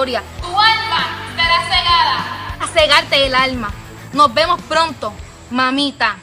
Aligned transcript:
historia. 0.00 0.22
Tu 0.40 0.46
alma 0.46 1.02
será 1.36 1.60
cegada. 1.64 2.56
A 2.58 2.66
cegarte 2.66 3.26
el 3.26 3.34
alma. 3.34 3.70
Nos 4.14 4.32
vemos 4.32 4.58
pronto, 4.62 5.12
mamita. 5.50 6.16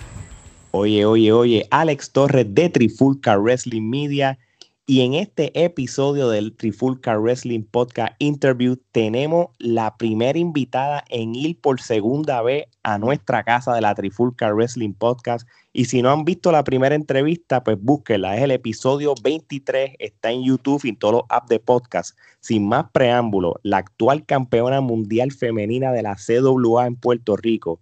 Oye, 0.72 1.06
oye, 1.06 1.32
oye, 1.32 1.68
Alex 1.70 2.12
Torres 2.12 2.48
de 2.50 2.70
Trifulca 2.70 3.38
Wrestling 3.38 3.88
Media. 3.88 4.40
Y 4.90 5.02
en 5.02 5.16
este 5.16 5.66
episodio 5.66 6.30
del 6.30 6.56
Trifulca 6.56 7.18
Wrestling 7.18 7.64
Podcast 7.64 8.14
Interview 8.20 8.78
tenemos 8.94 9.48
la 9.60 9.98
primera 9.98 10.40
invitada 10.40 11.04
en 11.10 11.36
ir 11.36 11.60
por 11.60 11.82
segunda 11.82 12.42
vez 12.42 12.68
a 12.84 12.98
nuestra 12.98 13.44
casa 13.44 13.76
de 13.76 13.82
la 13.82 13.94
Trifulca 13.96 14.54
Wrestling 14.54 14.94
Podcast. 14.94 15.46
Y 15.74 15.86
si 15.86 16.02
no 16.02 16.10
han 16.10 16.24
visto 16.24 16.54
la 16.54 16.64
primera 16.64 16.96
entrevista, 16.96 17.66
pues 17.66 17.78
búsquela. 17.78 18.38
Es 18.38 18.44
el 18.44 18.52
episodio 18.52 19.14
23, 19.22 19.96
está 20.00 20.32
en 20.32 20.46
YouTube 20.46 20.86
y 20.86 20.90
en 20.90 20.96
todos 20.96 21.16
los 21.16 21.24
apps 21.28 21.50
de 21.50 21.60
podcast. 21.60 22.18
Sin 22.40 22.66
más 22.70 22.86
preámbulo, 22.94 23.60
la 23.64 23.80
actual 23.80 24.26
campeona 24.26 24.80
mundial 24.80 25.34
femenina 25.34 25.92
de 25.92 26.04
la 26.04 26.16
CWA 26.16 26.88
en 26.88 26.96
Puerto 26.96 27.36
Rico. 27.36 27.82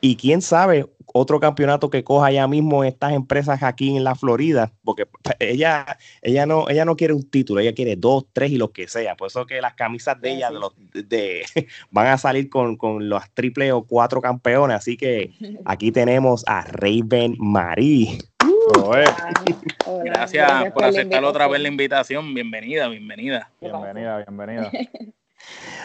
Y 0.00 0.16
quién 0.16 0.42
sabe, 0.42 0.86
otro 1.06 1.40
campeonato 1.40 1.88
que 1.88 2.04
coja 2.04 2.30
ya 2.30 2.46
mismo 2.46 2.84
estas 2.84 3.12
empresas 3.12 3.62
aquí 3.62 3.96
en 3.96 4.04
la 4.04 4.14
Florida, 4.14 4.72
porque 4.84 5.08
ella, 5.38 5.98
ella, 6.20 6.44
no, 6.44 6.68
ella 6.68 6.84
no 6.84 6.96
quiere 6.96 7.14
un 7.14 7.28
título, 7.28 7.60
ella 7.60 7.74
quiere 7.74 7.96
dos, 7.96 8.26
tres 8.32 8.50
y 8.50 8.58
lo 8.58 8.72
que 8.72 8.88
sea. 8.88 9.16
Por 9.16 9.28
eso 9.28 9.46
que 9.46 9.60
las 9.60 9.74
camisas 9.74 10.20
de 10.20 10.34
ella 10.34 10.50
de 10.92 11.44
van 11.90 12.08
a 12.08 12.18
salir 12.18 12.50
con, 12.50 12.76
con 12.76 13.08
los 13.08 13.22
triple 13.32 13.72
o 13.72 13.84
cuatro 13.84 14.20
campeones. 14.20 14.76
Así 14.76 14.96
que 14.96 15.32
aquí 15.64 15.90
tenemos 15.90 16.44
a 16.46 16.62
Raven 16.62 17.36
Marie. 17.38 18.18
Gracias, 20.04 20.72
por 20.72 20.84
aceptar 20.84 21.24
otra 21.24 21.48
vez 21.48 21.60
la 21.60 21.68
invitación. 21.68 22.34
Bienvenida, 22.34 22.88
bienvenida. 22.88 23.50
Bienvenida, 23.60 24.18
bienvenida. 24.18 24.70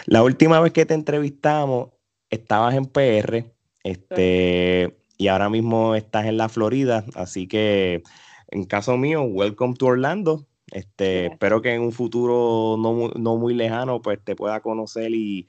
La 0.06 0.24
última 0.24 0.60
vez 0.60 0.74
que 0.74 0.86
te 0.86 0.94
entrevistamos, 0.94 1.90
estabas 2.30 2.76
en 2.76 2.86
PR. 2.86 3.46
Este, 3.84 4.96
y 5.18 5.28
ahora 5.28 5.50
mismo 5.50 5.96
estás 5.96 6.26
en 6.26 6.38
la 6.38 6.50
Florida, 6.50 7.06
así 7.16 7.48
que 7.48 8.04
en 8.50 8.66
caso 8.66 8.98
mío, 8.98 9.24
welcome 9.24 9.76
to 9.76 9.88
Orlando. 9.88 10.46
Este, 10.72 11.28
espero 11.28 11.62
que 11.62 11.74
en 11.74 11.82
un 11.82 11.92
futuro 11.92 12.78
no, 12.78 13.38
muy 13.38 13.54
lejano 13.54 14.02
pues 14.02 14.20
te 14.24 14.36
pueda 14.36 14.62
conocer 14.62 15.12
y, 15.14 15.48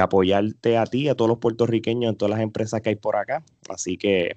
apoyarte 0.00 0.76
a 0.76 0.84
ti, 0.84 1.08
a 1.08 1.14
todos 1.14 1.28
los 1.28 1.38
puertorriqueños, 1.38 2.12
en 2.12 2.18
todas 2.18 2.30
las 2.30 2.40
empresas 2.40 2.80
que 2.80 2.90
hay 2.90 2.96
por 2.96 3.16
acá. 3.16 3.42
Así 3.68 3.96
que, 3.96 4.36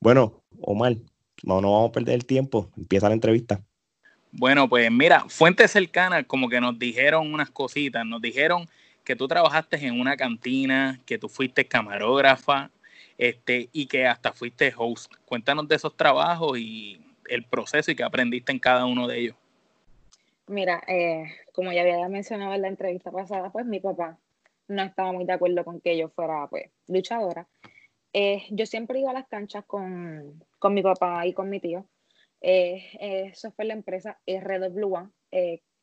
bueno, 0.00 0.42
Omar, 0.60 0.96
no, 1.42 1.60
no 1.60 1.72
vamos 1.72 1.90
a 1.90 1.92
perder 1.92 2.14
el 2.14 2.26
tiempo. 2.26 2.70
Empieza 2.76 3.08
la 3.08 3.14
entrevista. 3.14 3.62
Bueno, 4.32 4.68
pues 4.68 4.90
mira, 4.90 5.26
fuentes 5.28 5.70
cercanas 5.70 6.24
como 6.26 6.48
que 6.48 6.60
nos 6.60 6.78
dijeron 6.78 7.32
unas 7.32 7.50
cositas. 7.50 8.04
Nos 8.04 8.20
dijeron 8.20 8.68
que 9.04 9.16
tú 9.16 9.28
trabajaste 9.28 9.76
en 9.86 10.00
una 10.00 10.16
cantina, 10.16 11.00
que 11.06 11.18
tú 11.18 11.28
fuiste 11.28 11.66
camarógrafa, 11.66 12.70
este, 13.18 13.68
y 13.72 13.86
que 13.86 14.06
hasta 14.06 14.32
fuiste 14.32 14.72
host. 14.76 15.12
Cuéntanos 15.24 15.68
de 15.68 15.76
esos 15.76 15.96
trabajos 15.96 16.58
y 16.58 17.00
el 17.28 17.44
proceso 17.44 17.90
y 17.90 17.94
qué 17.94 18.02
aprendiste 18.02 18.52
en 18.52 18.58
cada 18.58 18.86
uno 18.86 19.06
de 19.06 19.20
ellos. 19.20 19.36
Mira, 20.46 20.82
eh, 20.88 21.24
como 21.52 21.72
ya 21.72 21.82
había 21.82 22.08
mencionado 22.08 22.52
en 22.54 22.62
la 22.62 22.68
entrevista 22.68 23.10
pasada, 23.10 23.50
pues 23.50 23.64
mi 23.66 23.80
papá 23.80 24.18
no 24.68 24.82
estaba 24.82 25.12
muy 25.12 25.24
de 25.24 25.32
acuerdo 25.32 25.64
con 25.64 25.80
que 25.80 25.96
yo 25.96 26.08
fuera 26.10 26.46
pues 26.48 26.70
luchadora. 26.86 27.46
Eh, 28.12 28.44
yo 28.50 28.66
siempre 28.66 29.00
iba 29.00 29.10
a 29.10 29.14
las 29.14 29.28
canchas 29.28 29.64
con, 29.66 30.44
mi 30.70 30.82
papá 30.82 31.26
y 31.26 31.32
con 31.32 31.48
mi 31.48 31.60
tío. 31.60 31.86
Eh, 32.40 33.30
eso 33.32 33.52
fue 33.52 33.64
la 33.64 33.74
empresa 33.74 34.18
RWA, 34.26 35.10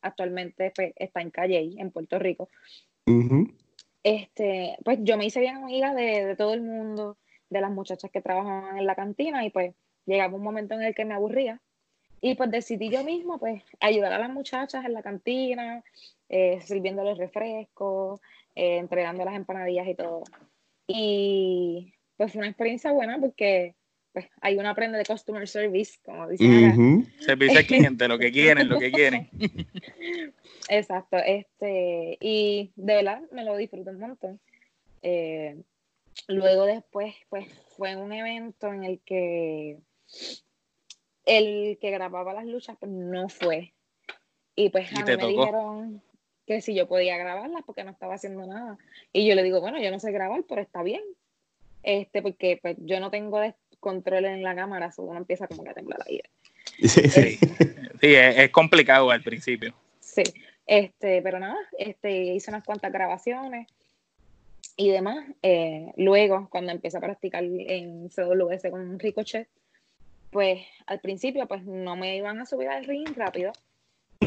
actualmente 0.01 0.71
pues, 0.75 0.93
está 0.95 1.21
en 1.21 1.31
Calle, 1.31 1.71
en 1.77 1.91
Puerto 1.91 2.19
Rico. 2.19 2.49
Este, 4.03 4.78
pues 4.84 5.00
yo 5.01 5.17
me 5.17 5.25
hice 5.25 5.39
bien 5.39 5.57
amiga 5.57 5.94
de, 5.94 6.35
todo 6.35 6.53
el 6.53 6.62
mundo 6.62 7.17
de 7.50 7.62
las 7.62 7.72
muchachas 7.72 8.12
que 8.12 8.22
trabajaban 8.22 8.78
en 8.78 8.85
la 8.85 8.95
cantina 8.95 9.45
y 9.45 9.50
pues 9.50 9.75
llegaba 10.06 10.35
un 10.35 10.44
momento 10.44 10.73
en 10.75 10.84
el 10.84 10.95
que 10.95 11.06
me 11.06 11.13
aburría 11.13 11.62
y 12.22 12.35
pues 12.35 12.51
decidí 12.51 12.89
yo 12.89 13.03
mismo 13.03 13.39
pues 13.39 13.63
ayudar 13.79 14.13
a 14.13 14.19
las 14.19 14.29
muchachas 14.29 14.85
en 14.85 14.94
la 14.94 15.01
cantina, 15.01 15.84
eh, 16.29 16.62
sirviendo 16.62 17.03
los 17.03 17.17
refrescos, 17.17 18.22
eh, 18.56 18.78
entregando 18.78 19.25
las 19.25 19.35
empanadillas 19.35 19.88
y 19.88 19.95
todo. 19.95 20.23
Y 20.88 21.94
pues 22.18 22.31
fue 22.31 22.39
una 22.39 22.50
experiencia 22.50 22.91
buena 22.91 23.19
porque 23.19 23.75
pues 24.13 24.27
ahí 24.41 24.57
uno 24.57 24.69
aprende 24.69 24.97
de 24.97 25.05
customer 25.05 25.47
service, 25.47 25.99
como 26.03 26.27
dicen 26.27 27.11
Servicio 27.19 27.59
al 27.59 27.66
cliente, 27.66 28.07
lo 28.07 28.19
que 28.19 28.31
quieren, 28.31 28.69
lo 28.69 28.79
que 28.79 28.91
quieren. 28.91 29.29
Exacto, 30.69 31.17
este, 31.17 32.17
y 32.19 32.71
de 32.75 32.95
verdad 32.95 33.21
me 33.31 33.44
lo 33.44 33.55
disfruto 33.57 33.91
un 33.91 34.00
montón. 34.00 34.39
Eh, 35.01 35.55
Luego 36.27 36.66
después, 36.66 37.16
pues 37.29 37.47
fue 37.75 37.95
un 37.95 38.13
evento 38.13 38.71
en 38.71 38.83
el 38.83 39.00
que 39.01 39.79
el 41.25 41.77
que 41.79 41.91
grababa 41.91 42.33
las 42.33 42.45
luchas 42.45 42.77
pues, 42.79 42.91
no 42.91 43.29
fue. 43.29 43.73
Y 44.55 44.69
pues 44.69 44.91
a 44.94 45.05
mí 45.05 45.16
me 45.17 45.27
dijeron 45.27 46.01
que 46.45 46.61
si 46.61 46.73
yo 46.73 46.88
podía 46.88 47.17
grabarlas 47.17 47.63
porque 47.66 47.83
no 47.83 47.91
estaba 47.91 48.16
haciendo 48.16 48.45
nada. 48.45 48.77
Y 49.13 49.27
yo 49.27 49.35
le 49.35 49.44
digo, 49.44 49.61
bueno, 49.61 49.81
yo 49.81 49.91
no 49.91 50.00
sé 50.00 50.11
grabar, 50.11 50.44
pero 50.47 50.61
está 50.61 50.83
bien. 50.83 51.01
Este, 51.83 52.21
porque 52.21 52.59
pues, 52.61 52.77
yo 52.79 53.00
no 53.00 53.09
tengo 53.09 53.41
control 53.81 54.25
en 54.25 54.44
la 54.44 54.56
cámara, 54.56 54.94
uno 54.97 55.18
empieza 55.18 55.47
como 55.47 55.66
que 55.66 55.72
a 55.72 55.74
temblar 55.74 56.00
aire. 56.08 56.30
Sí, 56.78 57.09
sí. 57.09 57.38
sí 58.00 58.16
es, 58.16 58.50
complicado 58.52 59.12
al 59.12 59.22
principio. 59.22 59.74
Sí, 60.00 60.24
este, 60.66 61.22
pero 61.22 61.40
nada, 61.40 61.58
este, 61.78 62.34
hice 62.34 62.50
unas 62.50 62.64
cuantas 62.64 62.94
grabaciones 62.94 63.68
y 64.78 64.90
demás. 64.90 65.25
Eh, 65.42 65.92
luego, 65.97 66.47
cuando 66.50 66.72
empecé 66.72 66.97
a 66.97 67.02
practicar 67.02 67.44
en 67.44 68.10
CWS 68.10 68.69
con 68.69 68.98
Ricochet, 69.00 69.50
pues 70.31 70.62
al 70.86 71.01
principio 71.01 71.48
pues 71.48 71.63
no 71.66 71.98
me 71.98 72.16
iban 72.16 72.39
a 72.39 72.45
subir 72.45 72.69
al 72.69 72.86
ring 72.86 73.10
rápido. 73.16 73.51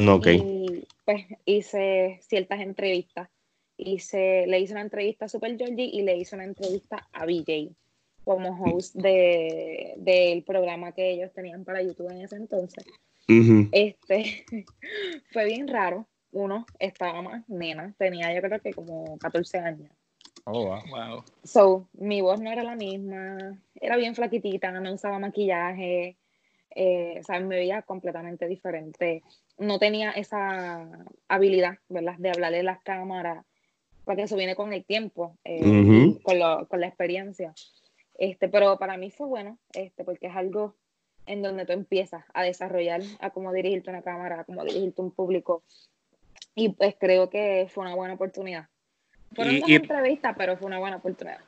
Ok. 0.07 0.27
Y 0.27 0.87
pues 1.03 1.25
hice 1.45 2.19
ciertas 2.21 2.61
entrevistas. 2.61 3.29
Hice, 3.77 4.45
le 4.47 4.59
hice 4.59 4.73
una 4.73 4.81
entrevista 4.81 5.25
a 5.25 5.29
Super 5.29 5.57
Georgie 5.57 5.89
y 5.91 6.03
le 6.03 6.15
hice 6.15 6.35
una 6.35 6.45
entrevista 6.45 7.07
a 7.11 7.25
BJ 7.25 7.75
como 8.25 8.49
host 8.61 8.95
del 8.95 9.93
de, 9.97 10.43
programa 10.45 10.91
que 10.91 11.11
ellos 11.11 11.31
tenían 11.31 11.63
para 11.63 11.81
YouTube 11.81 12.11
en 12.11 12.21
ese 12.21 12.35
entonces. 12.35 12.83
Este 13.71 14.45
fue 15.31 15.45
bien 15.45 15.67
raro. 15.67 16.07
Uno 16.31 16.65
estaba 16.79 17.21
más 17.21 17.47
nena, 17.47 17.93
tenía 17.97 18.33
yo 18.35 18.41
creo 18.41 18.59
que 18.59 18.73
como 18.73 19.17
14 19.19 19.59
años. 19.59 19.91
Oh, 20.43 20.65
wow. 20.65 21.23
So, 21.43 21.87
mi 21.93 22.21
voz 22.21 22.41
no 22.41 22.51
era 22.51 22.61
la 22.63 22.75
misma, 22.75 23.57
era 23.73 23.95
bien 23.95 24.15
flaquitita, 24.15 24.69
no 24.71 24.93
usaba 24.93 25.17
maquillaje, 25.17 26.17
eh, 26.75 27.17
o 27.19 27.23
sea, 27.23 27.39
me 27.39 27.55
veía 27.55 27.81
completamente 27.81 28.47
diferente. 28.47 29.23
No 29.57 29.79
tenía 29.79 30.11
esa 30.11 30.87
habilidad, 31.29 31.79
¿verdad?, 31.87 32.15
de 32.17 32.29
hablarle 32.29 32.59
a 32.59 32.63
las 32.63 32.81
cámaras, 32.83 33.45
porque 34.03 34.23
eso 34.23 34.35
viene 34.35 34.55
con 34.55 34.73
el 34.73 34.83
tiempo, 34.83 35.37
eh, 35.45 36.17
con, 36.21 36.65
con, 36.65 36.81
la 36.81 36.87
experiencia. 36.87 37.53
Este, 38.17 38.47
pero 38.47 38.77
para 38.77 38.97
mí 38.97 39.11
fue 39.11 39.27
bueno, 39.27 39.57
este, 39.73 40.03
porque 40.03 40.27
es 40.27 40.35
algo 40.35 40.75
en 41.25 41.41
donde 41.41 41.65
tú 41.65 41.73
empiezas 41.73 42.23
a 42.33 42.43
desarrollar 42.43 43.01
a 43.19 43.29
cómo 43.31 43.51
dirigirte 43.51 43.89
una 43.89 44.01
cámara, 44.01 44.41
a 44.41 44.43
cómo 44.43 44.63
dirigirte 44.63 45.01
un 45.01 45.11
público. 45.11 45.63
Y 46.53 46.69
pues 46.69 46.95
creo 46.99 47.29
que 47.29 47.67
fue 47.69 47.83
una 47.85 47.95
buena 47.95 48.13
oportunidad. 48.13 48.67
Fueron 49.33 49.55
y, 49.67 49.75
entrevistas, 49.75 50.35
pero 50.37 50.55
fue 50.57 50.67
una 50.67 50.79
buena 50.79 50.97
oportunidad. 50.97 51.39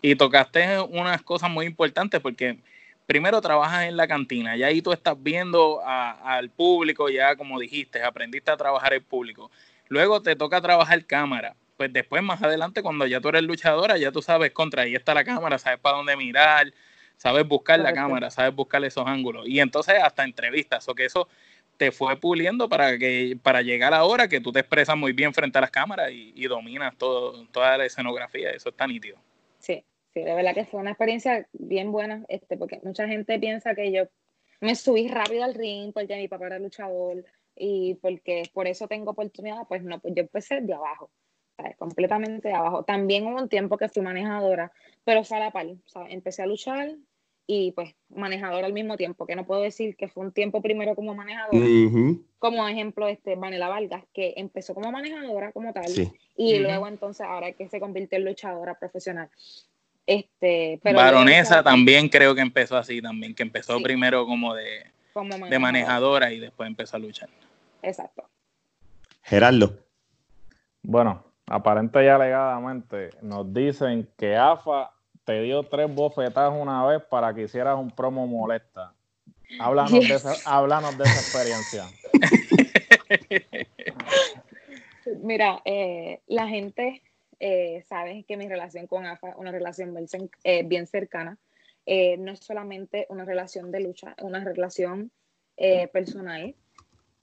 Y 0.00 0.14
tocaste 0.14 0.80
unas 0.80 1.22
cosas 1.22 1.50
muy 1.50 1.66
importantes 1.66 2.20
porque 2.20 2.58
primero 3.06 3.40
trabajas 3.40 3.86
en 3.86 3.96
la 3.96 4.08
cantina, 4.08 4.56
ya 4.56 4.68
ahí 4.68 4.80
tú 4.80 4.92
estás 4.92 5.20
viendo 5.20 5.80
al 5.84 6.50
público, 6.50 7.08
ya 7.08 7.36
como 7.36 7.58
dijiste, 7.58 8.02
aprendiste 8.02 8.50
a 8.50 8.56
trabajar 8.56 8.94
el 8.94 9.02
público. 9.02 9.50
Luego 9.88 10.22
te 10.22 10.36
toca 10.36 10.60
trabajar 10.60 11.04
cámara. 11.04 11.54
Pues 11.76 11.92
después, 11.92 12.22
más 12.22 12.42
adelante, 12.42 12.82
cuando 12.82 13.06
ya 13.06 13.20
tú 13.20 13.28
eres 13.28 13.42
luchadora, 13.42 13.98
ya 13.98 14.10
tú 14.10 14.22
sabes 14.22 14.50
contra 14.52 14.82
ahí 14.82 14.94
está 14.94 15.12
la 15.12 15.24
cámara, 15.24 15.58
sabes 15.58 15.78
para 15.78 15.98
dónde 15.98 16.16
mirar, 16.16 16.72
sabes 17.16 17.46
buscar 17.46 17.78
la 17.80 17.92
cámara, 17.92 18.30
sabes 18.30 18.54
buscar 18.54 18.82
esos 18.84 19.06
ángulos. 19.06 19.46
Y 19.46 19.60
entonces 19.60 19.96
hasta 20.02 20.24
entrevistas, 20.24 20.88
o 20.88 20.94
que 20.94 21.04
eso 21.04 21.28
te 21.76 21.92
fue 21.92 22.18
puliendo 22.18 22.68
para 22.68 22.98
que 22.98 23.38
para 23.42 23.62
llegar 23.62 23.92
ahora 23.92 24.28
que 24.28 24.40
tú 24.40 24.52
te 24.52 24.60
expresas 24.60 24.96
muy 24.96 25.12
bien 25.12 25.34
frente 25.34 25.58
a 25.58 25.60
las 25.60 25.70
cámaras 25.70 26.10
y, 26.12 26.46
dominas 26.46 26.96
todo, 26.96 27.46
toda 27.48 27.76
la 27.76 27.84
escenografía, 27.84 28.50
eso 28.50 28.70
está 28.70 28.86
nítido. 28.86 29.18
Sí, 29.58 29.84
sí, 30.14 30.22
de 30.22 30.34
verdad 30.34 30.54
que 30.54 30.64
fue 30.64 30.80
una 30.80 30.92
experiencia 30.92 31.46
bien 31.52 31.92
buena, 31.92 32.24
este, 32.28 32.56
porque 32.56 32.80
mucha 32.82 33.06
gente 33.06 33.38
piensa 33.38 33.74
que 33.74 33.92
yo 33.92 34.04
me 34.60 34.74
subí 34.74 35.08
rápido 35.08 35.44
al 35.44 35.54
ring 35.54 35.92
porque 35.92 36.16
mi 36.16 36.28
papá 36.28 36.46
era 36.46 36.58
luchador 36.58 37.24
y 37.54 37.94
porque 37.96 38.44
por 38.52 38.66
eso 38.66 38.88
tengo 38.88 39.10
oportunidad, 39.10 39.66
pues 39.68 39.82
no, 39.82 40.00
pues 40.00 40.14
yo 40.14 40.22
empecé 40.22 40.60
de 40.60 40.74
abajo, 40.74 41.10
completamente 41.78 42.52
abajo. 42.52 42.82
También 42.84 43.26
hubo 43.26 43.40
un 43.40 43.48
tiempo 43.48 43.76
que 43.78 43.88
fui 43.88 44.02
manejadora, 44.02 44.72
pero 45.04 45.24
fue 45.24 45.36
a 45.36 45.40
la 45.40 45.50
par, 45.50 45.66
empecé 46.08 46.42
a 46.42 46.46
luchar 46.46 46.90
y 47.46 47.70
pues 47.72 47.94
manejador 48.08 48.64
al 48.64 48.72
mismo 48.72 48.96
tiempo, 48.96 49.24
que 49.24 49.36
no 49.36 49.46
puedo 49.46 49.62
decir 49.62 49.96
que 49.96 50.08
fue 50.08 50.24
un 50.24 50.32
tiempo 50.32 50.60
primero 50.60 50.94
como 50.96 51.14
manejadora, 51.14 51.64
como 52.38 52.66
ejemplo 52.68 53.06
este 53.06 53.36
Vanela 53.36 53.68
Vargas, 53.68 54.04
que 54.12 54.34
empezó 54.36 54.74
como 54.74 54.90
manejadora 54.90 55.52
como 55.52 55.72
tal, 55.72 55.86
Sí. 55.86 56.10
y 56.36 56.58
luego 56.58 56.88
entonces 56.88 57.24
ahora 57.26 57.52
que 57.52 57.68
se 57.68 57.78
convirtió 57.78 58.18
en 58.18 58.24
luchadora 58.24 58.74
profesional. 58.78 59.28
Este, 60.06 60.78
pero 60.82 60.98
Baronesa 60.98 61.62
también 61.62 62.08
creo 62.08 62.34
que 62.34 62.40
empezó 62.40 62.76
así 62.76 63.00
también, 63.00 63.34
que 63.34 63.42
empezó 63.44 63.78
Sí. 63.78 63.82
primero 63.82 64.26
como 64.26 64.54
de, 64.54 64.84
como 65.12 65.30
de 65.30 65.38
manejadora. 65.38 65.60
manejadora 65.60 66.32
y 66.32 66.40
después 66.40 66.66
empezó 66.68 66.96
a 66.96 67.00
luchar. 67.00 67.28
Exacto. 67.82 68.28
Gerardo. 69.22 69.78
Bueno, 70.82 71.24
aparente 71.46 72.04
y 72.04 72.08
alegadamente 72.08 73.10
nos 73.22 73.52
dicen 73.52 74.08
que 74.16 74.36
AFA 74.36 74.92
te 75.24 75.42
dio 75.42 75.62
tres 75.64 75.92
bofetadas 75.92 76.52
una 76.58 76.84
vez 76.86 77.02
para 77.04 77.34
que 77.34 77.42
hicieras 77.42 77.76
un 77.78 77.90
promo 77.90 78.26
molesta. 78.26 78.94
Háblanos, 79.60 79.92
de, 79.92 80.14
esa, 80.14 80.34
háblanos 80.44 80.98
de 80.98 81.04
esa 81.04 81.20
experiencia. 81.20 81.84
Mira, 85.22 85.62
eh, 85.64 86.20
la 86.26 86.48
gente 86.48 87.02
eh, 87.38 87.84
sabe 87.88 88.24
que 88.24 88.36
mi 88.36 88.48
relación 88.48 88.86
con 88.86 89.06
AFA 89.06 89.30
es 89.30 89.36
una 89.36 89.52
relación 89.52 89.94
bien, 89.94 90.06
eh, 90.42 90.62
bien 90.64 90.86
cercana. 90.86 91.38
No 91.86 92.32
es 92.32 92.40
solamente 92.40 93.06
una 93.10 93.24
relación 93.24 93.70
de 93.70 93.78
lucha, 93.78 94.14
es 94.18 94.24
una 94.24 94.42
relación 94.42 95.12
personal. 95.92 96.56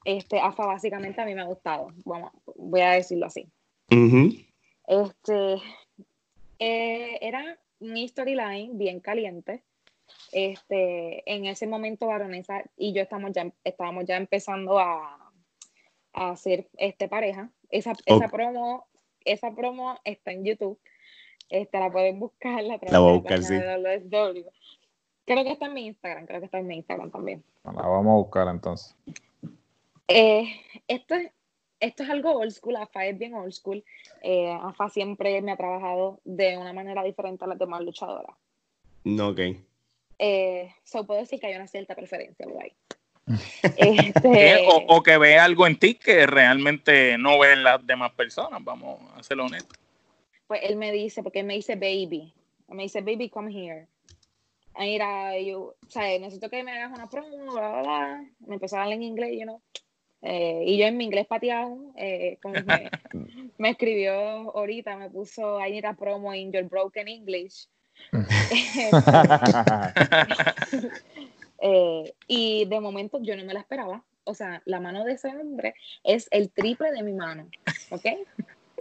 Este, 0.06 0.40
AFA 0.40 0.66
básicamente 0.66 1.22
a 1.22 1.26
mí 1.26 1.36
me 1.36 1.42
ha 1.42 1.46
gustado, 1.46 1.88
vamos, 2.06 2.32
voy 2.56 2.80
a 2.80 2.92
decirlo 2.92 3.26
así. 3.26 3.52
Ujú. 3.92 4.36
Este, 4.88 5.62
eh, 6.60 7.18
era 7.22 7.58
un 7.80 8.08
storyline 8.08 8.78
bien 8.78 9.00
caliente. 9.00 9.64
Este, 10.32 11.24
en 11.32 11.46
ese 11.46 11.68
momento 11.68 12.08
Baronesa 12.08 12.64
y 12.78 12.94
yo 12.94 13.02
estamos 13.02 13.32
ya, 13.34 13.52
estábamos 13.64 14.06
ya 14.06 14.18
empezando 14.18 14.80
a, 14.80 15.32
a 16.14 16.30
hacer 16.32 16.68
este 16.78 17.08
pareja. 17.08 17.50
Esa, 17.70 17.94
esa 18.06 18.28
promo, 18.30 18.86
esa 19.26 19.52
promo 19.56 19.98
está 20.04 20.32
en 20.32 20.44
YouTube. 20.46 20.80
Este, 21.50 21.80
la 21.80 21.92
pueden 21.92 22.20
buscar 22.20 22.60
a 22.60 22.78
través 22.80 22.92
La 22.92 23.00
voy 23.00 23.12
a 23.12 23.18
buscar, 23.18 23.40
WSW. 23.40 24.48
Creo 25.26 25.44
que 25.44 25.52
está 25.52 25.68
en 25.68 25.74
mi 25.74 25.86
Instagram, 25.88 26.26
creo 26.26 26.40
que 26.40 26.46
está 26.46 26.60
en 26.60 26.68
mi 26.68 26.76
Instagram 26.76 27.12
también. 27.12 27.44
La 27.64 27.72
vamos 27.72 28.12
a 28.12 28.16
buscar 28.18 28.48
entonces. 28.48 28.96
Eh, 30.08 30.48
esto, 30.88 31.16
es- 31.16 31.32
esto 31.84 32.04
es 32.04 32.10
algo 32.10 32.32
old 32.32 32.52
school, 32.52 32.76
AFA 32.78 33.08
es 33.08 33.18
bien 33.18 33.34
old 33.34 33.52
school. 33.52 33.84
Eh, 34.22 34.52
AFA 34.62 34.90
siempre 34.90 35.42
me 35.42 35.52
ha 35.52 35.58
trabajado 35.58 36.20
de 36.24 36.58
una 36.58 36.74
manera 36.74 37.04
diferente 37.04 37.44
a 37.44 37.48
las 37.48 37.60
demás 37.60 37.82
luchadoras. 37.82 38.36
No, 39.04 39.30
ok. 39.30 39.40
Eh, 40.20 40.74
so 40.84 41.06
puedo 41.06 41.20
decir 41.20 41.40
que 41.40 41.48
hay 41.48 41.56
una 41.56 41.68
cierta 41.68 41.96
preferencia 41.96 42.46
por 42.46 42.64
ahí. 42.64 42.74
Este, 43.78 44.68
o, 44.68 44.98
o 44.98 45.02
que 45.02 45.18
ve 45.18 45.38
algo 45.38 45.66
en 45.66 45.78
ti 45.78 45.96
que 45.96 46.26
realmente 46.28 47.18
no 47.18 47.40
ven 47.40 47.64
las 47.64 47.86
demás 47.86 48.12
personas, 48.14 48.62
vamos 48.64 49.00
a 49.16 49.24
ser 49.24 49.40
honestos. 49.40 49.78
pues 50.48 50.62
él 50.64 50.76
me 50.76 50.92
dice, 50.92 51.24
porque 51.24 51.40
él 51.40 51.46
me 51.46 51.56
dice 51.56 51.76
baby, 51.76 52.34
Él 52.70 52.76
me 52.76 52.84
dice 52.84 53.02
baby, 53.02 53.30
come 53.30 53.52
here. 53.54 53.88
Mira, 54.78 55.40
yo, 55.40 55.62
o 55.62 55.90
sea, 55.90 56.04
necesito 56.20 56.50
que 56.50 56.64
me 56.64 56.72
hagas 56.72 56.98
una 56.98 57.10
promo, 57.10 57.54
bla, 57.54 57.70
bla, 57.70 57.82
bla. 57.82 58.26
Me 58.40 58.56
empezó 58.56 58.78
a 58.78 58.84
hablar 58.84 58.96
en 58.96 59.04
inglés, 59.04 59.32
you 59.34 59.44
know. 59.44 59.62
Eh, 60.26 60.64
y 60.66 60.78
yo 60.78 60.86
en 60.86 60.96
mi 60.98 61.04
inglés 61.04 61.28
pateado, 61.28 61.78
eh, 61.98 62.38
como 62.42 62.56
me, 62.66 62.90
me 63.58 63.70
escribió 63.72 64.14
ahorita, 64.56 64.96
me 64.96 65.10
puso, 65.10 65.60
I 65.60 65.72
need 65.72 65.86
a 65.86 65.94
promo 65.94 66.34
in 66.34 66.52
your 66.52 66.64
broken 66.64 67.08
English. 67.08 67.68
Eh, 71.66 72.14
y 72.28 72.66
de 72.66 72.80
momento 72.82 73.20
yo 73.22 73.38
no 73.38 73.46
me 73.46 73.54
la 73.54 73.62
esperaba. 73.62 74.04
O 74.26 74.34
sea, 74.34 74.62
la 74.66 74.82
mano 74.82 75.06
de 75.06 75.14
ese 75.14 75.30
hombre 75.30 75.76
es 76.04 76.28
el 76.32 76.50
triple 76.52 76.92
de 76.92 77.04
mi 77.04 77.14
mano. 77.14 77.48
¿Ok? 77.90 78.06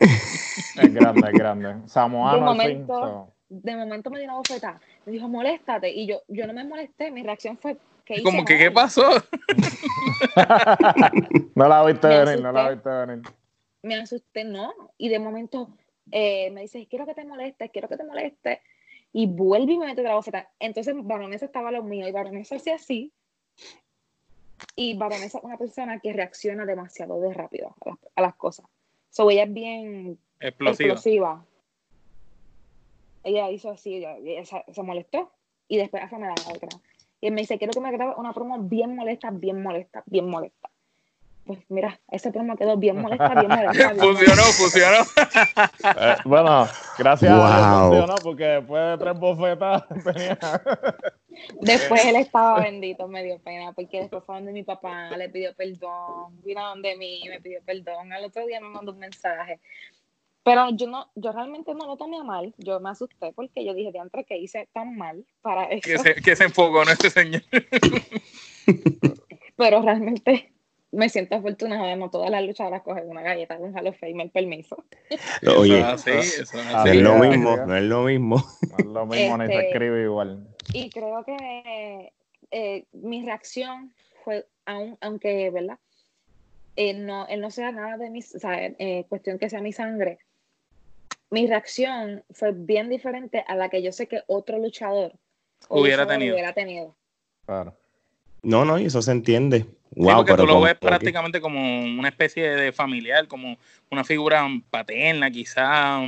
Es 0.01 0.93
grande, 0.93 1.29
es 1.29 1.39
grande. 1.39 1.75
Samoano 1.87 2.39
De 2.39 2.51
al 2.51 2.57
fin. 2.71 2.85
momento- 2.87 3.01
so. 3.29 3.33
De 3.51 3.77
momento 3.77 4.11
me 4.11 4.19
dio 4.19 4.25
una 4.27 4.39
bofetada. 4.39 4.81
Me 5.07 5.13
dijo, 5.13 5.29
moléstate. 5.29 5.91
Y 5.93 6.07
yo, 6.09 6.23
yo 6.27 6.47
no 6.49 6.55
me 6.55 6.65
molesté. 6.65 7.13
Mi 7.13 7.23
reacción 7.23 7.57
fue, 7.57 7.77
¿qué 7.77 7.81
hice 8.15 8.23
Como 8.23 8.45
que? 8.45 8.59
¿qué 8.59 8.71
pasó? 8.71 9.03
no 11.55 11.69
la 11.69 11.85
viste 11.85 12.09
venir, 12.09 12.43
no 12.43 12.53
la 12.53 12.71
viste 12.71 12.89
venir. 12.89 13.23
Me 13.83 13.97
asusté, 13.97 14.45
no. 14.45 14.73
Y 14.99 15.09
de 15.09 15.19
momento 15.19 15.71
eh, 16.11 16.51
me 16.51 16.63
dice, 16.63 16.87
quiero 16.89 17.07
que 17.07 17.15
te 17.15 17.25
molestes, 17.25 17.71
quiero 17.71 17.89
que 17.89 17.97
te 17.97 18.05
molestes. 18.05 18.59
Y 19.13 19.27
vuelve 19.27 19.73
y 19.73 19.79
me 19.79 19.87
mete 19.87 20.01
otra 20.01 20.15
bofetada. 20.15 20.51
Entonces, 20.59 20.95
Baronesa 20.99 21.45
estaba 21.45 21.69
a 21.69 21.73
lo 21.73 21.83
mío. 21.83 22.09
Y 22.09 22.13
Baronesa 22.13 22.57
hacía 22.57 22.77
así. 22.77 23.13
Y 24.77 24.97
Baronesa 24.97 25.39
es 25.39 25.45
una 25.45 25.59
persona 25.59 26.01
que 26.01 26.13
reacciona 26.13 26.65
demasiado 26.65 27.21
de 27.21 27.35
rápido 27.35 27.75
a 27.85 27.91
las, 27.91 27.99
a 28.15 28.23
las 28.23 28.35
cosas. 28.37 28.67
So, 29.11 29.31
ella 29.31 29.45
es 29.45 29.53
bien 29.53 30.19
Explosivo. 30.41 30.93
explosiva. 30.93 31.45
Ella 33.25 33.51
hizo 33.51 33.71
así, 33.71 33.97
ella, 33.97 34.17
ella 34.17 34.45
se, 34.45 34.65
se 34.73 34.83
molestó 34.83 35.31
y 35.69 35.77
después 35.77 36.03
esa 36.03 36.19
me 36.19 36.27
da 36.27 36.35
la 36.47 36.53
otra. 36.55 36.69
Y 37.23 37.29
él 37.29 37.35
me 37.35 37.43
dice, 37.43 37.57
quiero 37.57 37.73
que 37.73 37.81
me 37.81 37.93
grabe 37.93 38.15
una 38.17 38.33
promo 38.33 38.59
bien 38.59 38.97
molesta, 38.97 39.31
bien 39.31 39.63
molesta, 39.63 40.03
bien 40.07 40.29
molesta. 40.29 40.71
Pues 41.45 41.61
mira, 41.69 42.01
esa 42.11 42.33
promo 42.33 42.57
quedó 42.57 42.77
bien 42.77 43.01
molesta, 43.01 43.33
bien 43.37 43.49
molesta. 43.49 43.93
bien 43.93 43.99
Funcionó, 44.01 44.43
funcionó. 44.43 44.97
Eh, 45.95 46.17
bueno, 46.25 46.67
gracias 46.99 47.33
a 47.33 47.37
Dios 47.37 47.67
Wow. 47.67 47.81
funcionó 47.81 48.15
porque 48.23 48.45
después 48.45 48.83
de 48.83 48.99
tres 48.99 49.19
bofetadas 49.19 49.85
tenía. 50.05 50.39
Después 51.61 52.05
él 52.05 52.17
estaba 52.17 52.61
bendito, 52.61 53.07
me 53.09 53.23
dio 53.23 53.39
pena, 53.41 53.73
porque 53.73 54.01
después 54.01 54.25
fue 54.25 54.37
donde 54.37 54.53
mi 54.53 54.63
papá 54.63 55.17
le 55.17 55.29
pidió 55.29 55.55
perdón, 55.55 56.41
vino 56.43 56.67
donde 56.67 56.97
mí, 56.97 57.25
me 57.29 57.41
pidió 57.41 57.61
perdón, 57.65 58.13
al 58.13 58.25
otro 58.25 58.47
día 58.47 58.61
me 58.61 58.69
mandó 58.69 58.93
un 58.93 58.99
mensaje. 58.99 59.61
Pero 60.45 60.71
yo 60.71 60.89
no, 60.89 61.09
yo 61.15 61.31
realmente 61.33 61.73
no 61.75 61.87
lo 61.87 61.97
tomé 61.97 62.19
a 62.19 62.25
mal, 62.25 62.53
yo 62.59 62.81
me 62.81 62.91
asusté 62.91 63.33
porque 63.33 63.65
yo 63.65 63.75
dije, 63.75 63.93
diantre, 63.93 64.25
que 64.25 64.39
hice 64.39 64.69
tan 64.73 64.97
mal 64.97 65.25
para 65.41 65.65
eso. 65.65 65.83
que, 65.83 65.99
se, 65.99 66.15
que 66.17 66.35
se 66.35 66.45
enfocó 66.45 66.83
en 66.83 66.89
este 66.89 67.11
señor. 67.11 67.43
Pero 69.57 69.83
realmente 69.83 70.53
me 70.91 71.09
siento 71.09 71.37
afortunada 71.37 71.87
de 71.87 71.97
no 71.97 72.11
todas 72.11 72.31
las 72.31 72.45
luchadoras 72.45 72.83
coger 72.83 73.05
una 73.07 73.23
galleta 73.23 73.57
de 73.57 73.65
un 73.65 73.77
Hall 73.77 73.87
of 73.87 73.99
Fame, 73.99 74.25
el 74.25 74.31
permiso. 74.31 74.85
Oye, 75.57 75.79
Eso 75.79 75.89
es 75.89 75.95
así, 75.95 76.11
eso 76.11 76.43
es 76.43 76.55
no 76.55 76.61
es 76.71 76.75
así. 76.75 77.01
lo 77.01 77.15
mismo, 77.19 77.57
no 77.57 77.77
es 77.77 77.83
lo 77.85 78.03
mismo. 78.03 78.37
No 78.37 78.77
es 78.79 78.85
lo 78.87 79.07
mismo 79.07 79.39
ni 79.39 79.47
se 79.47 79.53
Este- 79.55 79.67
escribe 79.69 80.03
igual. 80.03 80.47
Y 80.73 80.91
creo 80.91 81.25
que 81.25 82.13
eh, 82.51 82.85
mi 82.93 83.25
reacción 83.25 83.93
fue, 84.25 84.47
aun, 84.67 84.99
aunque, 85.01 85.51
¿verdad? 85.51 85.79
Él 86.77 87.07
no, 87.07 87.27
él 87.29 87.41
no 87.41 87.51
sea 87.51 87.71
nada 87.73 87.97
de 87.97 88.11
mi, 88.11 88.21
o 88.21 88.39
sea, 88.39 88.55
eh, 88.67 89.05
cuestión 89.09 89.39
que 89.39 89.49
sea 89.51 89.61
mi 89.61 89.73
sangre. 89.73 90.19
Mi 91.33 91.47
reacción 91.47 92.23
fue 92.31 92.53
bien 92.53 92.91
diferente 92.91 93.43
a 93.49 93.55
la 93.57 93.71
que 93.71 93.83
yo 93.83 93.91
sé 93.91 94.07
que 94.07 94.21
otro 94.27 94.59
luchador 94.59 95.15
Hubiera 95.71 96.07
tenido. 96.07 96.35
hubiera 96.35 96.53
tenido. 96.53 96.95
Claro. 97.47 97.75
No, 98.43 98.67
no, 98.67 98.79
y 98.79 98.85
eso 98.85 99.01
se 99.01 99.13
entiende. 99.13 99.61
Sí, 99.61 99.67
Wow, 99.95 100.17
porque 100.17 100.33
pero 100.33 100.43
tú 100.43 100.47
lo 100.49 100.53
como- 100.55 100.65
ves 100.67 100.75
prácticamente 100.75 101.41
como 101.41 101.59
una 101.99 102.09
especie 102.11 102.51
de 102.51 102.71
familiar, 102.73 103.27
como 103.29 103.57
una 103.91 104.05
figura 104.05 104.47
paterna, 104.71 105.31
quizá. 105.31 106.03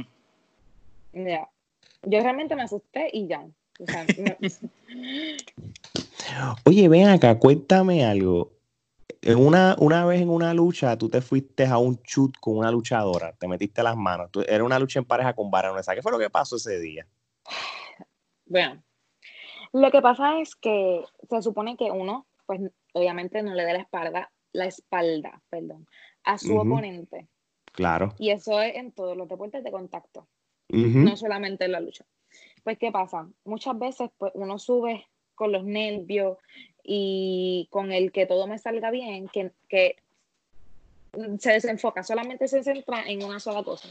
Ya. 1.15 1.49
Yo 2.03 2.21
realmente 2.21 2.55
me 2.55 2.63
asusté 2.65 3.09
y 3.11 3.27
ya. 3.27 3.47
O 3.79 3.87
sea, 3.87 4.05
me- 4.19 4.37
Oye, 6.67 6.89
ven 6.89 7.09
acá, 7.09 7.39
cuéntame 7.39 8.05
algo. 8.05 8.53
En 9.27 9.39
una, 9.39 9.75
una 9.79 10.05
vez 10.05 10.21
en 10.21 10.29
una 10.29 10.53
lucha, 10.53 10.99
tú 10.99 11.09
te 11.09 11.23
fuiste 11.23 11.65
a 11.65 11.79
un 11.79 11.97
shoot 12.05 12.35
con 12.41 12.59
una 12.59 12.71
luchadora, 12.71 13.33
te 13.33 13.49
metiste 13.49 13.83
las 13.83 13.97
manos. 13.97 14.31
Tú- 14.31 14.45
era 14.47 14.63
una 14.63 14.79
lucha 14.79 14.99
en 14.99 15.07
pareja 15.07 15.33
con 15.35 15.51
Baronesa. 15.51 15.95
¿Qué 15.95 16.03
fue 16.03 16.13
lo 16.13 16.19
que 16.19 16.29
pasó 16.29 16.57
ese 16.57 16.79
día? 16.79 17.07
Bueno, 18.45 18.83
lo 19.73 19.91
que 19.91 20.03
pasa 20.03 20.39
es 20.41 20.55
que 20.55 21.03
se 21.31 21.41
supone 21.41 21.79
que 21.79 21.91
uno, 21.91 22.27
pues 22.45 22.61
obviamente 22.93 23.43
no 23.43 23.55
le 23.55 23.65
dé 23.65 23.73
la 23.73 23.79
espalda, 23.81 24.31
la 24.53 24.67
espalda, 24.67 25.41
perdón, 25.49 25.87
a 26.25 26.37
su 26.37 26.53
Ujú. 26.57 26.67
oponente. 26.73 27.27
Claro. 27.73 28.15
Y 28.19 28.29
eso 28.29 28.61
es 28.61 28.77
en 28.77 28.93
todos 28.93 29.17
los 29.17 29.27
deportes 29.27 29.65
de 29.65 29.71
contacto, 29.73 30.29
Ujú. 30.69 30.99
no 30.99 31.17
solamente 31.17 31.65
en 31.65 31.73
la 31.73 31.81
lucha. 31.81 32.05
Pues, 32.63 32.77
¿qué 32.79 32.93
pasa? 32.93 33.27
Muchas 33.45 33.79
veces 33.79 34.11
pues, 34.19 34.33
uno 34.35 34.59
sube 34.59 35.07
con 35.35 35.53
los 35.53 35.65
nervios 35.65 36.39
y 36.83 37.69
con 37.71 37.93
el 37.93 38.13
que 38.13 38.27
todo 38.27 38.47
me 38.47 38.59
salga 38.59 38.91
bien, 38.91 39.29
que, 39.29 39.53
que 39.69 39.97
se 41.39 41.53
desenfoca, 41.53 42.03
solamente 42.03 42.49
se 42.49 42.63
centra 42.63 43.07
en 43.09 43.23
una 43.25 43.39
sola 43.41 43.63
cosa. 43.63 43.89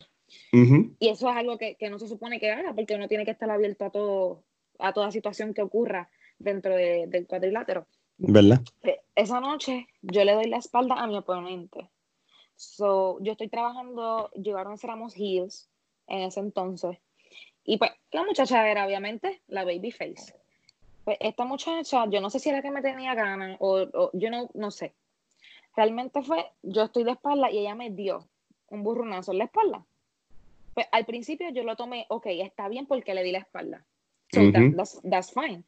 Y 1.00 1.10
eso 1.10 1.30
es 1.30 1.36
algo 1.36 1.58
que, 1.58 1.76
que 1.76 1.90
no 1.90 2.00
se 2.00 2.08
supone 2.08 2.40
que 2.40 2.52
haga, 2.52 2.74
porque 2.74 2.96
uno 2.96 3.08
tiene 3.08 3.26
que 3.26 3.32
estar 3.32 3.50
abierto 3.50 3.86
a 3.86 3.90
todo, 3.92 4.44
a 4.80 4.94
toda 4.94 5.12
situación 5.12 5.54
que 5.54 5.62
ocurra 5.62 6.10
dentro 6.40 6.76
de- 6.76 7.08
del 7.08 7.28
cuadrilátero. 7.28 7.88
¿Verdad? 8.18 8.62
Eh, 8.84 9.00
Esa 9.16 9.40
noche 9.40 9.88
yo 10.02 10.24
le 10.24 10.34
doy 10.34 10.48
la 10.48 10.58
espalda 10.58 10.96
a 10.96 11.08
mi 11.08 11.18
oponente. 11.18 11.90
So, 12.56 13.18
yo 13.22 13.32
estoy 13.34 13.48
trabajando, 13.50 14.30
llegaron 14.32 14.78
Ramos 14.82 15.18
Hills 15.18 15.70
en 16.08 16.22
ese 16.22 16.40
entonces. 16.40 16.98
Y 17.64 17.78
pues 17.78 17.92
la 18.12 18.24
muchacha 18.24 18.70
era 18.70 18.86
obviamente 18.86 19.42
la 19.48 19.64
baby 19.64 19.92
face. 19.92 20.36
Pues 21.04 21.18
esta 21.20 21.44
muchacha, 21.46 22.06
yo 22.10 22.22
no 22.22 22.30
sé 22.30 22.40
si 22.40 22.50
era 22.50 22.62
que 22.62 22.72
me 22.72 22.82
tenía 22.82 23.14
ganas 23.14 23.58
o, 23.60 23.80
o 23.94 24.10
yo 24.14 24.30
no, 24.30 24.50
no 24.54 24.72
sé. 24.72 24.94
Realmente 25.76 26.22
fue, 26.22 26.52
yo 26.62 26.84
estoy 26.84 27.04
de 27.04 27.12
espalda 27.12 27.52
y 27.52 27.60
ella 27.60 27.76
me 27.76 27.90
dio 27.90 28.28
un 28.70 28.84
burronazo 28.84 29.32
en 29.32 29.40
la 29.40 29.44
espalda. 29.46 29.86
Pues 30.74 30.88
al 30.92 31.06
principio 31.06 31.50
yo 31.50 31.64
lo 31.64 31.76
tomé, 31.76 32.06
ok, 32.10 32.28
está 32.28 32.68
bien 32.68 32.86
porque 32.86 33.14
le 33.14 33.24
di 33.24 33.32
la 33.32 33.40
espalda. 33.40 33.86
So 34.32 34.52
that- 34.52 34.62
Ujú. 34.68 34.76
that's, 34.78 35.02
that's 35.10 35.32
fine. 35.34 35.64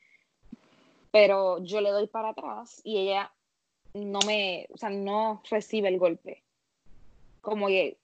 Pero 1.12 1.64
yo 1.64 1.82
le 1.82 1.92
doy 1.92 2.08
para 2.08 2.30
atrás 2.30 2.82
y 2.84 2.98
ella 2.98 3.32
no 3.94 4.20
me, 4.26 4.68
o 4.74 4.78
sea, 4.78 4.90
no 4.90 5.42
recibe 5.50 5.88
el 5.90 5.98
golpe. 6.00 6.44
Como 7.42 7.68
que, 7.68 7.98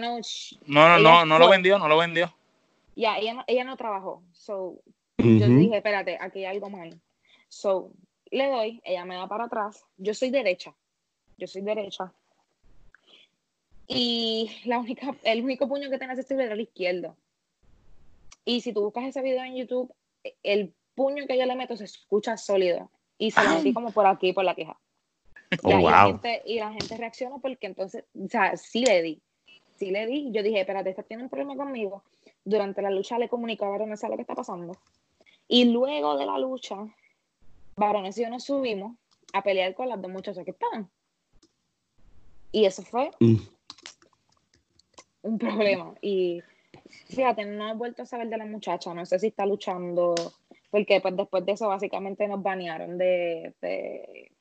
know, 0.00 0.18
sh- 0.18 0.58
No, 0.66 0.88
no, 0.88 0.96
Ella 0.96 1.10
no, 1.10 1.26
no 1.26 1.38
lo 1.38 1.48
vendió, 1.50 1.78
no 1.78 1.88
lo 1.88 1.98
vendió. 1.98 2.32
ya, 2.96 3.18
ella 3.18 3.34
no, 3.34 3.44
ella 3.46 3.64
no 3.64 3.76
trabajó. 3.76 4.22
So, 4.32 4.82
yo 5.22 5.48
dije, 5.48 5.76
espérate, 5.76 6.18
aquí 6.20 6.40
hay 6.40 6.56
algo 6.56 6.70
mal. 6.70 7.00
So, 7.48 7.92
le 8.30 8.48
doy, 8.48 8.80
ella 8.84 9.04
me 9.04 9.14
da 9.14 9.28
para 9.28 9.44
atrás. 9.44 9.84
Yo 9.98 10.14
soy 10.14 10.30
derecha. 10.30 10.74
Yo 11.36 11.46
soy 11.46 11.62
derecha. 11.62 12.12
Y 13.86 14.50
la 14.64 14.78
única, 14.78 15.14
el 15.22 15.42
único 15.42 15.68
puño 15.68 15.90
que 15.90 15.98
tenía 15.98 16.12
accesible 16.12 16.44
era 16.44 16.54
el 16.54 16.60
izquierdo. 16.62 17.16
Y 18.44 18.60
si 18.60 18.72
tú 18.72 18.82
buscas 18.82 19.04
ese 19.04 19.22
video 19.22 19.44
en 19.44 19.56
YouTube, 19.56 19.92
el 20.42 20.72
puño 20.94 21.26
que 21.26 21.38
yo 21.38 21.46
le 21.46 21.56
meto 21.56 21.76
se 21.76 21.84
escucha 21.84 22.36
sólido. 22.36 22.90
Y 23.18 23.30
se 23.30 23.42
lo 23.44 23.50
metí 23.50 23.72
como 23.72 23.92
por 23.92 24.06
aquí, 24.06 24.32
por 24.32 24.44
la 24.44 24.54
queja. 24.54 24.78
Oh, 25.62 25.68
y, 25.68 25.82
la 25.82 26.04
wow. 26.04 26.12
gente, 26.12 26.42
y 26.46 26.58
la 26.58 26.72
gente 26.72 26.96
reaccionó 26.96 27.38
porque 27.38 27.66
entonces, 27.66 28.04
o 28.18 28.28
sea, 28.28 28.56
sí 28.56 28.84
le 28.84 29.02
di. 29.02 29.22
Sí 29.76 29.90
le 29.90 30.06
di. 30.06 30.32
Yo 30.32 30.42
dije, 30.42 30.60
espérate, 30.60 30.90
esta 30.90 31.02
tiene 31.02 31.22
un 31.22 31.28
problema 31.28 31.54
conmigo. 31.54 32.02
Durante 32.44 32.82
la 32.82 32.90
lucha 32.90 33.18
le 33.18 33.28
comunicó 33.28 33.66
a 33.66 33.70
Baronesa 33.70 34.08
lo 34.08 34.16
que 34.16 34.22
está 34.22 34.34
pasando. 34.34 34.76
Y 35.52 35.66
luego 35.66 36.16
de 36.16 36.24
la 36.24 36.38
lucha, 36.38 36.76
Baronesa 37.76 38.20
y 38.20 38.24
yo 38.24 38.30
nos 38.30 38.44
subimos 38.44 38.96
a 39.34 39.42
pelear 39.42 39.74
con 39.74 39.86
las 39.86 40.00
dos 40.00 40.10
muchachas 40.10 40.46
que 40.46 40.52
estaban. 40.52 40.90
Y 42.52 42.64
eso 42.64 42.82
fue 42.82 43.10
Mm. 43.20 43.36
un 45.24 45.38
problema. 45.38 45.92
Y 46.00 46.42
fíjate, 47.10 47.44
no 47.44 47.68
he 47.68 47.74
vuelto 47.74 48.02
a 48.02 48.06
saber 48.06 48.30
de 48.30 48.38
la 48.38 48.46
muchacha. 48.46 48.94
No 48.94 49.04
sé 49.04 49.18
si 49.18 49.26
está 49.26 49.44
luchando. 49.44 50.14
Porque 50.70 51.02
pues 51.02 51.14
después 51.18 51.44
de 51.44 51.52
eso 51.52 51.68
básicamente 51.68 52.26
nos 52.28 52.42
banearon 52.42 52.96
de, 52.96 53.52
de, 53.60 54.32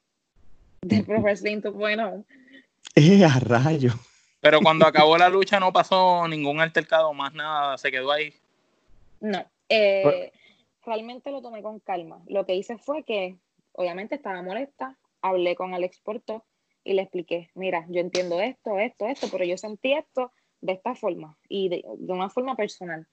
de 0.82 1.04
Pro 1.04 1.20
Wrestling 1.20 1.58
2.0. 1.58 2.24
Eh, 2.96 3.24
a 3.26 3.38
rayo. 3.40 3.92
Pero 4.40 4.62
cuando 4.62 4.86
acabó 4.86 5.18
la 5.18 5.28
lucha 5.30 5.60
no 5.60 5.74
pasó 5.74 6.26
ningún 6.30 6.62
altercado, 6.62 7.14
más 7.14 7.34
nada, 7.34 7.78
se 7.78 7.92
quedó 7.92 8.12
ahí. 8.12 8.34
No, 9.20 9.46
eh, 9.70 10.32
realmente 10.84 11.32
lo 11.32 11.42
tomé 11.42 11.62
con 11.62 11.80
calma. 11.80 12.24
Lo 12.28 12.46
que 12.46 12.56
hice 12.56 12.78
fue 12.78 13.04
que, 13.04 13.38
obviamente 13.74 14.16
estaba 14.16 14.42
molesta, 14.42 14.98
hablé 15.22 15.56
con 15.56 15.74
Alex 15.74 16.00
Porto 16.00 16.46
y 16.84 16.94
le 16.94 17.04
expliqué, 17.04 17.50
mira, 17.54 17.86
yo 17.90 18.02
entiendo 18.02 18.42
esto, 18.42 18.80
esto, 18.80 19.08
esto, 19.08 19.28
pero 19.32 19.46
yo 19.46 19.58
sentí 19.58 19.94
esto 19.94 20.32
de 20.62 20.74
esta 20.74 20.96
forma 20.96 21.38
y 21.48 21.70
de, 21.70 21.84
de 21.98 22.14
una 22.14 22.30
forma 22.30 22.56
personal. 22.56 23.08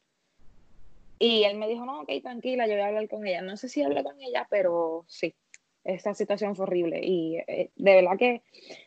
Y 1.18 1.44
él 1.44 1.58
me 1.58 1.68
dijo, 1.68 1.84
no, 1.84 2.02
ok, 2.02 2.10
tranquila, 2.22 2.66
yo 2.66 2.74
voy 2.74 2.82
a 2.82 2.86
hablar 2.86 3.08
con 3.08 3.26
ella. 3.26 3.42
No 3.42 3.56
sé 3.56 3.68
si 3.68 3.82
hablé 3.82 4.04
con 4.04 4.20
ella, 4.20 4.46
pero 4.48 5.04
sí, 5.08 5.34
esa 5.84 6.14
situación 6.14 6.54
fue 6.56 6.64
horrible. 6.64 7.00
Y 7.02 7.36
eh, 7.46 7.70
de 7.76 7.94
verdad 7.94 8.18
que 8.18 8.42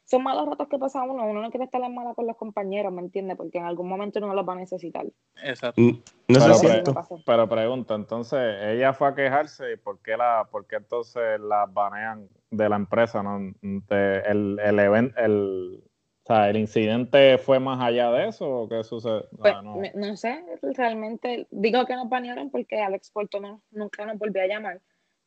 son 0.06 0.24
malos 0.24 0.48
ratos 0.48 0.68
que 0.68 0.78
pasa 0.78 1.04
uno. 1.04 1.26
Uno 1.26 1.42
no 1.42 1.50
quiere 1.50 1.66
estar 1.66 1.82
en 1.82 1.94
mala 1.94 2.14
con 2.14 2.28
los 2.28 2.38
compañeros, 2.38 2.92
¿me 2.94 3.02
entiendes? 3.02 3.38
Porque 3.38 3.58
en 3.58 3.66
algún 3.66 3.88
momento 3.88 4.20
uno 4.20 4.34
los 4.34 4.48
va 4.48 4.54
a 4.54 4.58
necesitar. 4.58 5.06
Exacto. 5.44 5.82
No 5.82 6.00
Pero, 6.28 6.52
es 6.52 6.62
pre-. 6.62 6.84
Pero 7.26 7.50
pregunta, 7.50 7.96
entonces, 7.96 8.40
ella 8.62 8.94
fue 8.94 9.08
a 9.08 9.16
quejarse 9.16 9.74
y 9.74 9.78
por 9.78 10.00
qué, 10.02 10.16
la, 10.16 10.48
por 10.50 10.66
qué 10.68 10.78
entonces 10.78 11.40
la 11.40 11.66
banean 11.66 12.30
de 12.50 12.70
la 12.70 12.76
empresa, 12.76 13.22
¿no? 13.24 13.40
De- 13.62 14.20
el, 14.26 14.60
el, 14.60 14.80
event- 14.80 15.14
el, 15.18 15.84
o 16.24 16.26
sea, 16.26 16.50
¿el 16.50 16.58
incidente 16.58 17.38
fue 17.38 17.60
más 17.60 17.82
allá 17.82 18.12
de 18.12 18.28
eso 18.28 18.48
o 18.48 18.70
qué 18.70 18.84
sucede? 18.84 19.24
Pues, 19.40 19.56
no 19.96 20.16
sé, 20.16 20.44
realmente 20.62 21.48
digo 21.50 21.86
que 21.86 21.96
nos 21.96 22.08
banearon 22.08 22.52
porque 22.52 22.80
Alex 22.80 23.12
Porto 23.12 23.40
no, 23.40 23.62
nunca 23.72 24.06
nos 24.06 24.18
volvió 24.18 24.44
a 24.44 24.48
llamar 24.48 24.82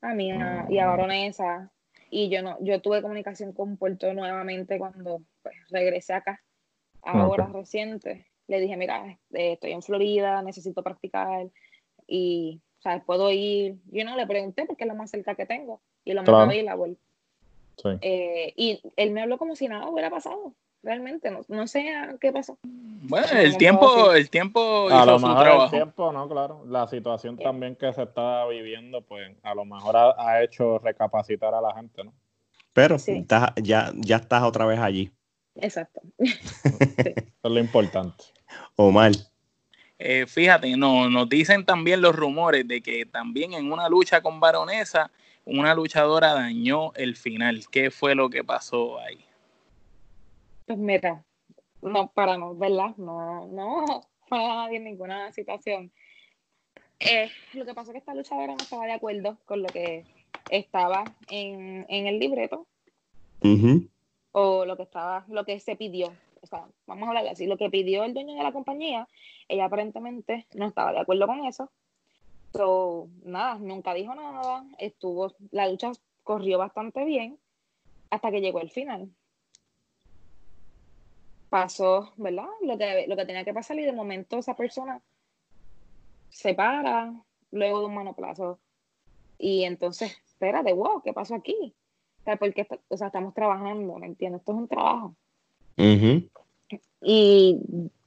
a 0.04 0.14
mí 0.14 0.30
a- 0.30 0.66
y 0.68 0.78
a 0.78 0.86
Baronesa 0.86 1.70
y 2.10 2.28
yo 2.28 2.42
no, 2.42 2.56
yo 2.60 2.80
tuve 2.80 3.02
comunicación 3.02 3.52
con 3.52 3.76
Puerto 3.76 4.12
nuevamente 4.14 4.78
cuando 4.78 5.22
pues, 5.42 5.54
regresé 5.70 6.12
acá, 6.14 6.40
ahora 7.02 7.46
reciente. 7.52 8.26
Le 8.46 8.60
dije, 8.60 8.76
mira, 8.76 9.06
este, 9.10 9.52
estoy 9.52 9.72
en 9.72 9.82
Florida, 9.82 10.42
necesito 10.42 10.82
practicar 10.82 11.48
y, 12.06 12.60
¿sabes? 12.78 13.02
Puedo 13.04 13.30
ir. 13.32 13.76
Yo 13.90 14.04
no 14.04 14.16
le 14.16 14.26
pregunté 14.26 14.66
porque 14.66 14.84
es 14.84 14.88
lo 14.88 14.94
más 14.94 15.10
cerca 15.10 15.34
que 15.34 15.46
tengo 15.46 15.80
y 16.04 16.12
lo 16.12 16.20
más 16.22 16.28
Claro. 16.28 16.44
available. 16.44 16.96
Sí. 17.78 17.88
Eh, 18.02 18.52
y 18.56 18.80
él 18.96 19.10
me 19.10 19.22
habló 19.22 19.38
como 19.38 19.56
si 19.56 19.66
nada 19.66 19.88
hubiera 19.88 20.10
pasado. 20.10 20.54
Realmente, 20.84 21.30
no, 21.30 21.40
no 21.48 21.66
sé 21.66 21.88
a 21.96 22.14
qué 22.20 22.30
pasó. 22.30 22.58
Bueno, 22.62 23.26
No, 23.32 23.38
el 23.40 23.56
tiempo, 23.56 24.12
el 24.12 24.28
tiempo 24.28 24.88
A 24.90 25.06
lo 25.06 25.18
su 25.18 25.26
mejor 25.26 25.48
el 25.64 25.70
tiempo, 25.70 26.12
no, 26.12 26.28
claro. 26.28 26.62
La 26.68 26.86
situación 26.86 27.38
también 27.38 27.74
que 27.74 27.90
se 27.94 28.02
está 28.02 28.46
viviendo, 28.46 29.00
pues 29.00 29.30
a 29.42 29.54
lo 29.54 29.64
mejor 29.64 29.96
ha, 29.96 30.14
ha 30.18 30.42
hecho 30.42 30.78
recapacitar 30.78 31.54
a 31.54 31.60
la 31.62 31.74
gente, 31.74 32.04
¿no? 32.04 32.12
Pero 32.74 32.98
Sí. 32.98 33.12
estás- 33.12 33.52
ya, 33.62 33.92
ya 33.94 34.16
estás 34.16 34.42
otra 34.42 34.66
vez 34.66 34.78
allí. 34.78 35.10
Exacto. 35.56 36.00
Eso 36.18 37.14
es 37.42 37.50
lo 37.50 37.58
importante. 37.60 38.24
Omar. 38.76 39.12
Eh, 39.98 40.26
fíjate, 40.26 40.76
no, 40.76 41.08
nos 41.08 41.28
dicen 41.28 41.64
también 41.64 42.02
los 42.02 42.14
rumores 42.14 42.66
de 42.68 42.82
que 42.82 43.06
también 43.06 43.54
en 43.54 43.72
una 43.72 43.88
lucha 43.88 44.20
con 44.20 44.40
Baronesa, 44.40 45.10
una 45.46 45.74
luchadora 45.74 46.34
dañó 46.34 46.92
el 46.94 47.16
final. 47.16 47.62
¿Qué 47.70 47.90
fue 47.90 48.14
lo 48.14 48.28
que 48.28 48.42
pasó 48.44 48.98
ahí? 48.98 49.24
Pues 50.66 50.78
mira, 50.78 51.24
no, 51.82 52.10
para 52.12 52.38
no, 52.38 52.54
¿verdad? 52.54 52.96
No, 52.96 53.46
no 53.46 54.00
para 54.28 54.48
nadie 54.48 54.78
en 54.78 54.84
ninguna 54.84 55.32
situación. 55.32 55.92
Eh, 57.00 57.30
lo 57.52 57.66
que 57.66 57.74
pasó 57.74 57.90
es 57.90 57.94
que 57.94 57.98
esta 57.98 58.14
luchadora 58.14 58.54
no 58.54 58.62
estaba 58.62 58.86
de 58.86 58.92
acuerdo 58.92 59.38
con 59.44 59.62
lo 59.62 59.68
que 59.68 60.04
estaba 60.48 61.04
en, 61.28 61.84
en 61.88 62.06
el 62.06 62.18
libreto 62.18 62.66
Ujú. 63.42 63.88
o 64.32 64.64
lo 64.64 64.76
que 64.76 64.84
estaba, 64.84 65.24
lo 65.28 65.44
que 65.44 65.60
se 65.60 65.76
pidió. 65.76 66.16
O 66.40 66.46
sea, 66.46 66.66
vamos 66.86 67.06
a 67.06 67.08
hablar 67.08 67.26
así, 67.28 67.46
lo 67.46 67.56
que 67.56 67.70
pidió 67.70 68.04
el 68.04 68.14
dueño 68.14 68.34
de 68.34 68.42
la 68.42 68.52
compañía, 68.52 69.08
ella 69.48 69.66
aparentemente 69.66 70.46
no 70.54 70.66
estaba 70.66 70.92
de 70.92 71.00
acuerdo 71.00 71.26
con 71.26 71.44
eso. 71.44 71.70
So, 72.54 73.08
nada, 73.24 73.56
nunca 73.58 73.94
dijo 73.94 74.14
nada, 74.14 74.64
estuvo, 74.78 75.34
la 75.50 75.68
lucha 75.68 75.92
corrió 76.22 76.58
bastante 76.58 77.04
bien 77.04 77.38
hasta 78.10 78.30
que 78.30 78.40
llegó 78.40 78.60
el 78.60 78.70
final. 78.70 79.10
Pasó, 81.54 82.12
¿verdad? 82.16 82.48
Lo 82.62 82.76
que, 82.76 83.06
lo 83.06 83.16
que 83.16 83.26
tenía 83.26 83.44
que 83.44 83.54
pasar 83.54 83.78
y 83.78 83.84
de 83.84 83.92
momento 83.92 84.38
esa 84.38 84.56
persona 84.56 85.00
se 86.28 86.52
para 86.52 87.14
luego 87.52 87.78
de 87.78 87.86
un 87.86 87.94
manoplazo 87.94 88.58
y 89.38 89.62
entonces, 89.62 90.20
espérate, 90.26 90.72
wow, 90.72 91.00
¿qué 91.00 91.12
pasó 91.12 91.36
aquí? 91.36 91.72
O 92.22 92.24
sea, 92.24 92.38
porque 92.38 92.66
o 92.88 92.96
sea, 92.96 93.06
estamos 93.06 93.34
trabajando, 93.34 93.96
¿me 94.00 94.08
entiendes? 94.08 94.40
Esto 94.40 94.50
es 94.50 94.58
un 94.58 94.66
trabajo. 94.66 95.14
Y 97.00 97.60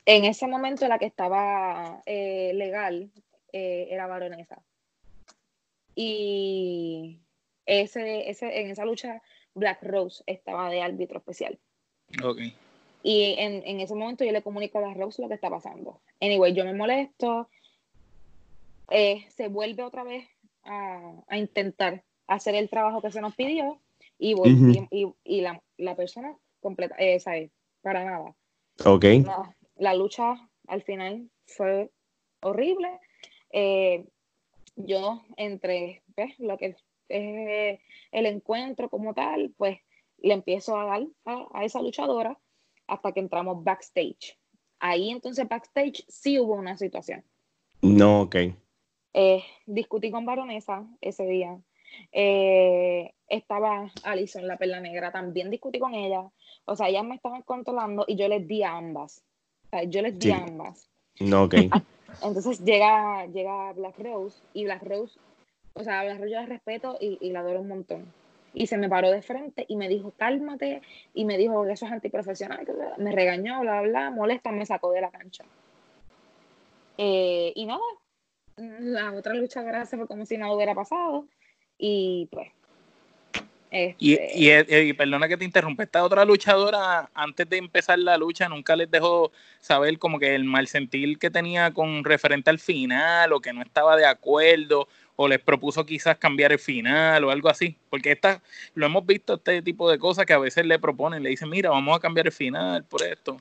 en 0.05 0.25
ese 0.25 0.45
momento 0.47 0.85
la 0.89 0.99
que 0.99 1.05
estaba 1.05 2.01
eh, 2.05 2.51
legal 2.53 3.09
eh, 3.53 3.87
era 3.89 4.07
baronesa. 4.07 4.61
Y 5.95 7.21
ese, 7.65 8.29
ese, 8.29 8.59
en 8.59 8.71
esa 8.71 8.83
lucha 8.83 9.21
Black 9.53 9.83
Rose 9.83 10.21
estaba 10.27 10.69
de 10.69 10.81
árbitro 10.81 11.19
especial. 11.19 11.57
Ok. 12.21 12.39
Y 13.09 13.35
en, 13.37 13.63
en 13.65 13.79
ese 13.79 13.95
momento 13.95 14.25
yo 14.25 14.33
le 14.33 14.41
comunico 14.41 14.79
a 14.79 14.93
Rose 14.93 15.21
lo 15.21 15.29
que 15.29 15.35
está 15.35 15.49
pasando. 15.49 16.01
Anyway, 16.19 16.53
yo 16.53 16.65
me 16.65 16.73
molesto. 16.73 17.47
eh, 18.89 19.25
se 19.29 19.47
vuelve 19.47 19.83
otra 19.83 20.03
vez 20.03 20.27
a, 20.63 21.13
a 21.27 21.37
intentar 21.37 22.03
hacer 22.27 22.55
el 22.55 22.69
trabajo 22.69 23.01
que 23.01 23.11
se 23.11 23.21
nos 23.21 23.33
pidió 23.35 23.79
y, 24.19 24.33
volví- 24.33 24.81
Ujú. 24.81 24.87
y, 25.23 25.37
y 25.37 25.41
la, 25.41 25.61
la 25.77 25.95
persona 25.95 26.35
completa, 26.59 26.95
eh, 26.99 27.19
¿sabes? 27.21 27.49
Para 27.81 28.03
nada. 28.03 28.35
Ok. 28.85 29.05
No, 29.23 29.53
la 29.77 29.93
lucha 29.93 30.35
al 30.67 30.81
final 30.83 31.29
fue 31.45 31.89
horrible. 32.41 32.89
Eh, 33.51 34.03
yo 34.75 35.21
entre 35.37 36.03
¿ves? 36.17 36.37
lo 36.39 36.57
que 36.57 36.75
es 37.07 37.79
el 38.11 38.25
encuentro 38.25 38.89
como 38.89 39.13
tal, 39.13 39.53
pues 39.57 39.79
le 40.17 40.33
empiezo 40.33 40.77
a 40.77 40.85
dar 40.85 41.03
a, 41.25 41.47
a 41.53 41.63
esa 41.63 41.81
luchadora 41.81 42.37
hasta 42.87 43.11
que 43.11 43.19
entramos 43.19 43.63
backstage. 43.63 44.37
Ahí 44.79 45.09
entonces 45.09 45.47
backstage 45.47 46.05
sí 46.07 46.39
hubo 46.39 46.53
una 46.55 46.77
situación. 46.77 47.23
No, 47.81 48.21
ok. 48.21 48.35
Eh, 49.13 49.43
discutí 49.65 50.11
con 50.11 50.25
Baronesa 50.25 50.85
ese 51.01 51.25
día. 51.25 51.57
Eh, 52.11 53.13
estaba 53.27 53.91
Alison, 54.03 54.47
la 54.47 54.57
perla 54.57 54.79
negra, 54.79 55.11
también 55.11 55.49
discutí 55.49 55.79
con 55.79 55.93
ella. 55.95 56.29
O 56.65 56.75
sea, 56.75 56.89
ellas 56.89 57.03
me 57.05 57.15
estaban 57.15 57.41
controlando 57.43 58.05
y 58.07 58.15
yo 58.15 58.27
les 58.27 58.47
di 58.47 58.63
a 58.63 58.75
ambas. 58.75 59.23
O 59.65 59.69
sea, 59.69 59.83
yo 59.83 60.01
les 60.01 60.17
di 60.17 60.27
Sí. 60.27 60.31
a 60.31 60.37
ambas. 60.43 60.89
No, 61.19 61.43
ok. 61.43 61.55
Entonces 62.23 62.63
llega, 62.63 63.25
llega 63.27 63.73
Black 63.73 63.99
Rose 63.99 64.39
y 64.53 64.63
Black 64.63 64.83
Rose, 64.83 65.19
o 65.73 65.83
sea, 65.83 66.03
la 66.03 66.17
yo 66.17 66.25
la 66.25 66.45
respeto 66.45 66.97
y, 66.99 67.17
y 67.21 67.31
la 67.31 67.41
adoro 67.41 67.61
un 67.61 67.67
montón. 67.67 68.11
Y 68.59 68.65
se 68.65 68.77
me 68.77 68.89
paró 68.89 69.11
de 69.11 69.21
frente 69.21 69.65
y 69.67 69.75
me 69.75 69.87
dijo, 69.87 70.11
cálmate, 70.17 70.81
y 71.13 71.25
me 71.25 71.37
dijo 71.37 71.63
que 71.63 71.73
eso 71.73 71.85
es 71.85 71.91
antiprofesional, 71.91 72.65
me 72.97 73.11
regañó, 73.11 73.61
bla, 73.61 73.81
bla, 73.81 74.09
molesta, 74.09 74.51
me 74.51 74.65
sacó 74.65 74.91
de 74.91 75.01
la 75.01 75.11
cancha. 75.11 75.45
Eh, 76.97 77.53
y 77.55 77.65
nada, 77.67 77.79
la 78.55 79.13
otra 79.13 79.35
lucha 79.35 79.61
gracias 79.61 79.99
fue 79.99 80.07
como 80.07 80.25
si 80.25 80.37
nada 80.37 80.53
hubiera 80.53 80.73
pasado. 80.73 81.27
Y 81.77 82.27
pues. 82.31 82.56
Y, 83.69 84.13
este 84.13 84.85
y, 84.85 84.89
y, 84.89 84.93
perdona 84.93 85.27
que 85.27 85.35
te 85.35 85.43
interrumpa, 85.43 85.83
esta 85.83 86.03
otra 86.03 86.23
luchadora, 86.23 87.09
antes 87.13 87.49
de 87.49 87.57
empezar 87.57 87.99
la 87.99 88.17
lucha, 88.17 88.47
nunca 88.47 88.75
les 88.75 88.89
dejó 88.89 89.31
saber 89.59 89.99
como 89.99 90.19
que 90.19 90.35
el 90.35 90.45
mal 90.45 90.67
sentir 90.67 91.19
que 91.19 91.29
tenía 91.29 91.73
con 91.73 92.03
referente 92.05 92.49
al 92.49 92.59
final, 92.59 93.33
o 93.33 93.41
que 93.41 93.51
no 93.51 93.61
estaba 93.61 93.97
de 93.97 94.05
acuerdo, 94.05 94.87
o 95.17 95.27
les 95.27 95.39
propuso 95.39 95.85
quizás 95.85 96.17
cambiar 96.17 96.53
el 96.53 96.59
final 96.59 97.23
o 97.25 97.31
algo 97.31 97.49
así. 97.49 97.75
Porque 97.89 98.13
esta, 98.13 98.41
lo 98.73 98.85
hemos 98.85 99.05
visto, 99.05 99.33
este 99.33 99.61
tipo 99.61 99.89
de 99.91 99.99
cosas 99.99 100.25
que 100.25 100.33
a 100.33 100.39
veces 100.39 100.65
le 100.65 100.79
proponen, 100.79 101.23
le 101.23 101.29
dicen, 101.29 101.49
mira, 101.49 101.69
vamos 101.69 101.97
a 101.97 101.99
cambiar 101.99 102.27
el 102.27 102.33
final 102.33 102.85
por 102.85 103.03
esto. 103.03 103.37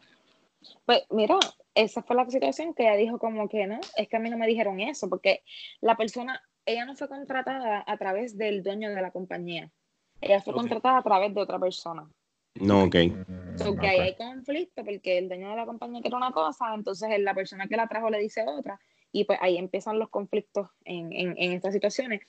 Pues 0.85 1.05
mira, 1.11 1.39
esa 1.75 2.03
fue 2.03 2.17
la 2.17 2.29
situación 2.29 2.75
que 2.75 2.85
ella 2.85 2.97
dijo 2.97 3.19
como 3.19 3.49
que 3.49 3.67
no, 3.67 3.79
es 3.97 4.09
que 4.09 4.17
a 4.17 4.21
mí 4.21 4.31
no 4.31 4.39
me 4.39 4.47
dijeron 4.47 4.81
eso, 4.81 5.09
porque 5.09 5.43
la 5.81 5.97
persona, 5.97 6.43
ella 6.65 6.85
no 6.85 6.97
fue 6.97 7.09
contratada 7.09 7.85
a 7.87 7.97
través 7.97 8.37
del 8.37 8.63
dueño 8.63 8.91
de 8.91 9.01
la 9.01 9.11
compañía, 9.11 9.71
ella 10.21 10.41
fue 10.41 10.55
contratada 10.55 10.99
a 10.99 11.03
través 11.03 11.35
de 11.35 11.41
otra 11.41 11.59
persona. 11.59 12.09
No, 12.55 12.85
ok. 12.85 12.97
So, 13.57 13.77
que 13.77 13.87
ahí 13.87 14.01
hay 14.01 14.17
conflicto 14.17 14.85
porque 14.85 15.19
el 15.19 15.29
dueño 15.29 15.51
de 15.51 15.57
la 15.57 15.67
compañía 15.67 16.01
quiere 16.01 16.17
una 16.17 16.33
cosa, 16.33 16.75
entonces 16.75 17.09
la 17.21 17.35
persona 17.35 17.67
que 17.67 17.77
la 17.77 17.87
trajo 17.87 18.09
le 18.09 18.19
dice 18.19 18.45
otra, 18.47 18.81
y 19.13 19.25
pues 19.25 19.39
ahí 19.43 19.59
empiezan 19.59 19.99
los 19.99 20.09
conflictos 20.09 20.69
en, 20.85 21.13
en, 21.13 21.35
en 21.37 21.53
estas 21.53 21.75
situaciones. 21.75 22.23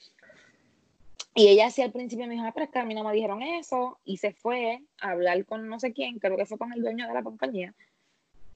Y 1.33 1.47
ella 1.47 1.69
sí 1.69 1.81
al 1.81 1.91
principio 1.91 2.27
me 2.27 2.33
dijo, 2.33 2.45
ah, 2.45 2.51
pero 2.53 2.65
es 2.65 2.71
que 2.71 2.79
a 2.79 2.83
mí 2.85 2.93
no 2.93 3.03
me 3.03 3.13
dijeron 3.13 3.41
eso, 3.41 3.99
y 4.03 4.17
se 4.17 4.33
fue 4.33 4.81
a 4.99 5.11
hablar 5.11 5.45
con 5.45 5.67
no 5.69 5.79
sé 5.79 5.93
quién, 5.93 6.19
creo 6.19 6.35
que 6.35 6.45
fue 6.45 6.57
con 6.57 6.73
el 6.73 6.81
dueño 6.81 7.07
de 7.07 7.13
la 7.13 7.23
compañía, 7.23 7.73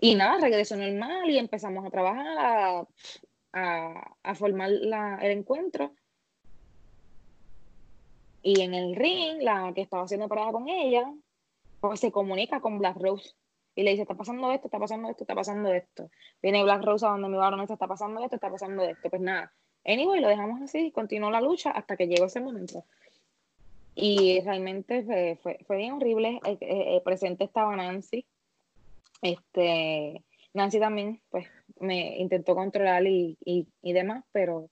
y 0.03 0.15
nada, 0.15 0.39
regresó 0.39 0.75
normal 0.75 1.29
y 1.29 1.37
empezamos 1.37 1.85
a 1.85 1.91
trabajar, 1.91 2.87
a, 3.53 4.07
a, 4.23 4.35
formar 4.35 4.71
la, 4.71 5.19
el 5.21 5.31
encuentro. 5.31 5.93
Y 8.43 8.61
en 8.61 8.73
el 8.73 8.95
ring, 8.95 9.41
la 9.41 9.71
que 9.73 9.81
estaba 9.81 10.03
haciendo 10.03 10.27
parada 10.27 10.51
con 10.51 10.67
ella, 10.67 11.11
pues 11.79 11.99
se 11.99 12.11
comunica 12.11 12.59
con 12.59 12.79
Black 12.79 12.97
Rose 12.97 13.35
y 13.75 13.83
le 13.83 13.91
dice, 13.91 14.03
está 14.03 14.15
pasando 14.15 14.51
esto, 14.51 14.67
está 14.67 14.79
pasando 14.79 15.09
esto, 15.09 15.23
está 15.23 15.35
pasando 15.35 15.71
esto. 15.73 16.09
Viene 16.41 16.63
Black 16.63 16.83
Rose 16.83 17.05
a 17.05 17.09
donde 17.09 17.29
mi 17.29 17.37
varón 17.37 17.61
está 17.61 17.87
pasando 17.87 18.21
esto, 18.23 18.35
está 18.35 18.49
pasando 18.49 18.83
esto. 18.83 19.09
Pues 19.09 19.21
nada, 19.21 19.51
anyway, 19.85 20.19
lo 20.19 20.27
dejamos 20.27 20.61
así, 20.61 20.91
continuó 20.91 21.31
la 21.31 21.41
lucha 21.41 21.71
hasta 21.71 21.95
que 21.95 22.07
llegó 22.07 22.25
ese 22.25 22.41
momento. 22.41 22.83
Y 23.95 24.39
realmente 24.41 25.03
fue, 25.03 25.37
fue, 25.41 25.59
fue 25.65 25.77
bien 25.77 25.93
horrible. 25.93 26.39
El, 26.45 26.57
el, 26.61 27.01
presente 27.01 27.43
estaba 27.43 27.75
Nancy, 27.75 28.25
este, 29.21 30.23
Nancy 30.53 30.79
también, 30.79 31.21
pues, 31.29 31.47
me 31.79 32.17
intentó 32.17 32.55
controlar 32.55 33.05
y, 33.05 33.37
y, 33.43 33.67
y, 33.81 33.93
demás, 33.93 34.23
pero 34.31 34.69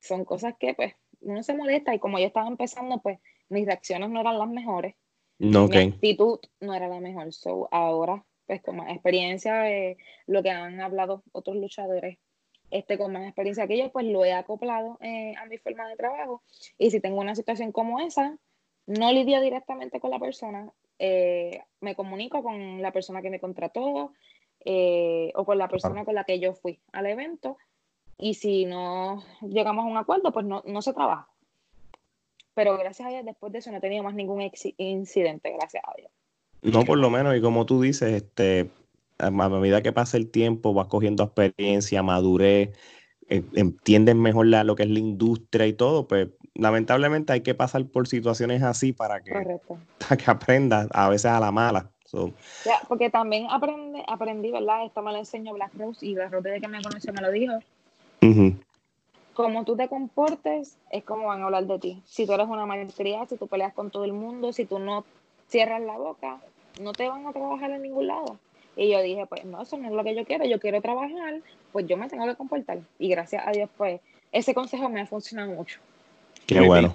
son 0.00 0.24
cosas 0.24 0.54
que, 0.58 0.74
pues, 0.74 0.94
uno 1.20 1.42
se 1.42 1.54
molesta 1.54 1.94
y 1.94 1.98
como 1.98 2.18
yo 2.18 2.26
estaba 2.26 2.48
empezando, 2.48 3.00
pues, 3.00 3.18
mis 3.48 3.66
reacciones 3.66 4.10
no 4.10 4.20
eran 4.20 4.38
las 4.38 4.48
mejores. 4.48 4.94
No, 5.38 5.64
okay. 5.64 5.86
Mi 5.86 5.94
actitud 5.94 6.38
no 6.60 6.74
era 6.74 6.88
la 6.88 7.00
mejor. 7.00 7.32
So, 7.32 7.68
ahora, 7.70 8.24
pues, 8.46 8.62
con 8.62 8.76
más 8.76 8.90
experiencia 8.90 9.54
de 9.62 9.96
lo 10.26 10.42
que 10.42 10.50
han 10.50 10.80
hablado 10.80 11.22
otros 11.32 11.56
luchadores, 11.56 12.18
este, 12.70 12.98
con 12.98 13.12
más 13.12 13.24
experiencia 13.24 13.66
que 13.66 13.78
yo, 13.78 13.90
pues, 13.90 14.06
lo 14.06 14.24
he 14.24 14.32
acoplado 14.32 14.98
eh, 15.00 15.34
a 15.36 15.46
mi 15.46 15.58
forma 15.58 15.88
de 15.88 15.96
trabajo. 15.96 16.42
Y 16.78 16.90
si 16.90 17.00
tengo 17.00 17.20
una 17.20 17.34
situación 17.34 17.72
como 17.72 18.00
esa, 18.00 18.38
no 18.86 19.12
lidio 19.12 19.40
directamente 19.40 20.00
con 20.00 20.10
la 20.10 20.18
persona, 20.18 20.72
eh, 20.98 21.62
me 21.80 21.94
comunico 21.94 22.42
con 22.42 22.82
la 22.82 22.92
persona 22.92 23.22
que 23.22 23.30
me 23.30 23.40
contrató 23.40 24.12
eh, 24.64 25.32
o 25.34 25.44
con 25.44 25.56
la 25.56 25.68
persona 25.68 26.04
con 26.04 26.14
la 26.14 26.24
que 26.24 26.38
yo 26.38 26.54
fui 26.54 26.80
al 26.92 27.06
evento 27.06 27.56
y 28.20 28.34
si 28.34 28.66
no 28.66 29.24
llegamos 29.42 29.84
a 29.84 29.88
un 29.88 29.96
acuerdo, 29.96 30.32
pues 30.32 30.46
no, 30.46 30.62
no 30.66 30.82
se 30.82 30.92
trabaja. 30.92 31.28
Pero 32.54 32.76
gracias 32.76 33.08
a 33.08 33.10
Dios, 33.10 33.24
después 33.24 33.52
de 33.52 33.60
eso 33.60 33.70
no 33.70 33.78
he 33.78 33.80
tenido 33.80 34.02
más 34.02 34.14
ningún 34.14 34.42
incidente, 34.76 35.52
gracias 35.52 35.82
a 35.86 35.92
Dios. 35.96 36.10
No, 36.62 36.84
por 36.84 36.98
lo 36.98 37.08
menos, 37.08 37.36
y 37.36 37.40
como 37.40 37.64
tú 37.64 37.80
dices, 37.80 38.12
este, 38.12 38.70
a 39.18 39.30
medida 39.30 39.82
que 39.82 39.92
pasa 39.92 40.16
el 40.16 40.30
tiempo, 40.30 40.74
vas 40.74 40.88
cogiendo 40.88 41.24
experiencia, 41.24 42.02
madurez, 42.02 42.76
eh, 43.28 43.42
entienden 43.54 44.20
mejor 44.20 44.46
la, 44.46 44.64
lo 44.64 44.74
que 44.74 44.82
es 44.82 44.90
la 44.90 44.98
industria 44.98 45.66
y 45.66 45.72
todo, 45.72 46.06
pues 46.06 46.28
lamentablemente 46.54 47.32
hay 47.32 47.40
que 47.40 47.54
pasar 47.54 47.86
por 47.86 48.08
situaciones 48.08 48.62
así 48.62 48.92
para 48.92 49.22
que, 49.22 49.32
para 49.98 50.16
que 50.16 50.30
aprendas, 50.30 50.88
a 50.92 51.08
veces 51.08 51.30
a 51.30 51.40
la 51.40 51.52
mala. 51.52 51.90
Ya, 52.64 52.80
porque 52.88 53.08
también 53.08 53.46
aprendí, 53.50 54.02
aprendí, 54.08 54.50
¿verdad? 54.50 54.84
Esto 54.84 55.00
me 55.02 55.12
lo 55.12 55.18
enseñó 55.18 55.54
Black 55.54 55.72
Rose 55.78 56.04
y 56.04 56.14
Black 56.14 56.32
Rose 56.32 56.48
desde 56.48 56.60
que 56.60 56.68
me 56.68 56.82
conoció 56.82 57.12
me 57.12 57.22
lo 57.22 57.30
dijo. 57.30 57.54
Como 59.34 59.64
tú 59.64 59.76
te 59.76 59.88
comportes, 59.88 60.76
es 60.90 61.04
como 61.04 61.28
van 61.28 61.42
a 61.42 61.44
hablar 61.46 61.64
de 61.66 61.78
ti. 61.78 62.02
Si 62.04 62.26
tú 62.26 62.32
eres 62.32 62.48
una 62.48 62.66
maestría, 62.66 63.24
si 63.26 63.36
tú 63.36 63.46
peleas 63.46 63.72
con 63.72 63.90
todo 63.90 64.04
el 64.04 64.12
mundo, 64.12 64.52
si 64.52 64.64
tú 64.64 64.78
no 64.78 65.04
cierras 65.48 65.80
la 65.80 65.96
boca, 65.96 66.38
no 66.80 66.92
te 66.92 67.08
van 67.08 67.26
a 67.26 67.32
trabajar 67.32 67.70
en 67.70 67.82
ningún 67.82 68.06
lado. 68.06 68.38
Y 68.76 68.90
yo 68.90 69.02
dije, 69.02 69.26
pues 69.26 69.44
no, 69.44 69.62
eso 69.62 69.76
no 69.76 69.88
es 69.88 69.92
lo 69.92 70.04
que 70.04 70.14
yo 70.14 70.24
quiero, 70.24 70.44
yo 70.44 70.60
quiero 70.60 70.80
trabajar, 70.80 71.40
pues 71.72 71.86
yo 71.86 71.96
me 71.96 72.08
tengo 72.08 72.26
que 72.26 72.34
comportar. 72.34 72.78
Y 72.98 73.08
gracias 73.08 73.46
a 73.46 73.50
Dios, 73.50 73.68
pues 73.76 74.00
ese 74.32 74.54
consejo 74.54 74.88
me 74.88 75.00
ha 75.00 75.06
funcionado 75.06 75.52
mucho. 75.52 75.80
Qué 76.46 76.60
bueno. 76.60 76.94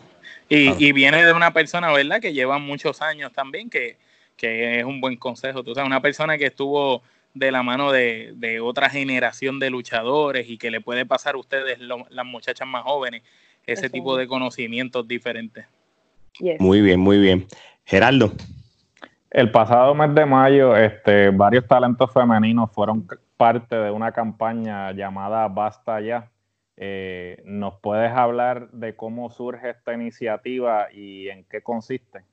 Y, 0.49 0.85
y, 0.85 0.91
viene 0.91 1.23
de 1.23 1.33
una 1.33 1.53
persona, 1.53 1.91
¿verdad? 1.91 2.19
Que 2.19 2.33
lleva 2.33 2.57
muchos 2.57 3.01
años 3.01 3.31
también, 3.33 3.69
que, 3.69 3.97
que 4.35 4.79
es 4.79 4.85
un 4.85 5.01
buen 5.01 5.17
consejo. 5.17 5.63
Tú 5.63 5.73
sabes, 5.73 5.87
una 5.87 6.01
persona 6.01 6.37
que 6.37 6.47
estuvo 6.47 7.01
de 7.35 7.51
la 7.51 7.61
mano 7.61 7.91
de, 7.91 8.33
de 8.35 8.59
otra 8.59 8.89
generación 8.89 9.59
de 9.59 9.69
luchadores 9.69 10.49
y 10.49 10.57
que 10.57 10.71
le 10.71 10.81
puede 10.81 11.05
pasar 11.05 11.35
a 11.35 11.37
ustedes, 11.37 11.79
lo, 11.79 12.07
las 12.09 12.25
muchachas 12.25 12.67
más 12.67 12.83
jóvenes, 12.83 13.21
ese 13.67 13.85
Eso. 13.85 13.93
tipo 13.93 14.17
de 14.17 14.27
conocimientos 14.27 15.07
diferentes. 15.07 15.67
Yes. 16.39 16.59
Muy 16.59 16.81
bien, 16.81 16.99
muy 16.99 17.19
bien. 17.19 17.45
Gerardo. 17.83 18.33
El 19.29 19.51
pasado 19.51 19.93
mes 19.93 20.15
de 20.15 20.25
mayo, 20.25 20.75
este, 20.75 21.29
varios 21.29 21.67
talentos 21.67 22.11
femeninos 22.11 22.71
fueron 22.71 23.05
parte 23.37 23.75
de 23.75 23.91
una 23.91 24.11
campaña 24.11 24.91
llamada 24.93 25.47
Basta 25.49 25.99
Ya, 25.99 26.31
eh, 26.77 27.41
¿Nos 27.45 27.75
puedes 27.79 28.11
hablar 28.11 28.69
de 28.71 28.95
cómo 28.95 29.29
surge 29.29 29.69
esta 29.69 29.93
iniciativa 29.93 30.91
y 30.91 31.29
en 31.29 31.45
qué 31.45 31.61
consiste? 31.61 32.23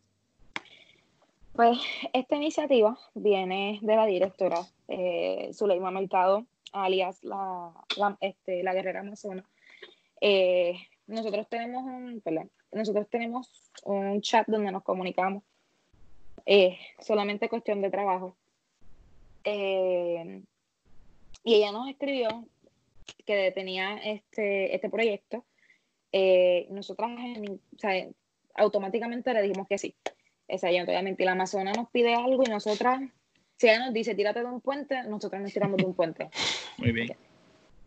Pues 1.55 1.79
esta 2.15 2.37
iniciativa 2.37 2.99
viene 3.15 3.79
de 3.83 3.97
la 3.97 4.07
directora 4.07 4.67
eh, 4.89 5.51
Zuleima 5.53 5.91
Mercado, 5.91 6.47
alias 6.73 7.23
la, 7.25 7.73
la, 7.99 8.17
este, 8.21 8.63
la 8.63 8.73
guerrera 8.73 9.01
amazona. 9.01 9.45
Eh, 10.21 10.75
nosotros 11.07 11.47
tenemos 11.51 11.83
un, 11.85 12.23
perdón, 12.23 12.51
nosotros 12.73 13.07
tenemos 13.11 13.71
un 13.85 14.23
chat 14.23 14.47
donde 14.49 14.73
nos 14.73 14.83
comunicamos. 14.83 15.43
Eh, 16.47 16.79
solamente 17.01 17.49
cuestión 17.49 17.83
de 17.83 17.91
trabajo. 17.91 18.35
Eh, 19.45 20.43
y 21.45 21.55
ella 21.55 21.73
nos 21.73 21.89
escribió 21.89 22.47
que 23.27 23.53
tenía 23.53 23.97
este, 23.99 24.75
este 24.75 24.89
proyecto, 24.89 25.45
eh, 26.13 26.67
nosotras 26.71 27.11
automáticamente 28.55 29.35
le 29.35 29.43
dijimos 29.43 29.69
que 29.69 29.79
sí. 29.79 29.95
O 30.53 30.59
sea, 30.59 30.71
yo 30.71 30.85
obviamente 30.85 31.25
la 31.25 31.33
Amazona 31.33 31.73
nos 31.73 31.89
pide 31.91 32.15
algo 32.15 32.43
y 32.45 32.51
nosotras, 32.51 33.01
si 33.57 33.69
ella 33.69 33.87
nos 33.87 33.95
dice 33.95 34.15
tírate 34.15 34.41
de 34.41 34.47
un 34.47 34.61
puente, 34.61 35.03
nosotras 35.05 35.41
nos 35.41 35.53
tiramos 35.53 35.79
de 35.79 35.85
un 35.87 35.95
puente. 35.95 36.31
Muy 36.79 36.93
bien. 36.93 37.17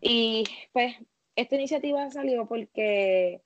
Y 0.00 0.44
pues 0.72 0.96
esta 1.36 1.54
iniciativa 1.54 2.10
salió 2.10 2.46
porque 2.46 3.40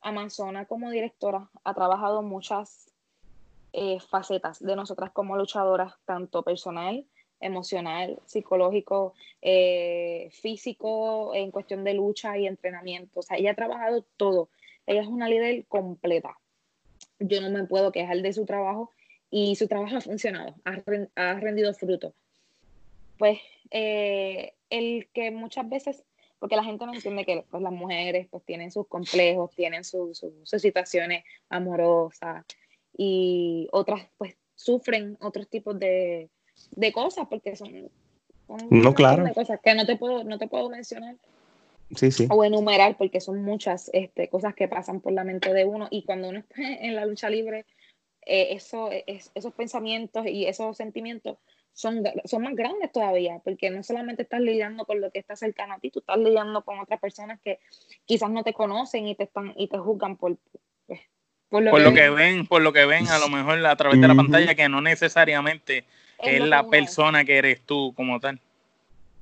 Amazona 0.00 0.66
como 0.66 0.90
directora 0.90 1.48
ha 1.64 1.74
trabajado 1.74 2.22
muchas 2.22 2.92
eh, 3.72 3.98
facetas 4.00 4.60
de 4.60 4.76
nosotras 4.76 5.10
como 5.12 5.36
luchadoras, 5.36 5.94
tanto 6.04 6.42
personal 6.42 7.04
emocional, 7.40 8.18
psicológico, 8.26 9.14
eh, 9.42 10.28
físico, 10.32 11.34
en 11.34 11.50
cuestión 11.50 11.84
de 11.84 11.94
lucha 11.94 12.36
y 12.36 12.46
entrenamiento. 12.46 13.20
O 13.20 13.22
sea, 13.22 13.36
ella 13.36 13.52
ha 13.52 13.54
trabajado 13.54 14.04
todo. 14.16 14.48
Ella 14.86 15.02
es 15.02 15.08
una 15.08 15.28
líder 15.28 15.64
completa. 15.66 16.36
Yo 17.20 17.40
no 17.40 17.50
me 17.50 17.64
puedo 17.64 17.92
quejar 17.92 18.20
de 18.22 18.32
su 18.32 18.44
trabajo 18.44 18.92
y 19.30 19.56
su 19.56 19.68
trabajo 19.68 19.96
ha 19.96 20.00
funcionado, 20.00 20.54
ha, 20.64 21.34
rendido 21.34 21.74
fruto. 21.74 22.14
Pues 23.18 23.38
eh, 23.70 24.54
el 24.70 25.08
que 25.12 25.30
muchas 25.30 25.68
veces, 25.68 26.04
porque 26.38 26.56
la 26.56 26.64
gente 26.64 26.86
no 26.86 26.94
entiende 26.94 27.24
que 27.24 27.44
pues, 27.50 27.62
las 27.62 27.72
mujeres 27.72 28.28
pues 28.30 28.44
tienen 28.44 28.70
sus 28.70 28.86
complejos, 28.86 29.50
tienen 29.54 29.84
sus 29.84 30.18
su, 30.18 30.32
su 30.44 30.58
situaciones 30.58 31.24
amorosas 31.50 32.44
y 32.96 33.68
otras 33.72 34.06
pues 34.16 34.36
sufren 34.54 35.16
otros 35.20 35.48
tipos 35.48 35.78
de, 35.78 36.28
de 36.72 36.92
cosas, 36.92 37.26
porque 37.28 37.56
son, 37.56 37.90
son 38.46 38.58
no, 38.70 38.94
claro. 38.94 39.24
de 39.24 39.32
cosas 39.32 39.60
que 39.62 39.74
no 39.74 39.86
te 39.86 39.96
puedo, 39.96 40.24
no 40.24 40.38
te 40.38 40.48
puedo 40.48 40.68
mencionar. 40.68 41.16
Sí, 41.94 42.10
sí. 42.10 42.26
o 42.30 42.44
enumerar, 42.44 42.96
porque 42.96 43.20
son 43.20 43.42
muchas 43.42 43.90
este, 43.94 44.28
cosas 44.28 44.54
que 44.54 44.68
pasan 44.68 45.00
por 45.00 45.12
la 45.12 45.24
mente 45.24 45.52
de 45.54 45.64
uno 45.64 45.88
y 45.90 46.04
cuando 46.04 46.28
uno 46.28 46.40
está 46.40 46.60
en 46.60 46.94
la 46.94 47.06
lucha 47.06 47.30
libre, 47.30 47.64
eh, 48.26 48.48
eso, 48.50 48.90
es, 48.90 49.30
esos 49.34 49.54
pensamientos 49.54 50.26
y 50.26 50.46
esos 50.46 50.76
sentimientos 50.76 51.38
son, 51.72 52.02
son 52.24 52.42
más 52.42 52.54
grandes 52.54 52.92
todavía, 52.92 53.40
porque 53.42 53.70
no 53.70 53.82
solamente 53.82 54.22
estás 54.22 54.40
lidiando 54.40 54.84
con 54.84 55.00
lo 55.00 55.10
que 55.10 55.18
está 55.20 55.36
cercano 55.36 55.74
a 55.74 55.78
ti, 55.78 55.90
tú 55.90 56.00
estás 56.00 56.18
lidiando 56.18 56.62
con 56.62 56.78
otras 56.78 57.00
personas 57.00 57.40
que 57.42 57.60
quizás 58.04 58.30
no 58.30 58.42
te 58.42 58.52
conocen 58.52 59.06
y 59.06 59.14
te 59.14 59.24
están 59.24 59.54
y 59.56 59.68
te 59.68 59.78
juzgan 59.78 60.16
por, 60.16 60.36
pues, 60.86 61.00
por, 61.48 61.62
lo, 61.62 61.94
que, 61.94 62.10
ven, 62.10 62.46
por 62.46 62.62
lo 62.62 62.72
que 62.72 62.84
ven 62.84 63.08
a 63.08 63.18
lo 63.18 63.28
mejor 63.34 63.64
a 63.64 63.76
través 63.76 64.00
de 64.00 64.08
la 64.08 64.14
pantalla, 64.14 64.54
que 64.54 64.68
no 64.68 64.80
necesariamente 64.80 65.84
es, 66.18 66.40
la 66.40 66.68
persona 66.68 67.24
que 67.24 67.38
eres 67.38 67.62
tú 67.62 67.94
como 67.94 68.20
tal. 68.20 68.40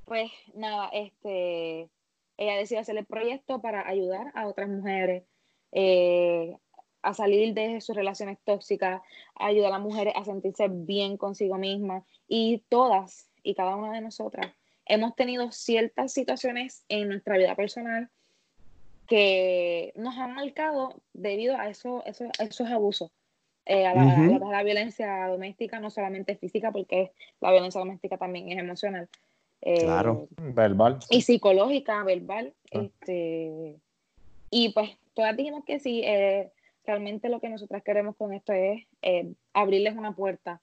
Pues 0.06 0.32
nada, 0.54 0.88
este 0.92 1.88
ella 2.36 2.56
decidió 2.56 2.80
hacer 2.80 2.96
el 2.96 3.06
proyecto 3.06 3.60
para 3.60 3.88
ayudar 3.88 4.32
a 4.34 4.46
otras 4.46 4.68
mujeres 4.68 5.24
eh, 5.72 6.56
a 7.02 7.14
salir 7.14 7.54
de 7.54 7.80
sus 7.80 7.94
relaciones 7.94 8.38
tóxicas, 8.44 9.00
ayudar 9.34 9.68
a 9.68 9.78
las 9.78 9.82
mujeres 9.82 10.14
a 10.16 10.24
sentirse 10.24 10.68
bien 10.68 11.16
consigo 11.16 11.56
mismas 11.56 12.04
y 12.28 12.64
todas 12.68 13.30
y 13.42 13.54
cada 13.54 13.76
una 13.76 13.92
de 13.92 14.00
nosotras 14.00 14.52
hemos 14.86 15.14
tenido 15.16 15.50
ciertas 15.52 16.12
situaciones 16.12 16.84
en 16.88 17.08
nuestra 17.08 17.36
vida 17.36 17.54
personal 17.54 18.08
que 19.06 19.92
nos 19.96 20.16
han 20.16 20.34
marcado 20.34 21.00
debido 21.12 21.56
a, 21.56 21.68
eso, 21.68 22.02
esos 22.06 22.70
abusos, 22.70 23.10
eh, 23.64 23.86
a, 23.86 23.94
la, 23.94 24.62
violencia 24.62 25.26
doméstica, 25.26 25.78
no 25.78 25.90
solamente 25.90 26.36
física, 26.36 26.72
porque 26.72 27.12
la 27.40 27.52
violencia 27.52 27.80
doméstica 27.80 28.16
también 28.16 28.50
es 28.50 28.58
emocional. 28.58 29.08
Eh, 29.62 29.84
claro, 29.84 30.28
verbal. 30.36 30.98
Y 31.10 31.22
psicológica, 31.22 32.02
verbal. 32.04 32.54
Ah. 32.72 32.82
Este, 32.82 33.76
y 34.50 34.68
pues 34.70 34.90
todas 35.14 35.36
dijimos 35.36 35.64
que 35.64 35.80
sí, 35.80 36.02
eh, 36.04 36.52
realmente 36.84 37.28
lo 37.28 37.40
que 37.40 37.48
nosotras 37.48 37.82
queremos 37.82 38.16
con 38.16 38.32
esto 38.32 38.52
es 38.52 38.86
abrirles 39.52 39.96
una 39.96 40.14
puerta 40.14 40.60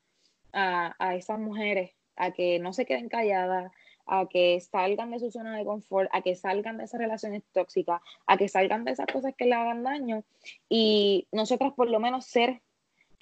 a, 0.54 0.96
a 1.00 1.16
esas 1.16 1.40
mujeres 1.40 1.92
a 2.16 2.32
que 2.32 2.60
no 2.60 2.74
se 2.74 2.86
queden 2.86 3.10
calladas, 3.10 3.72
a 4.06 4.28
que 4.28 4.60
salgan 4.60 5.12
de 5.12 5.20
su 5.20 5.32
zona 5.32 5.58
de 5.58 5.66
confort, 5.66 6.10
a 6.14 6.22
que 6.22 6.36
salgan 6.36 6.78
de 6.78 6.86
esas 6.86 7.00
relaciones 7.00 7.44
tóxicas, 7.54 8.02
a 8.28 8.38
que 8.38 8.50
salgan 8.50 8.84
de 8.84 8.92
esas 8.92 9.08
cosas 9.08 9.34
que 9.36 9.46
le 9.46 9.56
hagan 9.56 9.84
daño 9.84 10.24
y 10.70 11.28
nosotras 11.32 11.74
por 11.74 11.90
lo 11.90 12.00
menos 12.00 12.26
ser 12.26 12.62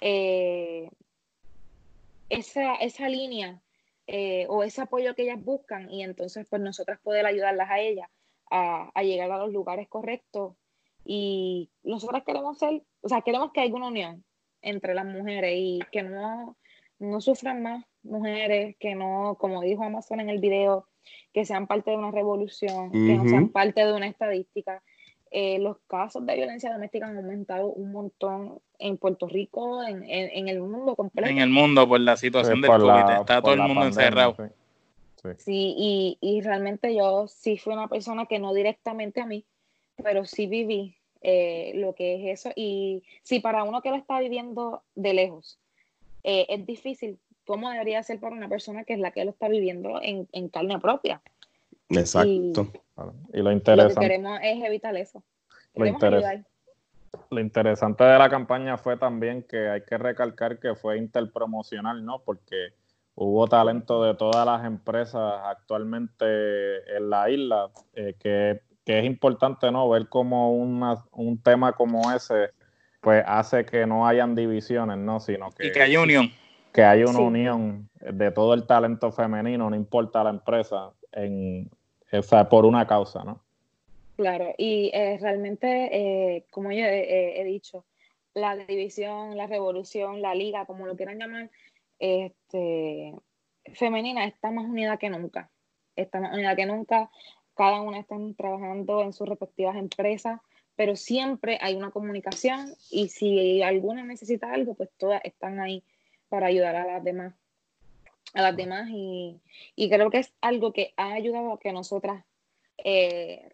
eh, 0.00 0.90
esa, 2.28 2.74
esa 2.76 3.08
línea 3.08 3.60
eh, 4.14 4.46
o 4.50 4.62
ese 4.62 4.82
apoyo 4.82 5.14
que 5.14 5.22
ellas 5.22 5.42
buscan 5.42 5.90
y 5.90 6.02
entonces 6.02 6.46
pues 6.48 6.60
nosotras 6.60 7.00
poder 7.00 7.24
ayudarlas 7.24 7.70
a 7.70 7.80
ellas 7.80 8.10
a, 8.50 8.90
a, 8.94 9.02
llegar 9.02 9.30
a 9.32 9.38
los 9.38 9.50
lugares 9.50 9.88
correctos 9.88 10.54
y 11.02 11.70
nosotras 11.82 12.22
queremos 12.24 12.58
ser, 12.58 12.82
o 13.00 13.08
sea, 13.08 13.22
queremos 13.22 13.52
que 13.52 13.62
haya 13.62 13.74
una 13.74 13.88
unión 13.88 14.22
entre 14.60 14.92
las 14.92 15.06
mujeres 15.06 15.54
y 15.56 15.80
que 15.90 16.02
no, 16.02 16.58
no 16.98 17.20
sufran 17.22 17.62
más 17.62 17.86
mujeres, 18.02 18.76
que 18.78 18.94
no, 18.94 19.36
como 19.40 19.62
dijo 19.62 19.82
Amazon 19.82 20.20
en 20.20 20.28
el 20.28 20.40
video, 20.40 20.86
que 21.32 21.46
sean 21.46 21.66
parte 21.66 21.90
de 21.90 21.96
una 21.96 22.10
revolución, 22.10 22.92
que 22.92 22.98
no 22.98 23.26
sean 23.26 23.48
parte 23.48 23.84
de 23.84 23.94
una 23.94 24.08
estadística. 24.08 24.82
Eh, 25.34 25.58
los 25.58 25.78
casos 25.88 26.26
de 26.26 26.34
violencia 26.34 26.72
doméstica 26.72 27.06
han 27.06 27.16
aumentado 27.16 27.68
un 27.68 27.90
montón 27.90 28.58
en 28.78 28.98
Puerto 28.98 29.26
Rico, 29.26 29.82
en, 29.82 30.04
en, 30.04 30.48
el 30.48 30.60
mundo 30.60 30.94
completo. 30.94 31.30
En 31.30 31.38
el 31.38 31.48
mundo 31.48 31.88
por 31.88 32.00
la 32.00 32.16
situación 32.16 32.60
del 32.60 32.70
COVID, 32.70 33.20
está 33.20 33.40
todo 33.40 33.54
el 33.54 33.62
mundo 33.62 33.86
encerrado. 33.86 34.36
Sí, 35.38 35.74
y, 35.78 36.18
y, 36.20 36.40
realmente 36.42 36.94
yo 36.94 37.28
sí 37.28 37.56
fui 37.56 37.72
una 37.72 37.88
persona 37.88 38.26
que 38.26 38.40
no 38.40 38.52
directamente 38.52 39.20
a 39.20 39.26
mí, 39.26 39.44
pero 40.02 40.24
sí 40.24 40.46
viví 40.46 40.96
eh, 41.22 41.72
lo 41.76 41.94
que 41.94 42.16
es 42.16 42.40
eso. 42.40 42.52
Y 42.56 43.04
si 43.22 43.38
para 43.38 43.62
uno 43.62 43.82
que 43.82 43.90
lo 43.90 43.96
está 43.96 44.18
viviendo 44.18 44.82
de 44.96 45.14
lejos 45.14 45.58
eh, 46.24 46.46
es 46.48 46.66
difícil, 46.66 47.18
cómo 47.46 47.70
debería 47.70 48.02
ser 48.02 48.18
para 48.18 48.34
una 48.34 48.48
persona 48.48 48.84
que 48.84 48.94
es 48.94 48.98
la 48.98 49.12
que 49.12 49.24
lo 49.24 49.30
está 49.30 49.48
viviendo 49.48 50.00
en, 50.02 50.48
carne 50.48 50.78
propia. 50.80 51.22
Exacto. 51.98 52.68
Y, 53.32 53.42
lo 53.42 53.52
interesante. 53.52 53.94
Lo 53.94 54.00
que 54.00 54.06
queremos 54.06 54.38
es 54.42 54.64
evitar 54.64 54.96
eso. 54.96 55.22
Lo, 55.74 55.84
lo, 57.30 57.40
interesante 57.40 58.04
de 58.04 58.18
la 58.18 58.28
campaña 58.28 58.76
fue 58.76 58.96
también 58.96 59.42
que 59.42 59.68
hay 59.68 59.82
que 59.82 59.96
recalcar 59.98 60.58
que 60.58 60.74
fue 60.74 60.98
interpromocional, 60.98 62.04
¿no? 62.04 62.20
Porque 62.20 62.74
hubo 63.14 63.46
talento 63.48 64.02
de 64.04 64.14
todas 64.14 64.44
las 64.44 64.64
empresas 64.64 65.40
actualmente 65.44 66.24
en 66.96 67.10
la 67.10 67.30
isla, 67.30 67.70
eh, 67.94 68.14
que, 68.18 68.60
es 68.84 69.04
importante, 69.04 69.70
¿no? 69.70 69.88
Ver 69.88 70.08
cómo 70.08 70.52
un 70.54 71.42
tema 71.42 71.72
como 71.72 72.12
ese, 72.12 72.50
pues 73.00 73.24
hace 73.26 73.64
que 73.64 73.86
no 73.86 74.06
hayan 74.06 74.34
divisiones, 74.34 74.98
¿no? 74.98 75.20
Sino 75.20 75.50
que... 75.52 75.68
Y 75.68 75.72
que 75.72 75.82
haya 75.82 76.00
unión 76.00 76.30
que 76.72 76.82
hay 76.82 77.04
una 77.04 77.20
unión 77.20 77.88
de 78.00 78.30
todo 78.30 78.54
el 78.54 78.66
talento 78.66 79.12
femenino, 79.12 79.68
no 79.68 79.76
importa 79.76 80.24
la 80.24 80.30
empresa, 80.30 80.90
en, 81.12 81.70
por 82.50 82.64
una 82.64 82.86
causa, 82.86 83.24
¿no? 83.24 83.40
Claro, 84.16 84.54
y 84.58 84.90
eh, 84.92 85.18
realmente, 85.20 85.88
eh, 86.36 86.44
como 86.50 86.70
yo 86.70 86.84
he, 86.84 87.42
dicho, 87.44 87.84
la 88.34 88.56
división, 88.56 89.36
la 89.36 89.46
revolución, 89.46 90.20
la 90.20 90.34
liga, 90.34 90.66
como 90.66 90.86
lo 90.86 90.96
quieran 90.96 91.18
llamar, 91.18 91.50
este, 91.98 93.14
femenina 93.74 94.24
está 94.26 94.50
más 94.50 94.66
unida 94.66 94.98
que 94.98 95.08
nunca. 95.08 95.50
Está 95.96 96.20
más 96.20 96.34
unida 96.34 96.54
que 96.54 96.66
nunca. 96.66 97.10
Cada 97.54 97.80
una 97.80 97.98
está 97.98 98.16
trabajando 98.36 99.02
en 99.02 99.12
sus 99.12 99.28
respectivas 99.28 99.76
empresas, 99.76 100.40
pero 100.76 100.96
siempre 100.96 101.58
hay 101.60 101.74
una 101.74 101.90
comunicación 101.90 102.74
y 102.90 103.08
si 103.08 103.62
alguna 103.62 104.04
necesita 104.04 104.52
algo, 104.52 104.74
pues 104.74 104.90
todas 104.96 105.20
están 105.24 105.60
ahí 105.60 105.84
para 106.28 106.46
ayudar 106.46 106.76
a 106.76 106.86
las 106.86 107.04
demás, 107.04 107.34
a 108.32 108.42
las 108.42 108.56
demás 108.56 108.88
y, 108.90 109.40
creo 109.76 110.10
que 110.10 110.18
es 110.18 110.32
algo 110.40 110.72
que 110.72 110.94
ha 110.96 111.12
ayudado 111.12 111.52
a 111.52 111.58
que 111.58 111.72
nosotras 111.72 112.24
eh, 112.78 113.52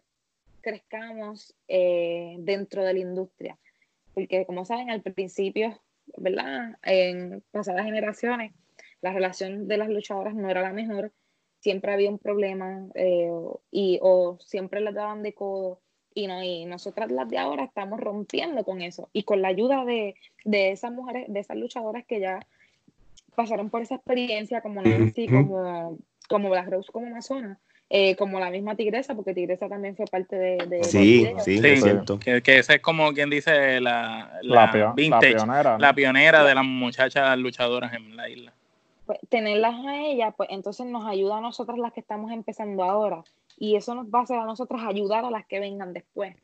crezcamos 0.61 1.55
eh, 1.67 2.35
dentro 2.39 2.83
de 2.83 2.93
la 2.93 2.99
industria, 2.99 3.57
porque 4.13 4.45
como 4.45 4.65
saben 4.65 4.89
al 4.89 5.01
principio, 5.01 5.79
¿verdad? 6.17 6.77
En 6.83 7.43
pasadas 7.51 7.85
generaciones, 7.85 8.53
la 9.01 9.13
relación 9.13 9.67
de 9.67 9.77
las 9.77 9.89
luchadoras 9.89 10.35
no 10.35 10.49
era 10.49 10.61
la 10.61 10.73
mejor, 10.73 11.11
siempre 11.59 11.93
había 11.93 12.09
un 12.09 12.19
problema 12.19 12.87
eh, 12.95 13.29
y, 13.71 13.99
o 14.01 14.37
siempre 14.39 14.81
las 14.81 14.93
daban 14.93 15.23
de 15.23 15.33
codo. 15.33 15.81
Y, 16.13 16.27
no, 16.27 16.43
y 16.43 16.65
nosotras 16.65 17.11
las 17.11 17.29
de 17.29 17.37
ahora 17.37 17.65
estamos 17.65 17.99
rompiendo 17.99 18.63
con 18.65 18.81
eso. 18.81 19.09
Y 19.13 19.23
con 19.23 19.41
la 19.41 19.49
ayuda 19.49 19.85
de, 19.85 20.15
de 20.43 20.71
esas 20.71 20.91
mujeres, 20.91 21.25
de 21.31 21.39
esas 21.39 21.55
luchadoras 21.57 22.05
que 22.05 22.19
ya 22.19 22.39
pasaron 23.39 23.69
por 23.69 23.81
esa 23.81 23.95
experiencia 23.95 24.59
como 24.59 24.81
Nancy, 24.81 25.29
como, 25.29 25.97
como 26.27 26.49
Black 26.49 26.67
Rose, 26.69 26.91
como 26.91 27.07
Amazona, 27.07 27.57
eh, 27.89 28.17
como 28.17 28.37
la 28.37 28.51
misma 28.51 28.75
Tigresa, 28.75 29.15
porque 29.15 29.33
Tigresa 29.33 29.69
también 29.69 29.95
fue 29.95 30.07
parte 30.07 30.35
de... 30.35 30.83
sí, 30.83 31.25
sí, 31.45 31.61
es 31.63 31.81
cierto. 31.81 32.19
Que, 32.19 32.41
que 32.41 32.57
esa 32.57 32.73
es 32.73 32.81
como 32.81 33.13
quien 33.13 33.29
dice 33.29 33.79
la, 33.79 34.41
la, 34.41 34.69
pionera, 34.93 35.77
la 35.79 35.93
pionera 35.93 36.43
de 36.43 36.53
las 36.53 36.65
muchachas 36.65 37.37
luchadoras 37.37 37.93
en 37.93 38.17
la 38.17 38.27
isla. 38.27 38.51
Pues, 39.05 39.19
tenerlas 39.29 39.75
a 39.85 40.01
ellas, 40.01 40.33
pues 40.35 40.49
entonces 40.51 40.85
nos 40.85 41.05
ayuda 41.05 41.37
a 41.37 41.41
nosotras 41.41 41.79
las 41.79 41.93
que 41.93 42.01
estamos 42.01 42.33
empezando 42.33 42.83
ahora. 42.83 43.23
Y 43.57 43.77
eso 43.77 43.95
nos 43.95 44.07
va 44.07 44.19
a 44.19 44.23
hacer 44.23 44.37
a 44.37 44.43
nosotras 44.43 44.81
ayudar 44.85 45.23
a 45.23 45.31
las 45.31 45.45
que 45.45 45.61
vengan 45.61 45.93
después. 45.93 46.35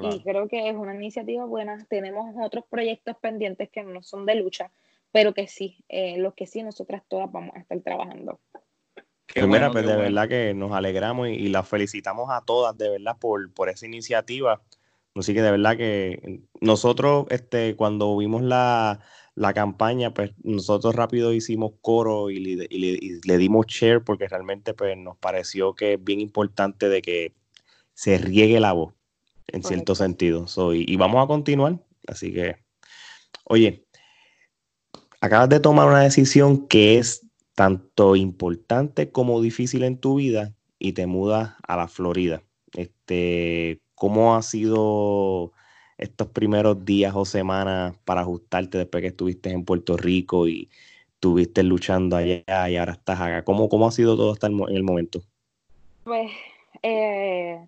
Y 0.00 0.20
creo 0.20 0.46
que 0.46 0.68
es 0.68 0.76
una 0.76 0.94
iniciativa 0.94 1.44
buena. 1.46 1.84
Tenemos 1.88 2.32
otros 2.40 2.64
proyectos 2.70 3.16
pendientes 3.16 3.70
que 3.70 3.82
no 3.82 4.02
son 4.02 4.24
de 4.24 4.36
lucha, 4.36 4.70
pero 5.16 5.32
que 5.32 5.48
sí, 5.48 5.78
eh, 5.88 6.18
los 6.18 6.34
que 6.34 6.46
sí, 6.46 6.62
nosotras 6.62 7.02
todas 7.08 7.32
vamos 7.32 7.56
a 7.56 7.60
estar 7.60 7.80
trabajando. 7.80 8.38
Primero, 9.32 9.72
pues 9.72 9.86
de 9.86 9.96
verdad 9.96 10.28
que 10.28 10.52
nos 10.52 10.72
alegramos 10.72 11.30
y, 11.30 11.48
las 11.48 11.66
felicitamos 11.66 12.28
a 12.30 12.42
todas, 12.44 12.76
de 12.76 12.90
verdad, 12.90 13.16
por, 13.18 13.50
por 13.54 13.70
esa 13.70 13.86
iniciativa. 13.86 14.60
Así 15.14 15.32
que 15.32 15.40
de 15.40 15.52
verdad 15.52 15.78
que 15.78 16.42
nosotros, 16.60 17.24
este, 17.30 17.76
cuando 17.76 18.14
vimos 18.18 18.42
la, 18.42 19.00
campaña, 19.54 20.12
pues 20.12 20.32
nosotros 20.44 20.94
rápido 20.94 21.32
hicimos 21.32 21.72
coro 21.80 22.28
y 22.28 22.38
le, 22.38 23.38
dimos 23.38 23.64
share 23.68 24.04
porque 24.04 24.28
realmente 24.28 24.74
pues, 24.74 24.98
nos 24.98 25.16
pareció 25.16 25.74
que 25.74 25.94
es 25.94 26.04
bien 26.04 26.20
importante 26.20 26.90
de 26.90 27.00
que 27.00 27.32
se 27.94 28.18
riegue 28.18 28.60
la 28.60 28.74
voz, 28.74 28.92
en 29.46 29.62
cierto 29.62 29.94
sentido. 29.94 30.44
y, 30.74 30.92
y, 30.92 30.96
vamos 30.96 31.24
a 31.24 31.26
continuar. 31.26 31.78
Así 32.06 32.34
que, 32.34 32.58
oye, 33.44 33.85
acabas 35.26 35.48
de 35.48 35.60
tomar 35.60 35.88
una 35.88 36.02
decisión 36.02 36.66
que 36.66 36.98
es 36.98 37.26
tanto 37.54 38.16
importante 38.16 39.10
como 39.10 39.40
difícil 39.40 39.84
en 39.84 39.98
tu 39.98 40.16
vida 40.16 40.54
y 40.78 40.92
te 40.92 41.06
mudas 41.06 41.54
a 41.66 41.76
la 41.76 41.88
Florida. 41.88 42.42
Este, 42.74 43.80
¿Cómo 43.94 44.36
ha 44.36 44.42
sido 44.42 45.52
estos 45.98 46.28
primeros 46.28 46.84
días 46.84 47.14
o 47.16 47.24
semanas 47.24 47.96
para 48.04 48.20
ajustarte 48.22 48.78
después 48.78 49.00
que 49.02 49.08
estuviste 49.08 49.50
en 49.50 49.64
Puerto 49.64 49.96
Rico 49.96 50.48
y 50.48 50.70
estuviste 51.14 51.62
luchando 51.62 52.16
allá 52.16 52.70
y 52.70 52.76
ahora 52.76 52.92
estás 52.92 53.20
acá? 53.20 53.44
¿Cómo, 53.44 53.68
cómo 53.68 53.88
ha 53.88 53.92
sido 53.92 54.16
todo 54.16 54.32
hasta 54.32 54.48
el, 54.48 54.54
en 54.68 54.76
el 54.76 54.82
momento? 54.82 55.22
Pues 56.04 56.30
eh, 56.82 57.66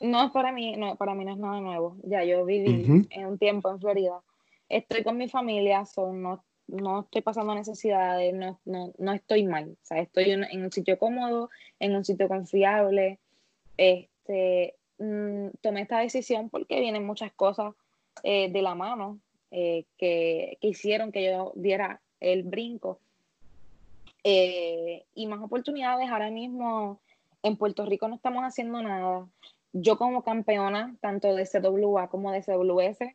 No, 0.00 0.32
para 0.32 0.52
mí, 0.52 0.76
no, 0.76 0.96
para 0.96 1.14
mí 1.14 1.24
no 1.24 1.32
es 1.32 1.38
nada 1.38 1.60
nuevo. 1.60 1.96
Ya 2.04 2.24
yo 2.24 2.44
viví 2.44 3.06
en 3.10 3.26
un 3.26 3.38
tiempo 3.38 3.70
en 3.70 3.80
Florida. 3.80 4.20
Estoy 4.68 5.02
con 5.04 5.16
mi 5.16 5.28
familia, 5.28 5.84
son, 5.86 6.22
no, 6.22 6.44
no 6.68 7.00
estoy 7.00 7.22
pasando 7.22 7.54
necesidades, 7.54 8.32
no, 8.34 8.60
no, 8.64 8.92
no 8.98 9.12
estoy 9.12 9.44
mal. 9.44 9.76
O 9.90 9.94
estoy 9.94 10.30
en, 10.30 10.62
un 10.62 10.70
sitio 10.70 10.98
cómodo, 10.98 11.50
en 11.80 11.96
un 11.96 12.04
sitio 12.04 12.28
confiable. 12.28 13.18
Este, 13.76 14.74
mm, 14.98 15.48
tomé 15.60 15.82
esta 15.82 16.00
decisión 16.00 16.50
porque 16.50 16.80
vienen 16.80 17.06
muchas 17.06 17.32
cosas 17.32 17.74
eh, 18.22 18.50
de 18.50 18.62
la 18.62 18.74
mano 18.74 19.18
eh, 19.50 19.84
que, 19.96 20.58
que, 20.60 20.68
hicieron 20.68 21.10
que 21.10 21.24
yo 21.24 21.52
diera 21.56 22.00
el 22.20 22.42
brinco. 22.42 23.00
Eh, 24.24 25.04
y 25.14 25.26
más 25.26 25.40
oportunidades 25.40 26.10
ahora 26.10 26.30
mismo 26.30 27.00
en 27.42 27.56
Puerto 27.56 27.86
Rico 27.86 28.08
no 28.08 28.16
estamos 28.16 28.42
haciendo 28.42 28.82
nada. 28.82 29.26
Yo 29.72 29.96
como 29.96 30.22
campeona, 30.22 30.96
tanto 31.00 31.34
de 31.34 31.46
CWA 31.46 32.08
como 32.08 32.32
de 32.32 32.42
CWS, 32.42 33.14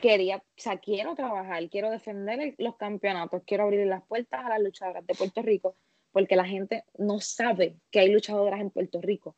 quería, 0.00 0.38
o 0.38 0.42
sea, 0.56 0.78
quiero 0.78 1.14
trabajar, 1.14 1.68
quiero 1.70 1.90
defender 1.90 2.54
los 2.58 2.76
campeonatos, 2.76 3.42
quiero 3.46 3.64
abrir 3.64 3.86
las 3.86 4.02
puertas 4.04 4.44
a 4.44 4.48
las 4.48 4.60
luchadoras 4.60 5.06
de 5.06 5.14
Puerto 5.14 5.42
Rico, 5.42 5.76
porque 6.12 6.36
la 6.36 6.44
gente 6.44 6.84
no 6.98 7.20
sabe 7.20 7.76
que 7.90 8.00
hay 8.00 8.10
luchadoras 8.10 8.60
en 8.60 8.70
Puerto 8.70 9.00
Rico. 9.00 9.36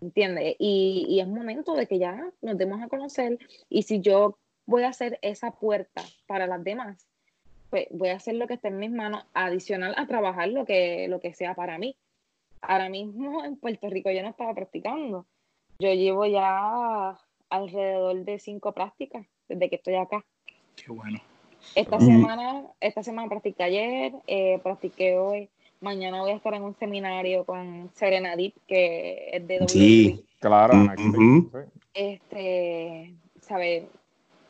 ¿Entiendes? 0.00 0.54
Y, 0.60 1.06
y, 1.08 1.20
es 1.20 1.26
momento 1.26 1.74
de 1.74 1.88
que 1.88 1.98
ya 1.98 2.30
nos 2.40 2.56
demos 2.56 2.80
a 2.80 2.88
conocer. 2.88 3.36
Y 3.68 3.82
si 3.82 4.00
yo 4.00 4.38
voy 4.64 4.84
a 4.84 4.90
hacer 4.90 5.18
esa 5.22 5.50
puerta 5.50 6.04
para 6.28 6.46
las 6.46 6.62
demás, 6.62 7.08
pues 7.68 7.88
voy 7.90 8.10
a 8.10 8.16
hacer 8.16 8.36
lo 8.36 8.46
que 8.46 8.54
esté 8.54 8.68
en 8.68 8.78
mis 8.78 8.92
manos, 8.92 9.24
adicional 9.34 9.94
a 9.96 10.06
trabajar 10.06 10.48
lo 10.50 10.64
que, 10.64 11.08
lo 11.08 11.18
que 11.20 11.34
sea 11.34 11.54
para 11.54 11.78
mí. 11.78 11.96
Ahora 12.60 12.88
mismo 12.88 13.44
en 13.44 13.56
Puerto 13.56 13.90
Rico 13.90 14.10
yo 14.10 14.22
no 14.22 14.28
estaba 14.28 14.54
practicando. 14.54 15.26
Yo 15.80 15.92
llevo 15.92 16.26
ya 16.26 17.18
alrededor 17.50 18.24
de 18.24 18.38
cinco 18.38 18.72
prácticas 18.72 19.26
desde 19.48 19.68
que 19.68 19.76
estoy 19.76 19.94
acá. 19.94 20.24
Qué 20.76 20.92
bueno. 20.92 21.20
Esta 21.74 22.00
semana, 22.00 22.64
esta 22.80 23.02
semana 23.02 23.28
practiqué 23.28 23.62
ayer, 23.62 24.12
eh, 24.26 24.58
practiqué 24.62 25.18
hoy. 25.18 25.48
Mañana 25.80 26.20
voy 26.20 26.32
a 26.32 26.36
estar 26.36 26.54
en 26.54 26.62
un 26.62 26.74
seminario 26.76 27.44
con 27.44 27.90
Serena 27.94 28.36
Deep, 28.36 28.54
que 28.66 29.30
es 29.32 29.46
de 29.46 29.58
WWE. 29.58 29.68
Sí, 29.68 30.24
claro. 30.40 30.74
Este, 31.94 33.14
¿sabes? 33.40 33.84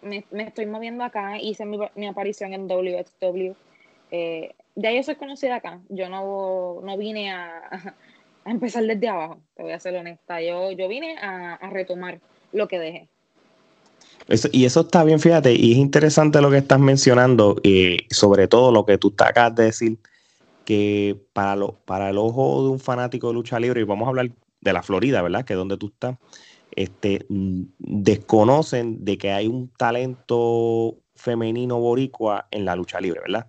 Me, 0.01 0.25
me, 0.31 0.45
estoy 0.45 0.67
moviendo 0.67 1.05
acá, 1.05 1.39
hice 1.41 1.67
mi, 1.67 1.79
mi 1.97 2.07
aparición 2.07 2.55
en 2.55 2.67
WXW. 2.67 3.53
Eh, 4.11 4.55
ya 4.75 4.93
yo 4.93 5.03
soy 5.03 5.17
conocida 5.17 5.57
acá. 5.57 5.81
Yo 5.89 6.09
no, 6.09 6.81
no 6.83 6.97
vine 6.97 7.31
a, 7.31 7.95
a, 8.45 8.51
empezar 8.51 8.85
desde 8.85 9.09
abajo, 9.09 9.41
te 9.55 9.63
voy 9.63 9.73
a 9.73 9.81
ser 9.81 9.97
honesta. 9.97 10.41
Yo, 10.41 10.71
yo 10.73 10.89
vine 10.89 11.19
a, 11.19 11.55
a 11.55 11.71
retomar 11.71 12.21
lo 12.53 12.69
que 12.69 12.79
dejé 12.79 13.09
y 14.53 14.65
eso 14.65 14.81
está 14.81 15.05
bien, 15.05 15.21
fíjate, 15.21 15.55
y 15.55 15.73
es 15.73 15.79
interesante 15.79 16.41
lo 16.41 16.51
que 16.51 16.59
estás 16.59 16.79
mencionando, 16.79 17.57
eh, 17.63 18.07
sobre 18.11 18.47
todo 18.47 18.73
lo 18.73 18.85
que 18.85 18.99
tú 18.99 19.15
acabas 19.19 19.55
de 19.55 19.65
decir, 19.65 19.99
que 20.65 21.19
para, 21.33 21.57
lo, 21.57 21.73
para 21.87 22.11
el 22.11 22.19
ojo 22.19 22.63
de 22.65 22.69
un 22.69 22.79
fanático 22.79 23.29
de 23.29 23.35
lucha 23.35 23.59
libre, 23.59 23.81
y 23.81 23.85
vamos 23.85 24.07
a 24.07 24.11
hablar 24.11 24.31
de 24.61 24.73
la 24.73 24.83
Florida, 24.83 25.23
¿verdad? 25.23 25.45
Que 25.45 25.55
es 25.55 25.59
donde 25.59 25.79
tú 25.79 25.87
estás, 25.87 26.17
este, 26.73 27.25
mm, 27.29 27.63
desconocen 27.79 29.05
de 29.05 29.17
que 29.17 29.33
hay 29.33 29.47
un 29.47 29.69
talento 29.69 30.99
femenino 31.15 31.79
boricua 31.79 32.49
en 32.51 32.65
la 32.65 32.77
lucha 32.77 33.01
libre, 33.01 33.21
¿verdad? 33.21 33.47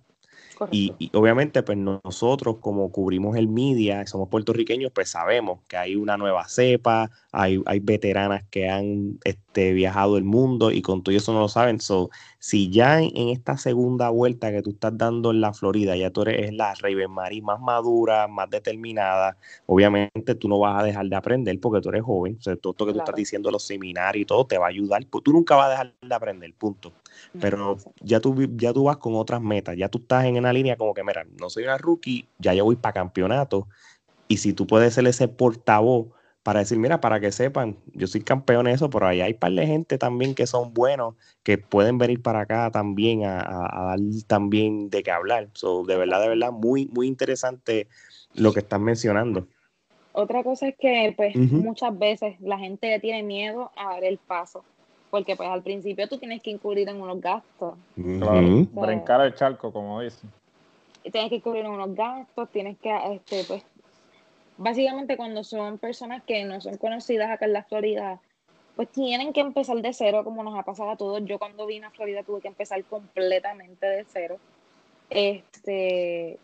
Y, 0.70 1.10
obviamente, 1.14 1.62
pues 1.62 1.78
nosotros 1.78 2.56
como 2.60 2.90
cubrimos 2.92 3.36
el 3.36 3.48
media, 3.48 4.06
somos 4.06 4.28
puertorriqueños, 4.28 4.92
pues 4.92 5.10
sabemos 5.10 5.60
que 5.68 5.76
hay 5.76 5.96
una 5.96 6.16
nueva 6.16 6.46
cepa, 6.48 7.10
hay, 7.32 7.62
hay 7.66 7.80
veteranas 7.80 8.44
que 8.50 8.68
han 8.68 9.18
este, 9.24 9.72
viajado 9.72 10.18
el 10.18 10.24
mundo 10.24 10.70
y 10.70 10.82
con 10.82 11.02
todo 11.02 11.14
eso 11.14 11.32
no 11.32 11.40
lo 11.40 11.48
saben. 11.48 11.80
So, 11.80 12.10
si 12.38 12.70
ya 12.70 13.00
en, 13.00 13.30
esta 13.30 13.56
segunda 13.56 14.10
vuelta 14.10 14.50
que 14.50 14.62
tú 14.62 14.70
estás 14.70 14.96
dando 14.96 15.30
en 15.30 15.40
la 15.40 15.54
Florida, 15.54 15.96
ya 15.96 16.10
tú 16.10 16.22
eres 16.22 16.52
la 16.52 16.74
Raven 16.74 17.10
Marie 17.10 17.42
más 17.42 17.60
madura, 17.60 18.28
más 18.28 18.50
determinada, 18.50 19.36
obviamente 19.66 20.34
tú 20.34 20.48
no 20.48 20.58
vas 20.58 20.80
a 20.80 20.84
dejar 20.84 21.06
de 21.06 21.16
aprender 21.16 21.58
porque 21.60 21.80
tú 21.80 21.88
eres 21.88 22.02
joven. 22.02 22.36
O 22.38 22.42
sea, 22.42 22.56
todo 22.56 22.72
esto 22.72 22.86
que 22.86 22.92
tú 22.92 22.98
estás 22.98 23.14
diciendo, 23.14 23.50
los 23.50 23.66
seminarios 23.66 24.22
y 24.22 24.26
todo, 24.26 24.44
te 24.46 24.58
va 24.58 24.66
a 24.66 24.70
ayudar. 24.70 25.04
Tú 25.04 25.32
nunca 25.32 25.56
vas 25.56 25.68
a 25.68 25.70
dejar 25.70 25.94
de 26.00 26.14
aprender, 26.14 26.52
punto. 26.54 26.92
Pero 27.40 27.76
ya 28.00 28.20
tú, 28.20 28.34
ya 28.56 28.72
tú 28.72 28.84
vas 28.84 28.96
con 28.96 29.14
otras 29.14 29.40
metas, 29.40 29.76
ya 29.76 29.88
tú 29.88 29.98
estás 29.98 30.24
en 30.24 30.36
una 30.36 30.52
línea 30.52 30.76
como 30.76 30.94
que, 30.94 31.04
mira, 31.04 31.24
no 31.40 31.50
soy 31.50 31.64
una 31.64 31.78
rookie, 31.78 32.26
ya 32.38 32.54
yo 32.54 32.64
voy 32.64 32.76
para 32.76 32.94
campeonato. 32.94 33.68
Y 34.28 34.38
si 34.38 34.52
tú 34.52 34.66
puedes 34.66 34.94
ser 34.94 35.06
ese 35.06 35.28
portavoz 35.28 36.08
para 36.42 36.60
decir, 36.60 36.78
mira, 36.78 37.00
para 37.00 37.20
que 37.20 37.32
sepan, 37.32 37.76
yo 37.92 38.06
soy 38.06 38.22
campeón 38.22 38.66
en 38.66 38.74
eso, 38.74 38.88
pero 38.88 39.06
ahí 39.06 39.20
hay 39.20 39.32
un 39.32 39.38
par 39.38 39.52
de 39.52 39.66
gente 39.66 39.98
también 39.98 40.34
que 40.34 40.46
son 40.46 40.72
buenos, 40.72 41.14
que 41.42 41.58
pueden 41.58 41.98
venir 41.98 42.22
para 42.22 42.40
acá 42.40 42.70
también 42.70 43.24
a, 43.24 43.42
dar 43.42 43.98
también 44.26 44.88
de 44.88 45.02
qué 45.02 45.10
hablar. 45.10 45.48
So, 45.52 45.84
de 45.84 45.96
verdad, 45.96 46.22
de 46.22 46.28
verdad, 46.28 46.52
muy, 46.52 46.86
muy 46.86 47.06
interesante 47.06 47.88
lo 48.34 48.52
que 48.52 48.60
están 48.60 48.82
mencionando. 48.82 49.46
Otra 50.12 50.42
cosa 50.42 50.68
es 50.68 50.76
que, 50.78 51.14
pues, 51.16 51.36
muchas 51.36 51.96
veces 51.96 52.40
la 52.40 52.58
gente 52.58 52.98
tiene 53.00 53.22
miedo 53.22 53.70
a 53.76 53.94
dar 53.94 54.04
el 54.04 54.18
paso 54.18 54.64
porque 55.10 55.36
pues 55.36 55.48
al 55.48 55.62
principio 55.62 56.08
tú 56.08 56.18
tienes 56.18 56.42
que 56.42 56.50
incurrir 56.50 56.88
en 56.88 57.00
unos 57.00 57.20
gastos. 57.20 57.74
Claro, 57.94 58.66
brincar 58.72 59.20
el 59.22 59.34
charco, 59.34 59.72
como 59.72 60.00
dicen. 60.00 60.30
Tienes 61.02 61.30
que 61.30 61.36
incurrir 61.36 61.64
en 61.64 61.72
unos 61.72 61.94
gastos, 61.94 62.48
tienes 62.50 62.78
que, 62.78 62.94
este, 63.14 63.44
pues, 63.44 63.64
básicamente 64.56 65.16
cuando 65.16 65.42
son 65.42 65.78
personas 65.78 66.22
que 66.24 66.44
no 66.44 66.60
son 66.60 66.76
conocidas 66.76 67.30
acá 67.30 67.46
en 67.46 67.54
la 67.54 67.64
Florida, 67.64 68.20
pues 68.76 68.88
tienen 68.90 69.32
que 69.32 69.40
empezar 69.40 69.76
de 69.78 69.92
cero, 69.92 70.22
como 70.24 70.44
nos 70.44 70.58
ha 70.58 70.62
pasado 70.62 70.90
a 70.90 70.96
todos. 70.96 71.24
Yo 71.24 71.38
cuando 71.38 71.66
vine 71.66 71.86
a 71.86 71.90
Florida 71.90 72.22
tuve 72.22 72.40
que 72.40 72.48
empezar 72.48 72.82
completamente 72.84 73.86
de 73.86 74.04
cero. 74.04 74.38
Este, 75.08 76.38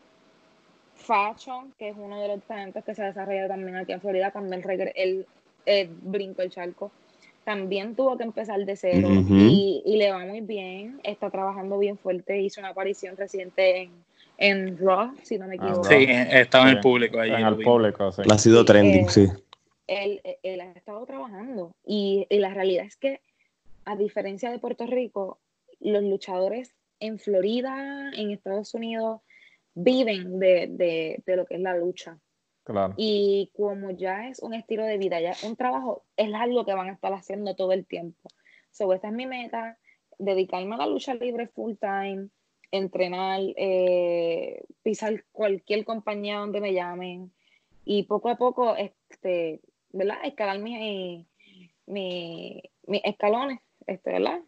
Fashion, 0.97 1.73
que 1.79 1.91
es 1.91 1.97
uno 1.97 2.21
de 2.21 2.29
los 2.29 2.43
talentos 2.43 2.83
que 2.83 2.95
se 2.95 3.03
ha 3.03 3.07
desarrollado 3.07 3.49
también 3.49 3.77
aquí 3.77 3.93
en 3.93 4.01
Florida, 4.01 4.33
cuando 4.33 4.57
él, 4.57 4.93
él, 4.97 5.27
él 5.67 5.91
brincó 6.03 6.43
el 6.43 6.51
charco 6.51 6.91
también 7.47 7.95
tuvo 7.95 8.19
que 8.19 8.25
empezar 8.25 8.59
de 8.65 8.75
cero 8.75 9.09
y, 9.09 9.81
le 9.87 10.11
va 10.11 10.19
muy 10.19 10.41
bien, 10.41 10.99
está 11.05 11.31
trabajando 11.31 11.79
bien 11.79 11.97
fuerte, 11.97 12.43
hizo 12.43 12.61
una 12.61 12.71
aparición 12.71 13.17
reciente 13.17 13.83
en, 13.83 13.91
en 14.37 14.77
Raw, 14.77 15.15
si 15.23 15.39
no 15.39 15.47
me 15.47 15.53
ah, 15.53 15.57
equivoco. 15.63 15.85
Sí, 15.85 16.07
estaba 16.09 16.69
en 16.69 16.77
el 16.79 16.81
público 16.81 17.21
allí. 17.21 17.35
En 17.35 17.47
el 17.47 17.59
público, 17.59 18.11
sí. 18.11 18.23
Ha 18.29 18.39
sido 18.39 18.65
trending, 18.65 19.09
sí. 19.09 19.29
Él, 19.87 20.21
él, 20.43 20.61
ha 20.61 20.73
estado 20.73 21.07
trabajando 21.07 21.73
y, 21.87 22.27
la 22.31 22.53
realidad 22.53 22.85
es 22.85 22.97
que, 22.97 23.21
a 23.85 23.95
diferencia 23.95 24.51
de 24.51 24.59
Puerto 24.59 24.85
Rico, 24.85 25.39
los 25.79 26.03
luchadores 26.03 26.75
en 26.99 27.21
Florida, 27.21 28.11
en 28.17 28.33
Estados 28.33 28.75
Unidos, 28.75 29.21
viven 29.73 30.41
de, 30.41 30.67
de, 30.69 31.23
de 31.25 31.37
lo 31.37 31.47
que 31.47 31.55
es 31.55 31.61
la 31.61 31.77
lucha. 31.77 32.19
Y 32.97 33.51
como 33.57 33.91
ya 33.91 34.29
es 34.29 34.41
un 34.41 34.55
estilo 34.55 34.85
de 34.85 34.99
vida, 34.99 35.21
ya 35.21 35.35
un 35.45 35.57
trabajo, 35.57 36.05
es 36.17 36.33
algo 36.35 36.65
que 36.65 36.75
van 36.75 36.89
a 36.89 36.93
estar 36.93 37.13
haciendo 37.13 37.55
todo 37.55 37.73
el 37.73 37.87
tiempo. 37.87 38.29
So, 38.71 38.93
esta 38.93 39.09
es 39.09 39.15
mi 39.15 39.27
meta, 39.27 39.79
dedicarme 40.19 40.75
a 40.75 40.79
la 40.79 40.87
lucha 40.87 41.15
libre 41.15 41.47
full 41.49 41.75
time, 41.81 42.29
entrenar, 42.71 43.41
eh, 43.57 44.65
pisar 44.83 45.25
cualquier 45.33 45.85
compañía 45.85 46.39
donde 46.39 46.61
me 46.61 46.75
llamen 46.75 47.33
y 47.85 48.03
poco 48.03 48.31
a 48.31 48.37
poco, 48.37 48.77
este, 48.77 49.61
¿verdad? 49.93 50.19
Escalar 50.25 50.59
mis, 50.59 51.27
mi, 51.87 52.63
escalones, 53.05 53.61
este, 53.87 54.11
¿verdad? 54.13 54.41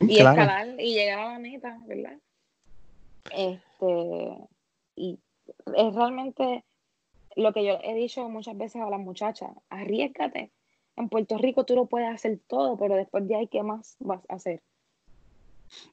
y 0.00 0.18
escalar 0.18 0.80
y 0.80 0.94
llegar 0.94 1.18
a 1.20 1.32
la 1.32 1.38
meta, 1.38 1.78
¿verdad? 1.86 2.18
Este, 3.32 4.48
y 4.96 5.18
es 5.76 5.94
realmente 5.94 6.64
lo 7.36 7.52
que 7.52 7.64
yo 7.64 7.78
he 7.82 7.94
dicho 7.94 8.28
muchas 8.28 8.56
veces 8.56 8.82
a 8.82 8.90
las 8.90 9.00
muchachas, 9.00 9.50
arriesgate. 9.68 10.50
En 10.96 11.08
Puerto 11.10 11.36
Rico 11.36 11.64
tú 11.64 11.74
lo 11.74 11.86
puedes 11.86 12.08
hacer 12.08 12.40
todo, 12.48 12.78
pero 12.78 12.96
después 12.96 13.28
de 13.28 13.36
ahí, 13.36 13.46
¿qué 13.48 13.62
más 13.62 13.96
vas 14.00 14.22
a 14.28 14.34
hacer? 14.34 14.62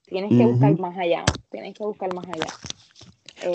Tienes 0.06 0.30
que 0.30 0.46
buscar 0.46 0.80
más 0.80 0.98
allá, 0.98 1.26
tienes 1.52 1.74
que 1.74 1.84
buscar 1.84 2.14
más 2.14 2.26
allá. 2.28 2.46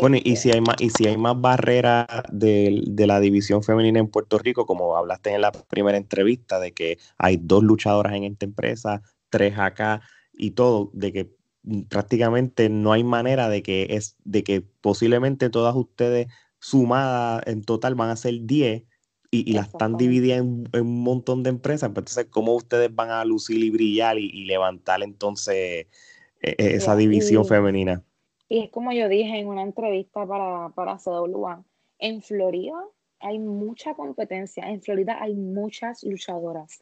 Bueno, 0.01 0.19
y 0.23 0.37
si 0.37 0.51
hay 0.51 0.61
más, 0.61 0.77
y 0.81 0.91
si 0.91 1.07
hay 1.07 1.17
más 1.17 1.41
barreras 1.41 2.07
de, 2.31 2.85
la 3.07 3.21
división 3.21 3.63
femenina 3.63 3.99
en 3.99 4.09
Puerto 4.09 4.39
Rico, 4.39 4.67
como 4.67 4.97
hablaste 4.97 5.33
en 5.33 5.41
la 5.41 5.53
primera 5.53 5.97
entrevista, 5.97 6.61
de 6.61 6.73
que 6.73 6.99
hay 7.17 7.39
dos 7.41 7.63
luchadoras 7.63 8.13
en 8.15 8.25
esta 8.25 8.45
empresa, 8.45 9.03
tres 9.31 9.59
acá 9.59 10.03
y 10.33 10.51
todo, 10.51 10.91
de 10.93 11.13
que 11.13 11.31
prácticamente 11.89 12.69
no 12.69 12.93
hay 12.93 13.05
manera 13.05 13.49
de 13.49 13.63
que 13.63 13.87
es, 13.91 14.17
de 14.25 14.43
que 14.45 14.61
posiblemente 14.61 15.49
todas 15.49 15.75
ustedes 15.75 16.29
sumadas 16.59 17.43
en 17.47 17.63
total 17.63 17.95
van 17.95 18.11
a 18.11 18.17
ser 18.17 18.35
10 18.43 18.85
y, 19.31 19.53
las 19.53 19.69
están 19.69 19.97
divididas 19.97 20.39
en, 20.39 20.67
un 20.73 21.03
montón 21.03 21.43
de 21.43 21.51
empresas. 21.51 21.91
Pues, 21.91 21.99
entonces, 21.99 22.27
¿cómo 22.31 22.55
ustedes 22.55 22.95
van 22.95 23.11
a 23.11 23.25
lucir 23.25 23.63
y 23.63 23.71
brillar 23.71 24.19
y, 24.19 24.45
levantar 24.45 25.03
entonces 25.03 25.55
e, 25.55 25.89
e, 26.41 26.55
esa 26.59 26.97
división 26.97 27.45
femenina? 27.45 28.03
Y 28.49 28.61
es 28.61 28.71
como 28.71 28.93
yo 28.93 29.09
dije 29.09 29.39
en 29.39 29.49
una 29.49 29.63
entrevista 29.63 30.27
para, 30.27 30.71
para 30.71 30.97
CWA, 30.97 31.63
en 31.99 32.23
Florida 32.23 32.83
hay 33.21 33.39
mucha 33.39 33.95
competencia. 33.95 34.69
En 34.69 34.81
Florida 34.81 35.19
hay 35.21 35.35
muchas 35.35 36.05
luchadoras, 36.05 36.81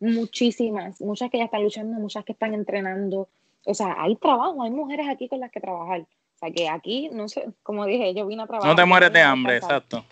muchísimas, 0.00 1.00
muchas 1.00 1.30
que 1.30 1.38
ya 1.38 1.44
están 1.44 1.62
luchando, 1.62 1.98
muchas 1.98 2.24
que 2.24 2.32
están 2.32 2.54
entrenando. 2.54 3.28
O 3.64 3.74
sea, 3.74 3.96
hay 3.98 4.16
trabajo, 4.16 4.62
hay 4.62 4.70
mujeres 4.70 5.08
aquí 5.08 5.28
con 5.28 5.40
las 5.40 5.50
que 5.50 5.60
trabajar. 5.60 6.06
O 6.36 6.38
sea, 6.38 6.50
que 6.50 6.68
aquí, 6.68 7.08
no 7.12 7.28
sé, 7.28 7.48
como 7.62 7.84
dije, 7.86 8.14
yo 8.14 8.26
vine 8.26 8.42
a 8.42 8.46
trabajar. 8.46 8.70
No 8.70 8.76
te 8.76 8.84
mueres 8.84 9.12
de 9.12 9.22
hambre, 9.22 9.56
exacto. 9.56 10.04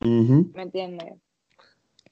¿Me 0.00 0.62
entiendes? 0.62 1.14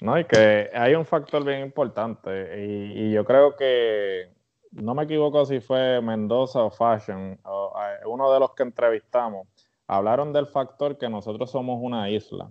No, 0.00 0.18
y 0.18 0.24
que 0.24 0.70
hay 0.72 0.94
un 0.94 1.04
factor 1.04 1.44
bien 1.44 1.60
importante 1.60 2.64
y, 2.64 3.02
y 3.02 3.12
yo 3.12 3.24
creo 3.24 3.54
que, 3.54 4.30
no 4.72 4.94
me 4.94 5.04
equivoco 5.04 5.44
si 5.44 5.60
fue 5.60 6.00
Mendoza 6.00 6.62
o 6.62 6.70
Fashion, 6.70 7.38
o, 7.44 7.72
eh, 7.76 8.06
uno 8.06 8.32
de 8.32 8.40
los 8.40 8.52
que 8.54 8.62
entrevistamos, 8.62 9.48
hablaron 9.86 10.32
del 10.32 10.46
factor 10.46 10.96
que 10.96 11.08
nosotros 11.08 11.50
somos 11.50 11.78
una 11.82 12.08
isla. 12.10 12.50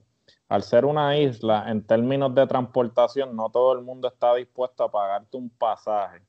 Al 0.49 0.63
ser 0.63 0.85
una 0.85 1.17
isla, 1.17 1.65
en 1.67 1.85
términos 1.85 2.33
de 2.35 2.45
transportación, 2.47 3.35
no 3.35 3.49
todo 3.49 3.73
el 3.73 3.81
mundo 3.81 4.07
está 4.07 4.35
dispuesto 4.35 4.83
a 4.83 4.91
pagarte 4.91 5.37
un 5.37 5.49
pasaje 5.49 6.21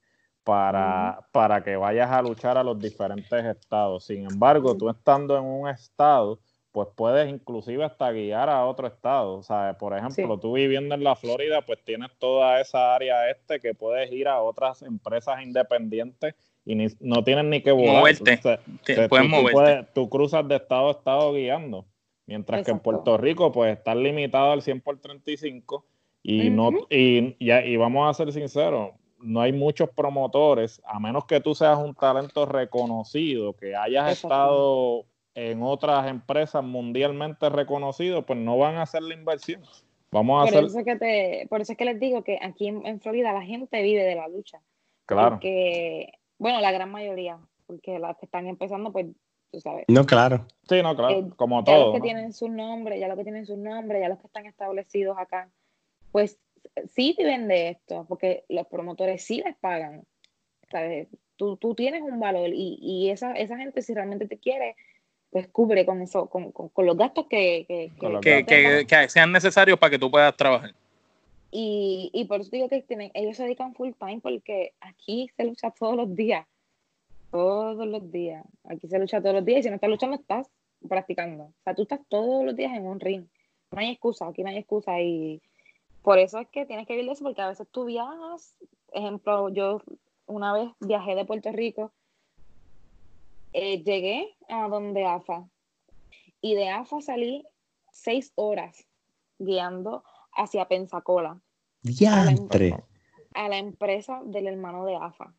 para, 0.45 1.27
para 1.33 1.63
que 1.63 1.77
vayas 1.77 2.11
a 2.11 2.23
luchar 2.23 2.57
a 2.59 2.65
los 2.65 2.79
diferentes 2.79 3.45
estados. 3.45 4.05
Sin 4.05 4.27
embargo, 4.27 4.77
tú 4.77 4.89
estando 4.89 5.37
en 5.37 5.45
un 5.45 5.69
estado, 5.69 6.39
pues 6.73 6.89
puedes 6.95 7.29
inclusive 7.29 7.85
hasta 7.85 8.11
guiar 8.13 8.49
a 8.49 8.65
otro 8.65 8.87
estado. 8.87 9.35
O 9.35 9.43
sea, 9.43 9.77
por 9.79 9.93
ejemplo, 9.97 10.35
Sí. 10.37 10.41
tú 10.41 10.53
viviendo 10.55 10.95
en 10.95 11.05
la 11.05 11.17
Florida, 11.17 11.63
pues 11.63 11.83
tienes 11.85 12.11
toda 12.19 12.61
esa 12.61 12.95
área 12.95 13.29
este 13.31 13.61
que 13.61 13.75
puedes 13.75 14.11
ir 14.13 14.29
a 14.29 14.41
otras 14.41 14.83
empresas 14.83 15.43
independientes 15.43 16.35
y 16.65 16.75
ni- 16.75 16.87
no 17.01 17.25
tienes 17.25 17.45
ni 17.45 17.61
que 17.63 17.73
volar. 17.73 17.97
Moverte. 17.97 18.35
O 18.35 18.43
sea, 18.43 18.59
Te- 18.85 18.93
o 18.93 18.97
sea, 18.97 19.09
puedes 19.09 19.27
tú, 19.27 19.31
tú 19.31 19.37
moverte. 19.37 19.53
puedes- 19.53 19.93
tú 19.95 20.09
cruzas 20.09 20.47
de 20.49 20.57
estado 20.57 20.89
a 20.89 20.93
estado 20.93 21.33
guiando. 21.33 21.87
Mientras 22.27 22.65
que 22.65 22.71
en. 22.71 22.79
Puerto 22.79 23.17
Rico, 23.19 23.51
pues 23.51 23.77
estás 23.77 23.97
limitado 23.97 24.53
al 24.53 24.63
100 24.63 24.81
por 24.81 25.01
35 25.01 25.85
y, 26.23 26.51
no, 26.51 26.69
Ujú. 26.69 26.87
y, 26.89 27.35
ya- 27.45 27.65
y 27.65 27.77
vamos 27.77 28.09
a 28.09 28.15
ser 28.15 28.33
sinceros, 28.33 28.91
no 29.23 29.41
hay 29.41 29.53
muchos 29.53 29.91
promotores, 29.91 30.81
a 30.85 30.99
menos 30.99 31.25
que 31.27 31.41
tú 31.41 31.55
seas 31.55 31.79
un 31.79 31.95
talento 31.95 32.47
reconocido, 32.47 33.55
que 33.55 33.77
hayas 33.77 34.13
estado 34.13 35.05
en 35.35 35.63
otras 35.63 36.09
empresas 36.09 36.63
mundialmente 36.65 37.49
reconocidas, 37.49 38.25
pues 38.27 38.39
no 38.39 38.59
van 38.59 38.77
a 38.77 38.83
hacer 38.83 39.03
la 39.03 39.15
inversión. 39.15 39.63
Vamos 40.11 40.43
a 40.43 40.45
Por 40.51 40.55
hacer, 40.55 40.65
eso, 40.65 40.85
que 40.85 40.97
te, 40.97 41.47
por 41.49 41.61
eso 41.61 41.73
es 41.73 41.79
que 41.79 41.85
les 41.85 42.01
digo 42.01 42.25
que 42.25 42.39
aquí 42.43 42.67
en, 42.67 42.85
en 42.85 43.01
Florida 43.01 43.33
la 43.33 43.43
gente 43.43 43.81
vive 43.83 44.03
de 44.03 44.17
la 44.17 44.29
lucha. 44.29 44.61
claro, 45.07 45.31
Porque, 45.31 46.13
bueno, 46.39 46.61
la 46.61 46.73
gran 46.73 46.91
mayoría, 46.91 47.39
porque 47.67 47.99
las 47.99 48.17
que 48.17 48.27
están 48.27 48.49
empezando, 48.49 48.91
pues, 48.91 49.07
tú 49.53 49.61
sabes. 49.61 49.85
No, 49.89 50.05
claro. 50.05 50.47
sí, 50.69 50.83
no, 50.83 50.97
claro, 50.97 51.15
eh, 51.15 51.31
como 51.37 51.65
ya 51.65 51.75
los 51.75 51.83
todo. 51.85 51.93
que 51.93 51.99
¿no? 51.99 52.05
tienen 52.05 52.33
sus 52.33 52.51
nombres, 52.51 52.99
ya 52.99 53.07
los 53.07 53.17
que 53.17 53.23
tienen 53.23 53.47
sus 53.47 53.59
nombres, 53.59 54.01
ya 54.01 54.09
los 54.09 54.19
que 54.19 54.27
están 54.27 54.47
establecidos 54.47 55.17
acá, 55.17 55.49
pues 56.11 56.39
sí 56.95 57.15
viven 57.17 57.49
de 57.49 57.71
esto, 57.71 58.07
porque 58.09 58.45
los 58.49 58.67
promotores 58.67 59.23
sí 59.23 59.43
les 59.45 59.57
pagan. 59.57 60.05
¿sabes? 60.71 61.09
Tú, 61.37 61.57
tú 61.57 61.75
tienes 61.75 62.03
un 62.03 62.21
valor 62.21 62.51
y, 62.53 62.79
y 62.81 63.11
esa, 63.11 63.33
esa 63.33 63.57
gente 63.57 63.83
si 63.83 63.95
realmente 63.95 64.27
te 64.27 64.39
quiere, 64.39 64.77
pues 65.31 65.49
cubre 65.49 65.87
con 65.87 66.03
eso, 66.03 66.27
con, 66.27 66.53
con, 66.53 66.69
con 66.69 66.87
los 66.87 66.97
gastos 66.97 67.27
que, 67.29 67.65
que, 67.67 67.91
que, 68.47 68.87
que 68.87 69.09
sean 69.09 69.33
necesarios 69.33 69.79
para 69.79 69.91
que 69.91 69.99
tú 69.99 70.11
puedas 70.11 70.37
trabajar. 70.37 70.75
Y, 71.51 72.11
y 72.13 72.27
por 72.27 72.41
eso 72.41 72.51
digo 72.53 72.69
que 72.69 72.83
tienen, 72.83 73.11
ellos 73.15 73.37
se 73.37 73.43
dedican 73.45 73.75
full 73.75 73.91
time 73.99 74.21
porque 74.23 74.73
aquí 74.81 75.29
se 75.37 75.45
lucha 75.45 75.71
todos 75.71 75.97
los 75.97 76.15
días. 76.15 76.47
Todos 77.31 77.87
los 77.87 78.11
días. 78.11 78.45
Aquí 78.65 78.89
se 78.89 78.99
lucha 78.99 79.21
todos 79.21 79.37
los 79.37 79.45
días 79.45 79.61
y 79.61 79.63
si 79.65 79.69
no 79.71 79.77
estás 79.77 79.91
luchando, 79.91 80.17
estás 80.17 80.49
practicando. 80.89 81.45
O 81.45 81.63
sea, 81.65 81.75
tú 81.75 81.83
estás 81.83 82.01
todos 82.09 82.45
los 82.45 82.55
días 82.55 82.73
en 82.75 82.87
un 82.87 83.01
ring. 83.01 83.25
No 83.73 83.81
hay 83.81 83.91
excusa, 83.91 84.27
aquí 84.29 84.43
no 84.43 84.51
hay 84.51 84.59
excusa. 84.59 85.01
Y 85.01 85.41
por 86.03 86.19
eso 86.19 86.39
es 86.39 86.49
que 86.49 86.67
tienes 86.67 86.87
que 86.87 86.95
vivir 86.95 87.07
de 87.07 87.13
eso, 87.13 87.25
porque 87.25 87.43
a 87.43 87.49
veces 87.49 87.69
tú 87.71 87.85
viajas. 87.85 88.57
Ejemplo, 88.93 89.49
yo 89.51 89.83
una 90.27 90.53
vez 90.53 90.71
viajé 90.81 91.15
de 91.15 91.25
Puerto 91.25 91.53
Rico, 91.53 91.93
eh, 93.53 93.83
llegué 93.83 94.37
a 94.49 94.69
donde 94.69 95.05
AFA. 95.05 95.49
Y 96.41 96.55
de 96.55 96.71
AFA 96.71 97.01
salí 97.01 97.47
seis 97.93 98.33
horas 98.37 98.87
guiando 99.39 100.05
hacia 100.33 100.69
Pensacola 100.69 101.41
Diantre. 101.83 102.77
a 103.35 103.49
la 103.49 103.59
empresa 103.59 104.23
del 104.25 104.47
hermano 104.47 104.85
de 104.85 104.97
AFA. 104.97 105.35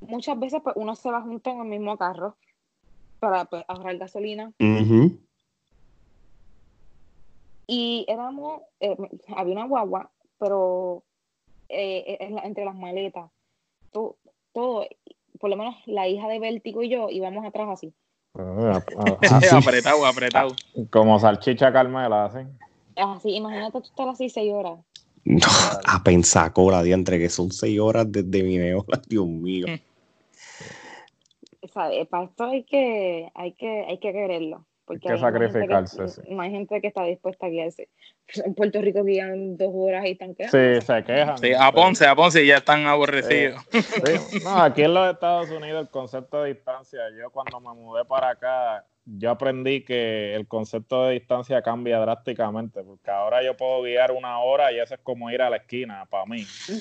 Muchas 0.00 0.38
veces 0.38 0.60
pues, 0.62 0.74
uno 0.76 0.94
se 0.94 1.10
va 1.10 1.20
junto 1.20 1.50
en 1.50 1.60
el 1.60 1.66
mismo 1.66 1.96
carro 1.98 2.36
para 3.18 3.44
pues, 3.44 3.64
ahorrar 3.68 3.98
gasolina 3.98 4.52
Ujú. 4.58 5.20
Y 7.72 8.04
éramos, 8.08 8.62
eh, 8.80 8.96
había 9.36 9.54
una 9.54 9.66
guagua, 9.68 10.10
pero 10.38 11.04
eh, 11.68 12.16
en 12.18 12.34
la- 12.34 12.42
entre 12.42 12.64
las 12.64 12.74
maletas, 12.74 13.30
todo, 13.92 14.16
todo, 14.52 14.84
por 15.38 15.50
lo 15.50 15.56
menos 15.56 15.76
la 15.86 16.08
hija 16.08 16.26
de 16.26 16.40
Vértigo 16.40 16.82
y 16.82 16.88
yo 16.88 17.08
íbamos 17.10 17.44
atrás 17.46 17.68
así. 17.70 17.94
Ah, 18.36 18.82
ah, 18.98 19.18
ah, 19.22 19.56
apretado, 19.56 20.04
apretado. 20.04 20.56
como 20.90 21.16
salchicha 21.20 21.72
Carmela, 21.72 22.24
así. 22.24 22.40
Así, 22.96 23.36
imagínate 23.36 23.80
tú 23.80 23.86
estar 23.86 24.08
así 24.08 24.28
seis 24.28 24.52
horas. 24.52 24.80
No, 25.24 25.46
a 25.86 26.02
Pensacola, 26.02 26.82
diantre, 26.82 27.18
que 27.20 27.28
son 27.28 27.52
seis 27.52 27.78
horas 27.78 28.10
desde 28.10 28.42
mi 28.42 28.56
neola, 28.58 29.00
Dios 29.08 29.26
mío. 29.26 29.66
O 31.62 31.68
sea, 31.68 31.92
eh, 31.92 32.06
para 32.06 32.24
esto 32.24 32.44
hay 32.44 32.64
que, 32.64 33.30
hay 33.34 33.52
que, 33.52 33.84
hay 33.86 33.98
que 34.00 34.12
quererlo. 34.12 34.66
Porque 34.90 35.06
que 35.06 35.12
hay 35.12 35.20
una 35.20 35.30
gente 35.30 35.52
sacrificarse, 35.52 36.08
sí. 36.08 36.20
No 36.30 36.42
hay 36.42 36.50
gente 36.50 36.80
que 36.80 36.88
está 36.88 37.04
dispuesta 37.04 37.46
a 37.46 37.48
guiarse. 37.48 37.88
En 38.44 38.54
Puerto 38.54 38.82
Rico 38.82 39.04
guían 39.04 39.56
dos 39.56 39.70
horas 39.72 40.04
y 40.04 40.10
están 40.10 40.34
quedando. 40.34 40.58
Sí, 40.58 40.84
se 40.84 41.04
quejan. 41.04 41.38
Sí, 41.38 41.52
a 41.56 41.70
Ponce, 41.70 42.08
a 42.08 42.16
Ponce 42.16 42.44
ya 42.44 42.56
están 42.56 42.86
aborrecidos. 42.86 43.62
Sí, 43.70 44.40
No, 44.42 44.60
aquí 44.60 44.82
en 44.82 44.94
los 44.94 45.12
Estados 45.12 45.48
Unidos 45.50 45.82
el 45.82 45.90
concepto 45.90 46.42
de 46.42 46.54
distancia, 46.54 46.98
yo 47.16 47.30
cuando 47.30 47.60
me 47.60 47.72
mudé 47.72 48.04
para 48.04 48.30
acá, 48.30 48.84
yo 49.06 49.30
aprendí 49.30 49.82
que 49.82 50.34
el 50.34 50.46
concepto 50.46 51.04
de 51.04 51.14
distancia 51.14 51.62
cambia 51.62 51.98
drásticamente, 51.98 52.82
porque 52.82 53.10
ahora 53.10 53.42
yo 53.42 53.56
puedo 53.56 53.82
guiar 53.82 54.12
una 54.12 54.38
hora 54.40 54.70
y 54.72 54.78
eso 54.78 54.94
es 54.94 55.00
como 55.02 55.30
ir 55.30 55.42
a 55.42 55.50
la 55.50 55.56
esquina 55.56 56.04
para 56.08 56.26
mí. 56.26 56.46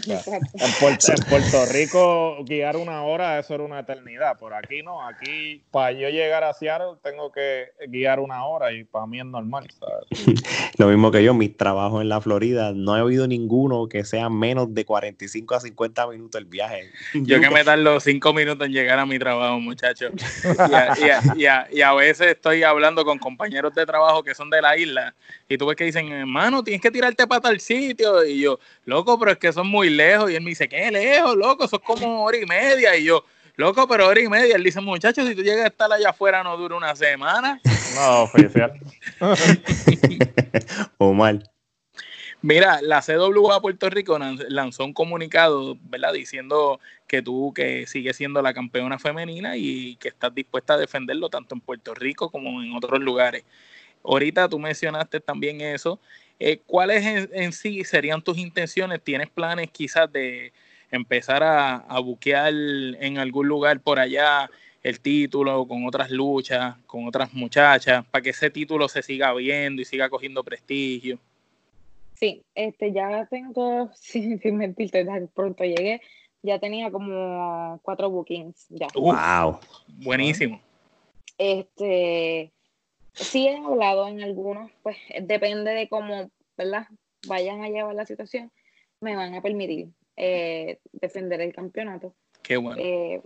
En 0.60 0.72
Puerto, 0.80 1.08
en 1.12 1.30
Puerto 1.30 1.66
Rico 1.72 2.44
guiar 2.44 2.78
una 2.78 3.04
hora, 3.04 3.40
eso 3.40 3.56
era 3.56 3.64
una 3.64 3.80
eternidad. 3.80 4.38
Por 4.38 4.54
aquí 4.54 4.84
no, 4.84 5.06
aquí 5.08 5.64
para 5.72 5.92
yo 5.92 6.10
llegar 6.10 6.44
a 6.44 6.54
Seattle 6.54 6.98
tengo 7.02 7.32
que 7.32 7.68
guiar 7.88 8.20
una 8.20 8.46
hora 8.46 8.72
y 8.74 8.84
para 8.84 9.06
mí 9.08 9.20
es 9.20 9.26
normal. 9.26 9.68
¿sabes? 9.80 10.36
Lo 10.78 10.88
mismo 10.88 11.12
que 11.12 11.24
yo, 11.24 11.34
mis 11.34 11.56
trabajos 11.56 12.02
en 12.02 12.10
la 12.10 12.22
Florida, 12.22 12.72
no 12.74 12.98
he 12.98 13.02
oído 13.02 13.28
ninguno 13.28 13.88
que 13.88 14.04
sea 14.04 14.30
menos 14.30 14.74
de 14.74 14.86
45 14.86 15.56
a 15.56 15.60
50 15.60 16.08
minutos 16.08 16.40
el 16.40 16.46
viaje. 16.46 16.90
Yo 17.14 17.40
que 17.40 17.50
me 17.50 17.64
tardo 17.64 18.00
cinco 18.00 18.34
minutos 18.34 18.68
en 18.68 18.74
llegar 18.74 19.00
a 19.00 19.06
mi 19.06 19.18
trabajo, 19.20 19.60
muchachos. 19.60 20.12
Y 20.44 20.74
a, 20.74 20.94
y 21.00 21.10
a- 21.10 21.22
y 21.38 21.46
a- 21.46 21.68
y 21.72 21.82
a 21.82 21.94
veces 22.10 22.36
estoy 22.36 22.64
hablando 22.64 23.06
con 23.06 23.18
compañeros 23.18 23.74
de 23.74 23.86
trabajo 23.86 24.24
que 24.24 24.36
son 24.36 24.50
de 24.50 24.62
la 24.62 24.78
isla 24.78 25.14
y 25.48 25.58
tú 25.58 25.66
ves 25.66 25.76
que 25.76 25.86
dicen, 25.86 26.12
hermano, 26.12 26.64
tienes 26.64 26.82
que 26.82 26.92
tirarte 26.92 27.26
para 27.28 27.42
tal 27.42 27.60
sitio. 27.60 28.24
Y 28.24 28.42
yo, 28.42 28.60
loco, 28.86 29.18
pero 29.20 29.32
es 29.32 29.38
que 29.38 29.52
son 29.52 29.68
muy 29.68 29.90
lejos. 29.90 30.32
Y 30.32 30.36
él 30.36 30.44
me 30.44 30.50
dice, 30.50 30.68
¿qué 30.68 30.92
lejos, 30.92 31.36
loco? 31.36 31.66
Eso 31.66 31.78
es 31.78 31.82
como 31.82 32.24
hora 32.24 32.38
y 32.38 32.46
media. 32.46 32.96
Y 32.96 33.06
yo, 33.06 33.24
loco, 33.56 33.88
pero 33.88 34.08
hora 34.08 34.22
y 34.22 34.28
media. 34.28 34.56
Él 34.56 34.64
dice, 34.64 34.82
muchachos, 34.82 35.28
si 35.28 35.36
tú 35.36 35.42
llegas 35.42 35.66
a 35.66 35.68
estar 35.68 35.92
allá 35.92 36.10
afuera 36.10 36.44
no 36.44 36.58
dura 36.58 36.76
una 36.76 36.96
semana. 36.96 37.60
No, 37.96 38.24
oficial. 38.24 38.74
Omar. 40.98 41.40
Mira, 42.42 42.82
la 42.82 43.02
CWA 43.02 43.60
Puerto 43.62 43.90
Rico 43.90 44.18
lan- 44.18 44.40
lanzó 44.48 44.86
un 44.86 44.94
comunicado, 44.94 45.78
¿verdad? 45.82 46.14
Diciendo 46.14 46.80
que 47.06 47.22
tú 47.22 47.52
que 47.54 47.86
sigues 47.86 48.16
siendo 48.16 48.42
la 48.42 48.54
campeona 48.54 48.98
femenina 48.98 49.58
y 49.58 49.98
que 49.98 50.08
estás 50.08 50.34
dispuesta 50.34 50.76
a 50.76 50.78
defenderlo 50.78 51.30
tanto 51.30 51.54
en 51.56 51.60
Puerto 51.62 51.94
Rico 51.94 52.30
como 52.32 52.62
en 52.64 52.74
otros 52.74 53.02
lugares. 53.02 53.44
Ahorita 54.04 54.48
tú 54.50 54.58
mencionaste 54.60 55.20
también 55.20 55.60
eso. 55.62 56.00
Eh, 56.40 56.62
¿Cuáles 56.66 57.06
en, 57.06 57.30
en 57.34 57.52
sí 57.54 57.84
serían 57.84 58.22
tus 58.24 58.38
intenciones? 58.38 59.02
¿Tienes 59.04 59.30
planes 59.30 59.70
quizás 59.72 60.12
de 60.12 60.54
empezar 60.92 61.44
a, 61.44 61.76
a 61.78 62.00
buquear 62.00 62.54
en 62.54 63.18
algún 63.18 63.48
lugar 63.50 63.82
por 63.82 64.00
allá 64.00 64.50
el 64.84 65.00
título 65.02 65.68
con 65.68 65.86
otras 65.86 66.10
luchas, 66.12 66.78
con 66.88 67.06
otras 67.08 67.34
muchachas, 67.34 68.06
para 68.12 68.22
que 68.24 68.30
ese 68.32 68.50
título 68.50 68.88
se 68.88 69.02
siga 69.04 69.34
viendo 69.34 69.82
y 69.82 69.86
siga 69.86 70.10
cogiendo 70.10 70.44
prestigio? 70.44 71.20
Sí, 72.20 72.46
este, 72.54 72.92
ya 72.92 73.28
tengo, 73.32 73.90
sin, 73.94 74.40
sin 74.40 74.58
mentirte, 74.58 75.06
tan 75.06 75.30
pronto 75.30 75.64
llegué, 75.64 76.02
ya 76.42 76.60
tenía 76.60 76.92
como 76.92 77.80
cuatro 77.82 78.10
bookings 78.10 78.68
ya. 78.70 78.88
Wow. 78.94 79.60
buenísimo. 80.04 80.62
Este, 81.38 82.52
sí 83.14 83.48
he 83.48 83.58
hablado 83.58 84.08
en 84.08 84.22
algunos, 84.22 84.70
pues 84.84 84.98
depende 85.22 85.72
de 85.72 85.88
cómo, 85.88 86.30
¿verdad? 86.58 86.88
Vayan 87.28 87.64
a 87.64 87.70
llevar 87.70 87.96
la 87.96 88.06
situación, 88.06 88.52
me 89.00 89.16
van 89.16 89.34
a 89.34 89.42
permitir 89.42 89.90
eh, 90.18 90.80
defender 90.92 91.40
el 91.40 91.54
campeonato. 91.54 92.16
Qué 92.44 92.58
bueno. 92.58 92.82
Eh, 92.82 93.22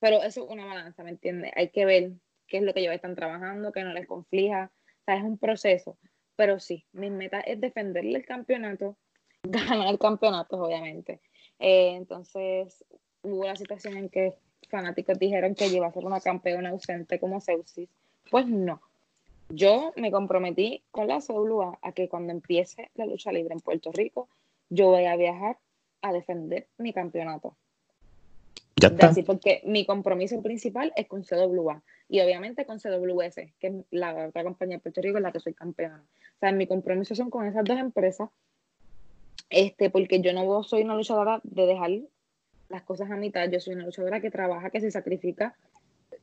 pero 0.00 0.22
eso 0.22 0.44
es 0.44 0.50
una 0.50 0.66
balanza, 0.66 1.02
¿me 1.02 1.10
entiendes? 1.10 1.52
Hay 1.56 1.70
que 1.70 1.86
ver 1.86 2.12
qué 2.46 2.58
es 2.58 2.62
lo 2.62 2.74
que 2.74 2.80
ellos 2.80 2.94
están 2.94 3.14
trabajando, 3.14 3.72
que 3.72 3.82
no 3.82 3.94
les 3.94 4.06
conflija. 4.06 4.70
O 4.74 5.04
sea, 5.06 5.16
es 5.16 5.22
un 5.22 5.38
proceso. 5.38 5.96
Pero 6.36 6.60
sí, 6.60 6.84
mi 6.92 7.10
meta 7.10 7.40
es 7.40 7.60
defenderle 7.60 8.18
el 8.18 8.26
campeonato, 8.26 8.96
ganar 9.42 9.98
campeonatos, 9.98 10.60
obviamente. 10.60 11.20
Eh, 11.58 11.94
entonces, 11.94 12.84
hubo 13.22 13.44
la 13.44 13.56
situación 13.56 13.96
en 13.96 14.08
que 14.08 14.34
fanáticos 14.68 15.18
dijeron 15.18 15.54
que 15.54 15.66
iba 15.68 15.86
a 15.86 15.92
ser 15.92 16.04
una 16.04 16.20
campeona 16.20 16.70
ausente 16.70 17.18
como 17.18 17.40
Seusis. 17.40 17.88
Pues 18.30 18.46
no. 18.46 18.80
Yo 19.50 19.92
me 19.96 20.10
comprometí 20.10 20.82
con 20.90 21.06
la 21.06 21.20
CWA 21.20 21.78
a 21.82 21.92
que 21.92 22.08
cuando 22.08 22.32
empiece 22.32 22.90
la 22.94 23.06
lucha 23.06 23.30
libre 23.30 23.54
en 23.54 23.60
Puerto 23.60 23.92
Rico, 23.92 24.28
yo 24.70 24.88
voy 24.88 25.04
a 25.04 25.16
viajar 25.16 25.58
a 26.02 26.12
defender 26.12 26.66
mi 26.78 26.92
campeonato. 26.92 27.56
Ya 28.76 28.88
está. 28.88 29.08
Así 29.08 29.22
porque 29.22 29.62
mi 29.64 29.86
compromiso 29.86 30.40
principal 30.42 30.92
es 30.96 31.06
con 31.06 31.22
CWA 31.22 31.82
y 32.08 32.20
obviamente 32.20 32.66
con 32.66 32.78
CWS, 32.78 33.36
que 33.58 33.66
es 33.68 33.72
la 33.90 34.28
otra 34.28 34.42
compañía 34.42 34.76
de 34.76 34.82
Puerto 34.82 35.00
Rico 35.00 35.18
en 35.18 35.22
la 35.22 35.32
que 35.32 35.40
soy 35.40 35.54
campeona. 35.54 36.02
O 36.36 36.38
sea, 36.40 36.52
mi 36.52 36.66
compromiso 36.66 37.14
son 37.14 37.30
con 37.30 37.46
esas 37.46 37.64
dos 37.64 37.78
empresas, 37.78 38.30
este, 39.48 39.90
porque 39.90 40.20
yo 40.20 40.32
no 40.32 40.62
soy 40.62 40.82
una 40.82 40.96
luchadora 40.96 41.40
de 41.44 41.66
dejar 41.66 41.90
las 42.68 42.82
cosas 42.82 43.10
a 43.10 43.16
mitad, 43.16 43.48
yo 43.48 43.60
soy 43.60 43.74
una 43.74 43.84
luchadora 43.84 44.20
que 44.20 44.30
trabaja, 44.30 44.70
que 44.70 44.80
se 44.80 44.90
sacrifica 44.90 45.56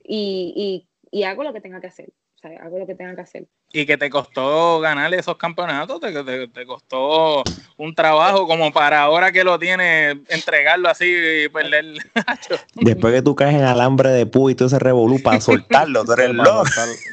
y, 0.04 0.86
y, 1.12 1.20
y 1.20 1.24
hago 1.24 1.44
lo 1.44 1.54
que 1.54 1.62
tenga 1.62 1.80
que 1.80 1.88
hacer. 1.88 2.10
O 2.44 2.48
sea, 2.48 2.60
hago 2.64 2.80
lo 2.80 2.88
que 2.88 2.96
tenga 2.96 3.14
que 3.14 3.22
hacer. 3.22 3.48
Y 3.72 3.86
que 3.86 3.98
te 3.98 4.10
costó 4.10 4.80
ganar 4.80 5.14
esos 5.14 5.38
campeonatos, 5.38 6.00
te, 6.00 6.12
te, 6.24 6.48
te 6.48 6.66
costó 6.66 7.44
un 7.78 7.94
trabajo 7.94 8.48
como 8.48 8.74
para 8.74 9.04
ahora 9.04 9.32
que 9.32 9.44
lo 9.44 9.60
tienes, 9.60 10.18
entregarlo 10.28 10.90
así 10.90 11.06
y 11.06 11.50
perder. 11.50 11.86
Después 12.74 13.14
que 13.14 13.22
tú 13.22 13.36
caes 13.36 13.54
en 13.54 13.64
alambre 13.64 14.10
de 14.10 14.26
pu 14.26 14.50
y 14.50 14.56
tú 14.56 14.68
se 14.68 14.80
revolú 14.80 15.22
para 15.22 15.40
soltarlo, 15.42 16.04
tú 16.04 16.14
eres 16.14 16.32
loco. 16.32 16.64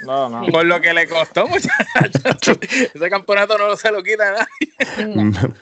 No, 0.06 0.30
no. 0.30 0.46
Por 0.50 0.64
lo 0.64 0.80
que 0.80 0.94
le 0.94 1.06
costó, 1.06 1.46
muchachos. 1.46 2.58
Ese 2.94 3.10
campeonato 3.10 3.58
no 3.58 3.76
se 3.76 3.92
lo 3.92 4.02
quita 4.02 4.30
a 4.30 4.32
nadie. 4.32 5.54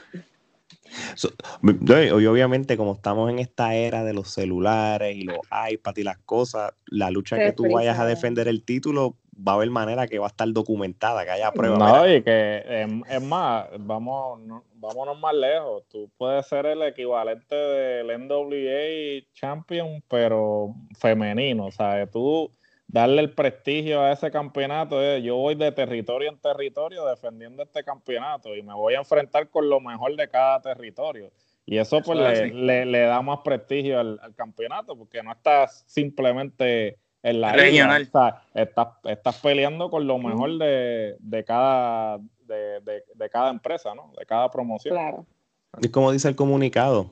So, 1.15 1.29
y 1.61 2.25
obviamente 2.25 2.77
como 2.77 2.93
estamos 2.93 3.29
en 3.29 3.39
esta 3.39 3.75
era 3.75 4.05
de 4.05 4.13
los 4.13 4.29
celulares 4.29 5.15
y 5.15 5.23
los 5.23 5.39
iPads 5.71 5.97
y 5.97 6.03
las 6.03 6.17
cosas, 6.19 6.71
la 6.85 7.11
lucha 7.11 7.37
que 7.37 7.51
tú 7.51 7.69
vayas 7.69 7.99
a 7.99 8.05
defender 8.05 8.47
el 8.47 8.63
título 8.63 9.17
va 9.45 9.51
a 9.53 9.55
haber 9.55 9.69
manera 9.69 10.07
que 10.07 10.19
va 10.19 10.25
a 10.25 10.29
estar 10.29 10.47
documentada, 10.51 11.23
que 11.25 11.31
haya 11.31 11.51
pruebas. 11.51 11.79
No, 11.79 11.85
mira. 12.03 12.15
y 12.15 12.21
que 12.23 12.63
em, 12.65 13.03
es 13.09 13.21
más, 13.21 13.67
vamos, 13.79 14.39
no- 14.41 14.63
vámonos 14.75 15.19
más 15.19 15.33
lejos. 15.35 15.83
Tú 15.89 16.09
puedes 16.17 16.45
ser 16.47 16.65
el 16.65 16.81
equivalente 16.83 17.55
del 17.55 18.09
NWA 18.11 19.23
Champion, 19.33 20.03
pero 20.07 20.73
femenino. 20.97 21.65
O 21.67 21.71
sea, 21.71 22.05
tú 22.07 22.51
darle 22.87 23.21
el 23.21 23.31
prestigio 23.33 24.01
a 24.01 24.11
ese 24.11 24.31
campeonato. 24.31 25.01
eh, 25.03 25.21
yo 25.21 25.35
voy 25.35 25.55
de 25.55 25.71
territorio 25.71 26.29
en 26.29 26.37
territorio 26.39 27.05
defendiendo 27.05 27.63
este 27.63 27.83
campeonato 27.83 28.55
y 28.55 28.63
me 28.63 28.73
voy 28.73 28.93
a 28.95 28.99
enfrentar 28.99 29.49
con 29.49 29.69
lo 29.69 29.79
mejor 29.79 30.15
de 30.15 30.29
cada 30.29 30.61
territorio. 30.61 31.29
Y 31.65 31.77
eso 31.79 32.01
pues 32.01 32.17
es 32.19 32.53
le, 32.53 32.53
le- 32.53 32.85
le 32.85 32.99
da 33.01 33.21
más 33.21 33.39
prestigio 33.43 33.99
al, 33.99 34.17
al 34.23 34.33
campeonato, 34.33 34.95
porque 34.97 35.21
no 35.21 35.33
estás 35.33 35.83
simplemente 35.85 36.97
en 37.23 37.41
la 37.41 37.51
Regional. 37.53 38.01
isla, 38.01 38.19
o 38.19 38.51
sea, 38.53 38.63
estás, 38.63 38.87
estás 39.05 39.37
peleando 39.41 39.89
con 39.89 40.05
lo 40.07 40.17
mejor 40.17 40.57
de, 40.57 41.15
de 41.19 41.43
cada 41.43 42.17
de, 42.17 42.79
de- 42.81 43.03
de 43.13 43.29
cada 43.29 43.49
empresa, 43.49 43.93
¿no? 43.95 44.13
De 44.17 44.25
cada 44.25 44.49
promoción. 44.49 44.95
Claro. 44.95 45.25
Es 45.81 45.89
como 45.91 46.11
dice 46.11 46.29
el 46.29 46.35
comunicado, 46.35 47.11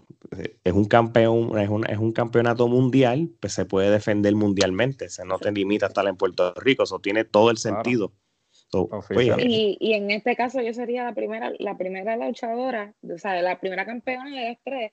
es 0.64 0.74
un 0.74 0.86
campeón, 0.86 1.58
es 1.60 1.70
un, 1.70 1.86
es 1.90 1.98
un 1.98 2.14
campeonato 2.14 2.68
mundial, 2.68 3.30
pues 3.42 3.54
se 3.54 3.66
puede 3.66 3.92
defender 3.92 4.34
mundialmente, 4.36 5.10
se 5.10 5.26
no 5.26 5.38
te 5.38 5.52
limita 5.52 5.86
a 5.86 5.90
estar 5.90 6.08
en 6.08 6.16
Puerto 6.16 6.54
Rico, 6.56 6.84
eso 6.84 7.00
tiene 7.00 7.26
todo 7.26 7.52
el 7.52 7.58
Claro. 7.58 7.76
sentido. 7.84 8.14
So, 8.50 8.84
Oficial. 8.92 9.40
oye, 9.40 9.46
Y, 9.48 9.78
y 9.80 9.94
en 9.94 10.10
este 10.10 10.36
caso 10.36 10.62
yo 10.62 10.74
sería 10.74 11.04
la 11.04 11.14
primera, 11.14 11.52
la 11.60 11.78
primera 11.78 12.16
luchadora, 12.16 12.94
o 13.04 13.18
sea, 13.18 13.40
la 13.42 13.60
primera 13.60 13.86
campeona 13.86 14.30
de 14.40 14.50
las 14.50 14.58
tres 14.64 14.92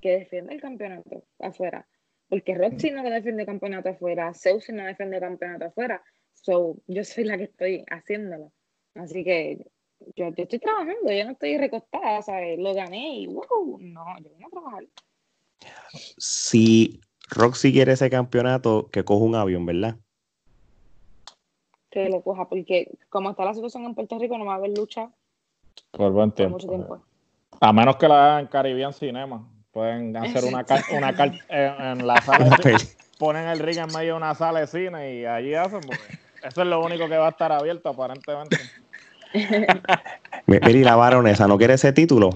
que 0.00 0.10
defiende 0.10 0.54
el 0.54 0.60
campeonato 0.60 1.24
afuera. 1.40 1.88
Porque 2.28 2.54
Roxy 2.54 2.90
no 2.90 3.02
defiende 3.02 3.42
el 3.42 3.46
campeonato 3.46 3.88
afuera, 3.88 4.34
Zeus 4.34 4.68
no 4.70 4.84
defiende 4.84 5.16
el 5.16 5.22
campeonato 5.22 5.66
afuera. 5.66 6.02
So, 6.34 6.76
yo 6.86 7.04
soy 7.04 7.24
la 7.24 7.38
que 7.38 7.44
estoy 7.44 7.84
haciéndolo. 7.90 8.52
Así 8.94 9.24
que 9.24 9.66
yo, 10.14 10.28
yo 10.28 10.42
estoy 10.42 10.58
trabajando, 10.58 11.10
yo 11.10 11.24
no 11.24 11.32
estoy 11.32 11.56
recostada, 11.58 12.22
¿sabes? 12.22 12.58
Lo 12.58 12.74
gané 12.74 13.20
y 13.20 13.26
wow, 13.26 13.78
no, 13.80 14.04
yo 14.20 14.30
vine 14.30 14.46
a 14.46 14.50
trabajar. 14.50 14.84
si 16.18 17.00
Roxy 17.30 17.72
quiere 17.72 17.92
ese 17.92 18.10
campeonato, 18.10 18.88
que 18.90 19.04
coja 19.04 19.24
un 19.24 19.34
avión, 19.34 19.66
¿verdad? 19.66 19.96
Que 21.90 22.08
lo 22.10 22.22
coja, 22.22 22.48
porque 22.48 22.98
como 23.08 23.30
está 23.30 23.44
la 23.44 23.54
situación 23.54 23.84
en 23.84 23.94
Puerto 23.94 24.18
Rico, 24.18 24.36
no 24.36 24.44
va 24.44 24.54
a 24.54 24.56
haber 24.56 24.76
lucha 24.76 25.10
Por 25.90 26.12
buen 26.12 26.30
por 26.30 26.50
mucho 26.50 26.68
tiempo. 26.68 27.02
A 27.60 27.72
menos 27.72 27.96
que 27.96 28.06
la 28.06 28.24
hagan 28.24 28.40
en 28.40 28.46
Caribbean 28.48 28.92
Cinema. 28.92 29.48
Pueden 29.78 30.16
hacer 30.16 30.44
una, 30.44 30.64
car- 30.64 30.82
una 30.90 31.14
car- 31.14 31.38
en, 31.48 31.80
en 32.00 32.04
la 32.08 32.20
sala 32.20 32.46
de 32.46 32.56
cine, 32.56 32.76
ponen 33.16 33.46
el 33.46 33.60
ring 33.60 33.78
en 33.78 33.92
medio 33.92 34.14
de 34.14 34.16
una 34.16 34.34
sala 34.34 34.58
de 34.58 34.66
cine 34.66 35.14
y 35.14 35.24
allí 35.24 35.54
hacen, 35.54 35.78
porque 35.82 36.02
eso 36.42 36.62
es 36.62 36.66
lo 36.66 36.84
único 36.84 37.08
que 37.08 37.16
va 37.16 37.28
a 37.28 37.30
estar 37.30 37.52
abierto 37.52 37.88
aparentemente. 37.90 38.56
Mi- 40.46 40.58
Mira, 40.58 40.70
y 40.70 40.82
la 40.82 40.96
baronesa, 40.96 41.46
¿no 41.46 41.56
quiere 41.58 41.74
ese 41.74 41.92
título? 41.92 42.30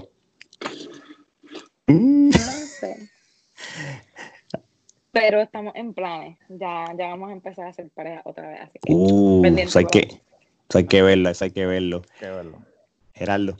Mm, 1.87 2.29
No 2.29 2.35
sé. 2.79 3.09
Pero 5.11 5.41
estamos 5.41 5.75
en 5.75 5.93
planes. 5.93 6.37
Ya, 6.47 6.93
ya 6.97 7.07
vamos 7.07 7.29
a 7.29 7.33
empezar 7.33 7.65
a 7.65 7.69
hacer 7.71 7.89
pareja 7.89 8.21
otra 8.23 8.47
vez. 8.47 8.61
Así 8.61 8.79
que 8.81 8.93
Uh, 8.93 9.45
eso 9.57 9.79
hay, 9.79 9.85
que, 9.87 9.99
ahí. 9.99 10.21
eso 10.69 10.77
hay 10.77 10.85
que 10.87 11.01
verlo, 11.01 11.29
eso 11.29 11.43
hay 11.43 11.51
que 11.51 11.65
verlo. 11.65 12.03
Verlo. 12.21 12.63
Gerardo. 13.13 13.57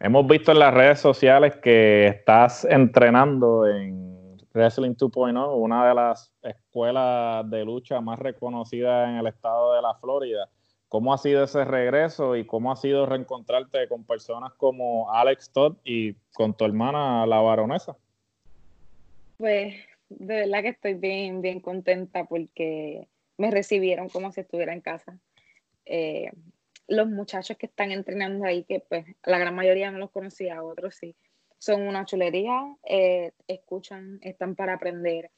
Hemos 0.00 0.28
visto 0.28 0.52
en 0.52 0.60
las 0.60 0.72
redes 0.72 1.00
sociales 1.00 1.56
que 1.56 2.06
estás 2.06 2.64
entrenando 2.64 3.66
en 3.66 4.36
Wrestling 4.54 4.94
2.0, 4.94 5.56
una 5.56 5.88
de 5.88 5.94
las 5.94 6.32
escuelas 6.40 7.50
de 7.50 7.64
lucha 7.64 8.00
más 8.00 8.16
reconocidas 8.20 9.08
en 9.08 9.16
el 9.16 9.26
estado 9.26 9.74
de 9.74 9.82
la 9.82 9.94
Florida. 9.94 10.48
¿Cómo 10.88 11.12
ha 11.12 11.18
sido 11.18 11.42
ese 11.42 11.64
regreso 11.64 12.36
y 12.36 12.46
cómo 12.46 12.70
ha 12.70 12.76
sido 12.76 13.06
reencontrarte 13.06 13.88
con 13.88 14.04
personas 14.04 14.54
como 14.54 15.12
Alex 15.12 15.50
Todd 15.50 15.76
y 15.84 16.14
con 16.32 16.56
tu 16.56 16.64
hermana, 16.64 17.26
la 17.26 17.40
baronesa? 17.40 17.96
Pues 19.36 19.74
de 20.08 20.34
verdad 20.46 20.62
que 20.62 20.68
estoy 20.68 20.94
bien, 20.94 21.42
bien 21.42 21.58
contenta 21.58 22.24
porque 22.24 23.08
me 23.36 23.50
recibieron 23.50 24.08
como 24.08 24.30
si 24.30 24.42
estuviera 24.42 24.72
en 24.72 24.80
casa. 24.80 25.18
Eh, 25.84 26.30
los 26.88 27.08
muchachos 27.08 27.56
que 27.56 27.66
están 27.66 27.92
entrenando 27.92 28.44
ahí, 28.44 28.64
que 28.64 28.80
pues 28.80 29.04
la 29.24 29.38
gran 29.38 29.54
mayoría 29.54 29.90
no 29.90 29.98
los 29.98 30.10
conocía, 30.10 30.62
otros 30.62 30.96
sí, 30.96 31.14
son 31.58 31.82
una 31.82 32.04
chulería, 32.04 32.74
eh, 32.84 33.32
escuchan, 33.46 34.18
están 34.22 34.54
para 34.54 34.74
aprender, 34.74 35.30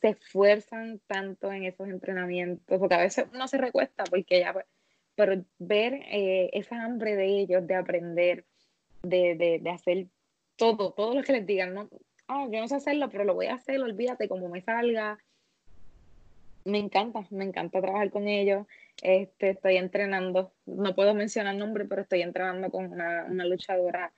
se 0.00 0.08
esfuerzan 0.10 1.00
tanto 1.06 1.52
en 1.52 1.64
esos 1.64 1.88
entrenamientos, 1.88 2.78
porque 2.78 2.94
a 2.94 3.02
veces 3.02 3.26
uno 3.32 3.46
se 3.46 3.58
recuesta 3.58 4.04
porque 4.04 4.40
ya, 4.40 4.52
pues, 4.52 4.66
pero 5.14 5.44
ver 5.58 5.94
eh, 6.10 6.50
esa 6.52 6.82
hambre 6.82 7.14
de 7.14 7.26
ellos 7.26 7.66
de 7.66 7.74
aprender, 7.74 8.44
de, 9.02 9.60
de, 9.62 9.70
hacer 9.70 10.06
todo, 10.56 10.92
todo 10.92 11.14
lo 11.14 11.22
que 11.22 11.32
les 11.32 11.46
digan, 11.46 11.74
no, 11.74 11.88
ah, 12.28 12.46
yo 12.50 12.60
no 12.60 12.68
sé 12.68 12.76
hacerlo, 12.76 13.08
pero 13.10 13.24
lo 13.24 13.34
voy 13.34 13.46
a 13.46 13.54
hacer, 13.54 13.80
olvídate 13.80 14.28
como 14.28 14.48
me 14.48 14.62
salga. 14.62 15.18
Me 16.64 16.78
encanta, 16.78 17.26
me 17.30 17.44
encanta 17.44 17.82
trabajar 17.82 18.10
con 18.10 18.26
ellos. 18.26 18.66
Este, 19.02 19.50
estoy 19.50 19.76
entrenando, 19.76 20.52
no 20.66 20.94
puedo 20.94 21.14
mencionar 21.14 21.56
nombre, 21.56 21.84
pero 21.84 22.02
estoy 22.02 22.22
entrenando 22.22 22.70
con 22.70 22.92
una, 22.92 23.24
una 23.24 23.44
luchadora 23.44 24.12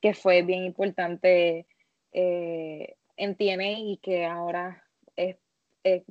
que 0.00 0.14
fue 0.14 0.42
bien 0.42 0.64
importante 0.64 1.66
eh, 2.12 2.96
en 3.16 3.36
TNA 3.36 3.78
y 3.78 3.98
que 4.02 4.24
ahora 4.24 4.84
es, 5.16 5.36
es, 5.84 6.02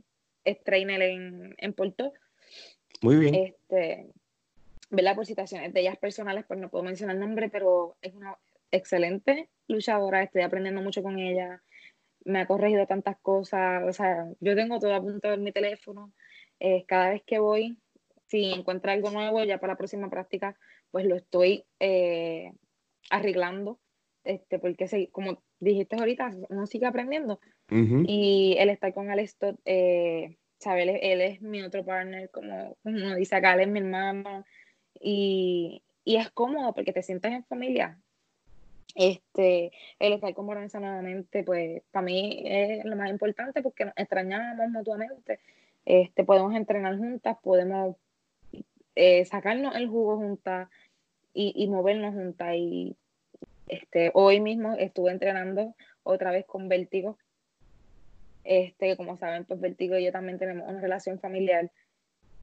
es 0.45 0.63
trainer 0.63 1.01
en, 1.01 1.55
en 1.57 1.73
Porto. 1.73 2.13
Muy 3.01 3.17
bien. 3.17 3.35
Este, 3.35 4.07
¿verdad? 4.91 5.15
Por 5.15 5.25
situaciones 5.25 5.73
de 5.73 5.81
ellas 5.81 5.97
personales, 5.97 6.45
pues 6.47 6.59
no 6.59 6.69
puedo 6.69 6.83
mencionar 6.83 7.15
el 7.15 7.21
nombre, 7.21 7.49
pero 7.49 7.95
es 8.01 8.13
una 8.13 8.37
excelente 8.71 9.49
luchadora, 9.67 10.23
estoy 10.23 10.41
aprendiendo 10.41 10.81
mucho 10.81 11.01
con 11.01 11.17
ella, 11.17 11.61
me 12.25 12.41
ha 12.41 12.45
corregido 12.45 12.85
tantas 12.85 13.17
cosas, 13.21 13.83
o 13.87 13.93
sea, 13.93 14.27
yo 14.39 14.55
tengo 14.55 14.79
todo 14.79 14.93
apuntado 14.93 15.33
en 15.33 15.43
mi 15.43 15.51
teléfono, 15.51 16.11
eh, 16.59 16.85
cada 16.87 17.09
vez 17.09 17.23
que 17.25 17.39
voy, 17.39 17.77
si 18.31 18.51
encuentro 18.51 18.91
algo 18.91 19.11
nuevo 19.11 19.43
ya 19.43 19.59
para 19.59 19.73
la 19.73 19.77
próxima 19.77 20.09
práctica, 20.09 20.55
pues 20.89 21.05
lo 21.05 21.15
estoy 21.15 21.65
eh, 21.79 22.53
arreglando, 23.09 23.77
este, 24.23 24.57
porque 24.57 24.87
sí, 24.87 25.07
como 25.11 25.43
dijiste 25.59 25.97
ahorita, 25.97 26.31
uno 26.49 26.65
sigue 26.65 26.85
aprendiendo, 26.87 27.39
Ujú. 27.69 28.03
y 28.07 28.55
el 28.57 28.69
estar 28.69 28.93
con 28.93 29.09
Alex 29.11 29.35
Todd, 29.37 29.55
eh. 29.65 30.37
Él, 30.63 30.89
es- 30.89 30.99
él 31.01 31.21
es 31.21 31.41
mi 31.41 31.63
otro 31.63 31.83
partner, 31.83 32.29
como 32.29 32.77
uno 32.83 33.15
dice 33.15 33.35
acá, 33.35 33.55
él 33.55 33.61
es 33.61 33.67
mi 33.67 33.79
hermano. 33.79 34.45
Y, 34.99 35.81
y 36.05 36.17
es 36.17 36.29
cómodo 36.29 36.71
porque 36.75 36.93
te 36.93 37.01
sientes 37.01 37.31
en 37.31 37.43
familia. 37.45 37.97
Este, 38.93 39.71
el 39.97 40.13
estar 40.13 40.33
con 40.35 40.45
Baronesa 40.45 40.79
nuevamente, 40.79 41.43
pues 41.43 41.81
para 41.91 42.03
mí 42.05 42.43
es 42.45 42.85
lo 42.85 42.95
más 42.95 43.09
importante 43.09 43.63
porque 43.63 43.85
nos 43.85 43.93
extrañamos 43.97 44.69
mutuamente. 44.69 45.39
Este, 45.83 46.23
podemos 46.23 46.53
entrenar 46.53 46.95
juntas, 46.95 47.37
podemos 47.41 47.95
eh, 48.95 49.25
sacarnos 49.25 49.75
el 49.75 49.87
jugo 49.87 50.17
juntas. 50.17 50.69
y, 51.33 51.53
y 51.55 51.67
movernos 51.67 52.13
juntas. 52.13 52.55
Y 52.55 52.95
este, 53.67 54.11
hoy 54.13 54.39
mismo 54.39 54.75
estuve 54.77 55.11
entrenando 55.11 55.75
otra 56.03 56.31
vez 56.31 56.45
con 56.45 56.67
Vértigo. 56.69 57.17
Este, 58.43 58.97
como 58.97 59.17
saben, 59.17 59.45
pues 59.45 59.59
Vértigo 59.59 59.97
y 59.97 60.05
yo 60.05 60.11
también 60.11 60.39
tenemos 60.39 60.67
una 60.67 60.81
relación 60.81 61.19
familiar. 61.19 61.71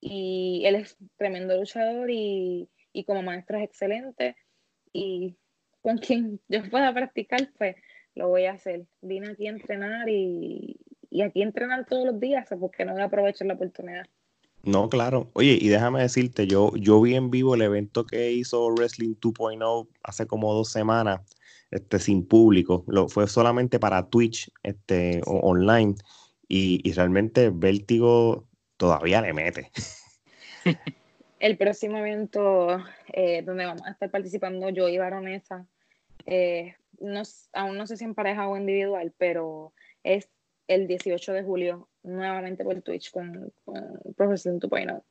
Y 0.00 0.62
él 0.66 0.76
es 0.76 0.96
tremendo 1.16 1.56
luchador 1.56 2.10
y, 2.10 2.68
y 2.92 3.04
como 3.04 3.22
maestro 3.22 3.58
es 3.58 3.64
excelente. 3.64 4.36
Y 4.92 5.36
con 5.82 5.98
quien 5.98 6.40
yo 6.48 6.68
pueda 6.70 6.92
practicar, 6.94 7.50
pues 7.58 7.76
lo 8.14 8.28
voy 8.28 8.46
a 8.46 8.52
hacer. 8.52 8.86
Vine 9.00 9.30
aquí 9.30 9.48
a 9.48 9.50
entrenar 9.50 10.08
y, 10.08 10.76
y 11.10 11.22
aquí 11.22 11.42
entrenar 11.42 11.86
todos 11.86 12.06
los 12.06 12.20
días, 12.20 12.48
porque 12.58 12.84
no 12.84 12.92
voy 12.92 13.02
a 13.02 13.06
aprovechar 13.06 13.46
la 13.46 13.54
oportunidad. 13.54 14.06
No, 14.68 14.90
claro. 14.90 15.30
Oye, 15.32 15.56
y 15.58 15.68
déjame 15.68 16.02
decirte, 16.02 16.46
yo, 16.46 16.72
yo 16.76 17.00
vi 17.00 17.14
en 17.14 17.30
vivo 17.30 17.54
el 17.54 17.62
evento 17.62 18.04
que 18.04 18.32
hizo 18.32 18.68
Wrestling 18.68 19.14
2.0 19.14 19.88
hace 20.02 20.26
como 20.26 20.52
dos 20.52 20.70
semanas, 20.70 21.22
este, 21.70 21.98
sin 21.98 22.26
público. 22.26 22.84
Lo, 22.86 23.08
fue 23.08 23.26
solamente 23.28 23.78
para 23.78 24.10
Twitch, 24.10 24.52
este, 24.62 25.22
online. 25.24 25.94
Y, 26.48 26.86
y, 26.86 26.92
realmente 26.92 27.50
Vértigo 27.50 28.46
todavía 28.76 29.22
le 29.22 29.32
mete. 29.32 29.70
El 31.40 31.56
próximo 31.56 31.96
evento 31.96 32.84
eh, 33.14 33.40
donde 33.40 33.64
vamos 33.64 33.86
a 33.86 33.92
estar 33.92 34.10
participando 34.10 34.68
yo 34.68 34.90
y 34.90 34.98
Baronesa, 34.98 35.66
eh, 36.26 36.74
no, 37.00 37.22
aún 37.54 37.78
no 37.78 37.86
sé 37.86 37.96
si 37.96 38.04
en 38.04 38.14
pareja 38.14 38.48
o 38.48 38.56
individual, 38.58 39.14
pero 39.16 39.72
es 40.04 40.28
el 40.66 40.86
18 40.86 41.32
de 41.32 41.42
julio 41.42 41.88
nuevamente 42.02 42.64
por 42.64 42.80
Twitch 42.82 43.10
con, 43.10 43.52
con 43.64 44.00
Profesor 44.16 44.54
2.0. 44.54 45.02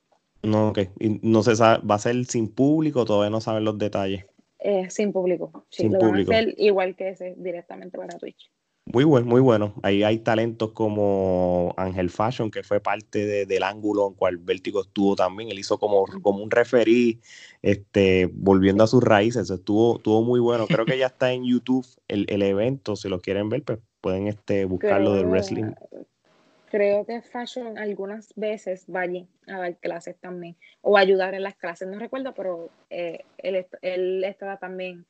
No, 0.44 0.70
ok. 0.70 0.80
Y 1.00 1.20
no 1.24 1.44
se 1.44 1.56
sabe, 1.56 1.86
¿va 1.86 1.96
a 1.96 2.00
ser 2.00 2.24
sin 2.26 2.48
público? 2.48 3.06
Todavía 3.06 3.30
no 3.30 3.42
saben 3.42 3.64
los 3.66 3.78
detalles. 3.78 4.26
Eh, 4.60 4.90
sin 4.90 5.12
público. 5.12 5.66
Sí, 5.70 5.84
Sin 5.84 5.94
lo 5.94 6.00
público. 6.00 6.30
van 6.32 6.38
a 6.38 6.42
hacer 6.42 6.56
igual 6.58 6.96
que 6.96 7.10
ese, 7.10 7.36
directamente 7.38 7.98
para 7.98 8.18
Twitch. 8.18 8.52
Muy 8.86 9.04
bueno, 9.04 9.28
muy 9.28 9.42
bueno. 9.42 9.74
Ahí 9.84 10.04
hay 10.04 10.20
talentos 10.20 10.72
como 10.72 11.74
Ángel 11.76 12.10
Fashion, 12.10 12.50
que 12.50 12.64
fue 12.64 12.80
parte 12.80 13.26
de- 13.26 13.46
del 13.46 13.64
ángulo 13.64 14.08
en 14.08 14.14
cual 14.14 14.38
Vértigo 14.38 14.82
estuvo 14.82 15.14
también. 15.16 15.50
Él 15.52 15.60
hizo 15.60 15.78
como, 15.78 16.06
como 16.22 16.42
un 16.42 16.50
referí, 16.50 17.20
este, 17.62 18.30
volviendo 18.34 18.86
a 18.86 18.88
sus 18.88 19.04
raíces. 19.04 19.50
Estuvo, 19.50 19.98
estuvo 19.98 20.22
muy 20.24 20.40
bueno. 20.40 20.68
Creo 20.68 20.86
que 20.86 20.98
ya 20.98 21.08
está 21.08 21.34
en 21.34 21.44
YouTube 21.44 21.86
el, 22.08 22.26
el 22.30 22.42
evento. 22.44 22.96
Si 22.96 23.10
lo 23.10 23.20
quieren 23.20 23.50
ver, 23.50 23.64
pues 23.64 23.80
pueden 24.00 24.28
este, 24.28 24.64
buscarlo 24.64 25.12
Creo- 25.14 25.30
wrestling. 25.30 25.72
Creo 26.70 27.06
que 27.06 27.22
Fashion 27.22 27.78
algunas 27.78 28.34
veces 28.36 28.86
va 28.94 29.02
allí 29.02 29.28
a 29.48 29.58
dar 29.58 29.78
clases 29.78 30.18
también 30.20 30.58
o 30.82 30.98
ayudar 30.98 31.34
en 31.34 31.44
las 31.44 31.56
clases. 31.56 31.88
No 31.88 31.98
recuerdo, 31.98 32.34
pero 32.34 32.70
eh, 32.90 33.24
él, 33.38 33.66
él 33.82 34.24
estaba 34.26 34.58
también 34.58 35.06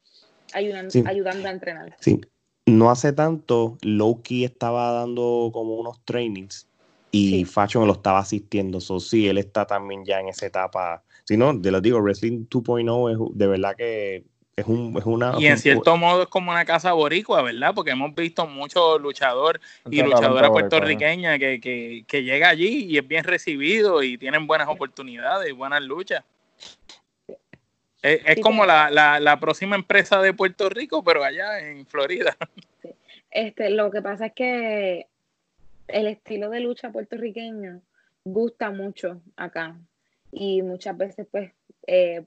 ayudando, 0.54 0.92
Sí. 0.92 1.04
ayudando 1.06 1.48
a 1.48 1.52
entrenar. 1.52 1.96
Sí. 2.00 2.22
No 2.68 2.92
hace 2.92 3.14
tanto, 3.14 3.78
Loki 3.82 4.44
estaba 4.44 4.92
dando 4.92 5.50
como 5.54 5.76
unos 5.78 6.04
trainings 6.04 6.68
y 7.12 7.30
Sí. 7.30 7.46
Fashion 7.46 7.88
lo 7.88 7.94
estaba 7.94 8.20
asistiendo. 8.20 8.80
So, 8.80 9.00
sí, 9.00 9.28
él 9.28 9.38
está 9.38 9.66
también 9.66 10.04
ya 10.06 10.20
en 10.20 10.28
esa 10.28 10.46
etapa. 10.46 11.04
Si 11.24 11.38
no, 11.38 11.60
te 11.60 11.72
lo 11.72 11.82
digo, 11.82 12.00
Wrestling 12.00 12.46
2.0 12.50 13.10
es 13.10 13.38
de 13.38 13.48
verdad 13.48 13.76
que 13.76 14.26
es, 14.58 14.66
un, 14.66 14.98
es 14.98 15.06
una. 15.06 15.36
Y 15.38 15.46
en 15.46 15.58
cierto 15.60 15.96
modo 15.98 16.24
es 16.24 16.28
como 16.30 16.52
una 16.52 16.66
casa 16.66 16.92
boricua, 16.94 17.44
¿verdad? 17.44 17.74
Porque 17.76 17.92
hemos 17.92 18.14
visto 18.16 18.48
muchos 18.48 19.00
luchador 19.00 19.62
y 19.90 20.02
luchadora 20.02 20.50
puertorriqueña 20.50 21.38
que, 21.38 21.62
que, 21.62 22.04
que 22.08 22.24
llega 22.24 22.50
allí 22.50 22.86
y 22.86 22.98
es 22.98 23.08
bien 23.08 23.24
recibido 23.24 24.02
y 24.02 24.18
tienen 24.18 24.48
buenas 24.48 24.68
oportunidades 24.68 25.50
y 25.50 25.54
buenas 25.54 25.84
luchas. 25.84 26.24
Es, 28.02 28.40
como 28.42 28.66
la, 28.66 28.90
la 29.20 29.40
próxima 29.40 29.76
empresa 29.76 30.22
de 30.22 30.34
Puerto 30.34 30.70
Rico, 30.70 31.04
pero 31.04 31.24
allá 31.24 31.60
en 31.60 31.86
Florida. 31.86 32.36
Este, 33.30 33.70
lo 33.70 33.92
que 33.92 34.02
pasa 34.02 34.28
es 34.28 34.34
que 34.34 35.08
el 35.90 36.08
estilo 36.08 36.50
de 36.50 36.62
lucha 36.62 36.92
puertorriqueño 36.92 37.82
gusta 38.24 38.72
mucho 38.72 39.22
acá 39.36 39.76
y 40.32 40.62
muchas 40.62 40.98
veces 40.98 41.28
pues 41.30 41.52
eh, 41.86 42.24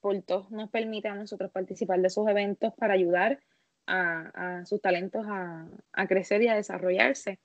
Portos 0.00 0.50
nos 0.50 0.70
permite 0.70 1.08
a 1.08 1.14
nosotros 1.14 1.50
participar 1.50 2.00
de 2.00 2.06
esos 2.08 2.26
eventos 2.28 2.72
para 2.76 2.94
ayudar 2.94 3.40
a, 3.86 4.58
a 4.60 4.66
sus 4.66 4.80
talentos 4.80 5.26
a, 5.28 5.66
a 5.92 6.06
crecer 6.06 6.42
y 6.42 6.48
a 6.48 6.54
desarrollarse. 6.54 7.38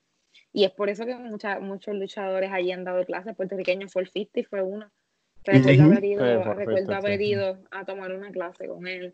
Y 0.51 0.63
es 0.65 0.71
por 0.71 0.89
eso 0.89 1.05
que 1.05 1.15
mucha- 1.15 1.59
muchos 1.59 1.95
luchadores 1.95 2.51
allí 2.51 2.71
han 2.71 2.83
dado 2.83 3.05
clases 3.05 3.35
puertorriqueños. 3.35 3.91
For 3.91 4.07
50 4.07 4.49
fue 4.49 4.61
uno. 4.63 4.89
Recuerdo, 5.45 5.83
haber, 5.83 6.03
ido, 6.05 6.19
Sí, 6.25 6.43
recuerdo 6.43 6.77
50, 6.77 6.97
haber 6.97 7.21
ido 7.21 7.59
a 7.71 7.85
tomar 7.85 8.11
una 8.13 8.31
clase 8.31 8.67
con 8.67 8.87
él. 8.87 9.13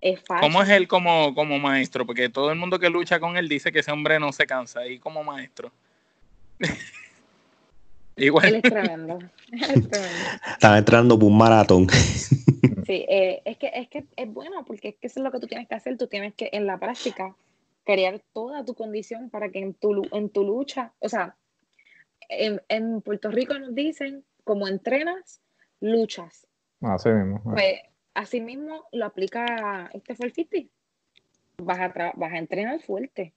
Es 0.00 0.20
¿Cómo 0.26 0.46
es 0.62 0.68
fácil. 0.68 0.74
él 0.74 0.88
como, 0.88 1.34
como 1.34 1.58
maestro? 1.58 2.04
Porque 2.04 2.28
todo 2.28 2.50
el 2.52 2.58
mundo 2.58 2.78
que 2.78 2.90
lucha 2.90 3.20
con 3.20 3.36
él 3.36 3.48
dice 3.48 3.70
que 3.72 3.78
ese 3.78 3.92
hombre 3.92 4.18
no 4.20 4.32
se 4.32 4.46
cansa. 4.46 4.86
Y 4.86 4.98
como 4.98 5.22
maestro. 5.24 5.72
Él 8.16 8.24
Igual. 8.26 8.54
es 8.56 8.62
tremendo. 8.62 9.18
Él 9.50 9.62
es 9.62 9.88
tremendo. 9.88 10.18
Estaba 10.52 10.78
entrando 10.78 11.18
por 11.18 11.28
un 11.28 11.38
maratón. 11.38 11.86
Sí, 12.86 13.04
eh, 13.08 13.42
es 13.44 13.56
que 13.58 13.70
es 13.74 13.88
que 13.88 14.04
es 14.16 14.32
bueno 14.32 14.64
porque 14.64 14.88
es 14.88 14.96
que 14.96 15.06
eso 15.08 15.20
es 15.20 15.24
lo 15.24 15.32
que 15.32 15.40
tú 15.40 15.46
tienes 15.46 15.68
que 15.68 15.74
hacer. 15.74 15.96
Tú 15.96 16.06
tienes 16.06 16.34
que 16.34 16.48
en 16.52 16.66
la 16.66 16.78
práctica 16.78 17.34
crear 17.84 18.20
toda 18.32 18.64
tu 18.64 18.74
condición 18.74 19.30
para 19.30 19.48
que 19.50 19.58
en 19.58 19.74
tu, 19.74 20.02
en 20.12 20.28
tu 20.30 20.44
lucha, 20.44 20.92
o 21.00 21.08
sea, 21.08 21.36
en, 22.28 22.62
en 22.68 23.02
Puerto 23.02 23.30
Rico 23.30 23.58
nos 23.58 23.74
dicen, 23.74 24.24
como 24.44 24.68
entrenas, 24.68 25.40
luchas. 25.80 26.46
Así 26.80 27.08
mismo. 27.10 27.42
Pues 27.52 27.80
así 28.14 28.40
mismo 28.40 28.84
lo 28.92 29.06
aplica 29.06 29.90
este 29.92 30.14
50. 30.14 30.68
Vas 31.58 31.78
a, 31.78 32.12
vas 32.16 32.32
a 32.32 32.38
entrenar 32.38 32.80
fuerte 32.80 33.34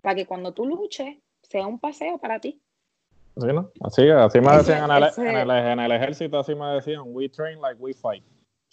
para 0.00 0.14
que 0.14 0.26
cuando 0.26 0.52
tú 0.52 0.66
luches 0.66 1.16
sea 1.42 1.66
un 1.66 1.78
paseo 1.78 2.18
para 2.18 2.40
ti. 2.40 2.60
Sí, 3.36 3.46
¿no? 3.46 3.70
Así, 3.80 4.08
así 4.08 4.40
me 4.40 4.56
decían 4.56 4.90
en 4.90 4.96
el, 4.96 5.10
en, 5.16 5.36
el, 5.36 5.50
en 5.50 5.80
el 5.80 5.92
ejército, 5.92 6.38
así 6.38 6.54
me 6.54 6.66
decían, 6.74 7.02
we 7.06 7.28
train 7.28 7.60
like 7.60 7.80
we 7.80 7.94
fight. 7.94 8.24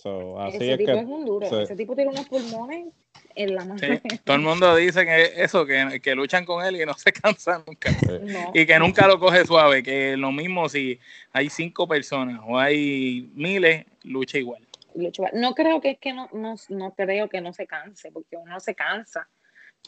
So, 0.06 0.40
así 0.40 0.58
Ese 0.58 0.72
es 0.74 0.78
tipo 0.78 0.92
que... 0.92 1.00
es 1.00 1.06
un 1.08 1.26
duro. 1.26 1.50
sí. 1.50 1.56
Ese 1.64 1.76
tipo 1.76 1.96
tiene 1.96 2.12
unos 2.12 2.30
pulmones 2.30 2.94
en 3.34 3.56
la 3.56 3.66
mano. 3.66 3.80
Sí, 3.80 4.20
todo 4.24 4.36
el 4.36 4.44
mundo 4.44 4.76
dice 4.76 5.04
que 5.04 5.32
eso, 5.38 5.66
que, 5.66 6.00
que 6.00 6.14
luchan 6.14 6.46
con 6.46 6.64
él 6.64 6.80
y 6.80 6.86
no 6.86 6.94
se 6.98 7.12
cansan 7.12 7.64
nunca. 7.66 7.90
No. 8.22 8.52
Y 8.54 8.68
que 8.68 8.78
nunca 8.78 9.08
lo 9.08 9.20
coge 9.20 9.48
suave, 9.48 9.82
que 9.82 10.16
lo 10.16 10.32
mismo 10.32 10.70
si 10.70 11.00
hay 11.32 11.50
cinco 11.50 11.88
personas 11.88 12.40
o 12.46 12.60
hay 12.60 13.32
miles, 13.34 13.84
lucha 14.04 14.38
igual. 14.38 14.62
lucha 14.94 15.24
igual. 15.24 15.42
No 15.42 15.56
creo 15.56 15.82
que 15.82 15.90
es 15.90 15.98
que 15.98 16.14
no, 16.14 16.30
no, 16.34 16.54
no 16.70 16.94
creo 16.94 17.28
que 17.28 17.42
no 17.42 17.52
se 17.52 17.66
canse, 17.66 18.12
porque 18.12 18.38
uno 18.38 18.60
se 18.60 18.76
cansa, 18.76 19.28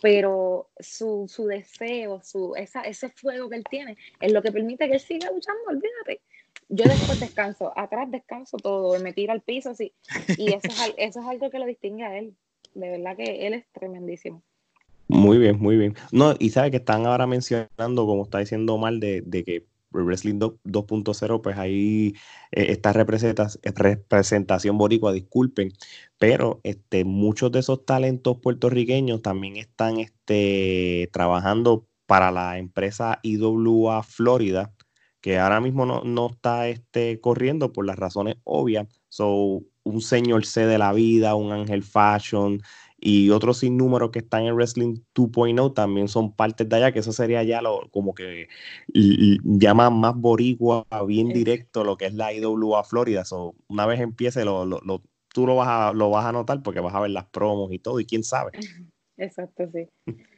pero 0.01 0.71
su, 0.79 1.27
su 1.27 1.45
deseo, 1.45 2.23
su, 2.23 2.55
esa, 2.55 2.81
ese 2.81 3.09
fuego 3.09 3.51
que 3.51 3.57
él 3.57 3.65
tiene, 3.69 3.97
es 4.19 4.33
lo 4.33 4.41
que 4.41 4.51
permite 4.51 4.87
que 4.87 4.95
él 4.95 4.99
siga 4.99 5.29
luchando, 5.29 5.61
olvídate. 5.67 6.21
Yo 6.69 6.83
después 6.85 7.19
descanso, 7.19 7.71
atrás 7.77 8.11
descanso 8.11 8.57
todo, 8.57 8.99
me 8.99 9.13
tiro 9.13 9.31
al 9.31 9.41
piso, 9.41 9.73
sí, 9.73 9.93
y 10.37 10.53
eso 10.53 10.67
es, 10.97 11.17
algo 11.17 11.49
que 11.49 11.59
lo 11.59 11.65
distingue 11.65 12.03
a 12.03 12.17
él. 12.17 12.35
De 12.73 12.89
verdad 12.89 13.15
que 13.15 13.47
él 13.47 13.53
es 13.53 13.65
tremendísimo. 13.71 14.43
Muy 15.07 15.37
bien, 15.37 15.57
muy 15.59 15.77
bien. 15.77 15.95
No, 16.11 16.35
y 16.37 16.49
sabe 16.49 16.69
que 16.71 16.77
están 16.77 17.05
ahora 17.05 17.25
mencionando, 17.25 18.05
como 18.05 18.23
está 18.23 18.39
diciendo 18.39 18.77
mal, 18.77 18.99
de, 18.99 19.23
que 19.45 19.65
Wrestling 19.91 20.37
2 20.37 20.55
2.0, 20.65 21.41
pues 21.41 21.57
ahí 21.57 22.13
eh, 22.51 22.77
representación 23.73 24.77
boricua, 24.77 25.13
disculpen, 25.13 25.71
pero 26.19 26.59
este, 26.63 27.05
muchos 27.05 27.51
de 27.53 27.59
esos 27.59 27.85
talentos 27.85 28.39
puertorriqueños 28.39 29.21
también 29.21 29.55
están 29.55 29.99
este, 29.99 31.09
trabajando 31.13 31.87
para 32.05 32.31
la 32.31 32.57
empresa 32.57 33.19
IWA 33.23 34.03
Florida, 34.03 34.73
que 35.21 35.39
ahora 35.39 35.59
mismo 35.61 35.85
no, 35.85 36.03
no 36.03 36.27
está 36.31 36.67
este, 36.69 37.19
corriendo 37.21 37.73
por 37.73 37.85
las 37.85 37.97
razones 37.97 38.37
obvias. 38.43 38.87
So, 39.09 39.63
un 39.83 40.01
señor 40.01 40.45
C 40.45 40.65
de 40.65 40.77
la 40.77 40.93
vida, 40.93 41.35
un 41.35 41.51
Ángel 41.53 41.83
Fashion, 41.83 42.61
y 42.99 43.29
otros 43.29 43.59
sinnúmeros 43.59 44.11
que 44.11 44.19
están 44.19 44.43
en 44.45 44.55
Wrestling 44.55 44.95
2.0 45.13 45.73
también 45.73 46.07
son 46.07 46.35
partes 46.35 46.67
de 46.67 46.75
allá, 46.77 46.91
que 46.91 46.99
eso 46.99 47.11
sería 47.13 47.43
ya 47.43 47.61
lo, 47.61 47.89
como 47.91 48.13
que 48.13 48.47
llama 49.43 49.89
más 49.89 50.15
boricua, 50.15 50.85
bien 51.05 51.29
directo 51.29 51.83
lo 51.83 51.97
que 51.97 52.05
es 52.07 52.13
la 52.13 52.33
IWA 52.33 52.83
Florida. 52.83 53.25
So, 53.25 53.55
una 53.67 53.85
vez 53.85 53.99
empiece, 54.01 54.45
lo, 54.45 54.65
lo- 54.65 54.79
lo- 54.83 55.03
tú 55.33 55.45
lo 55.45 55.55
vas, 55.55 55.67
a, 55.69 55.93
lo 55.93 56.09
vas 56.09 56.25
a 56.25 56.31
notar 56.31 56.63
porque 56.63 56.79
vas 56.79 56.95
a 56.95 56.99
ver 57.01 57.11
las 57.11 57.25
promos 57.25 57.71
y 57.71 57.79
todo, 57.79 57.99
y 57.99 58.05
quién 58.05 58.23
sabe. 58.23 58.51
Exacto, 59.17 59.69
sí. 59.73 59.89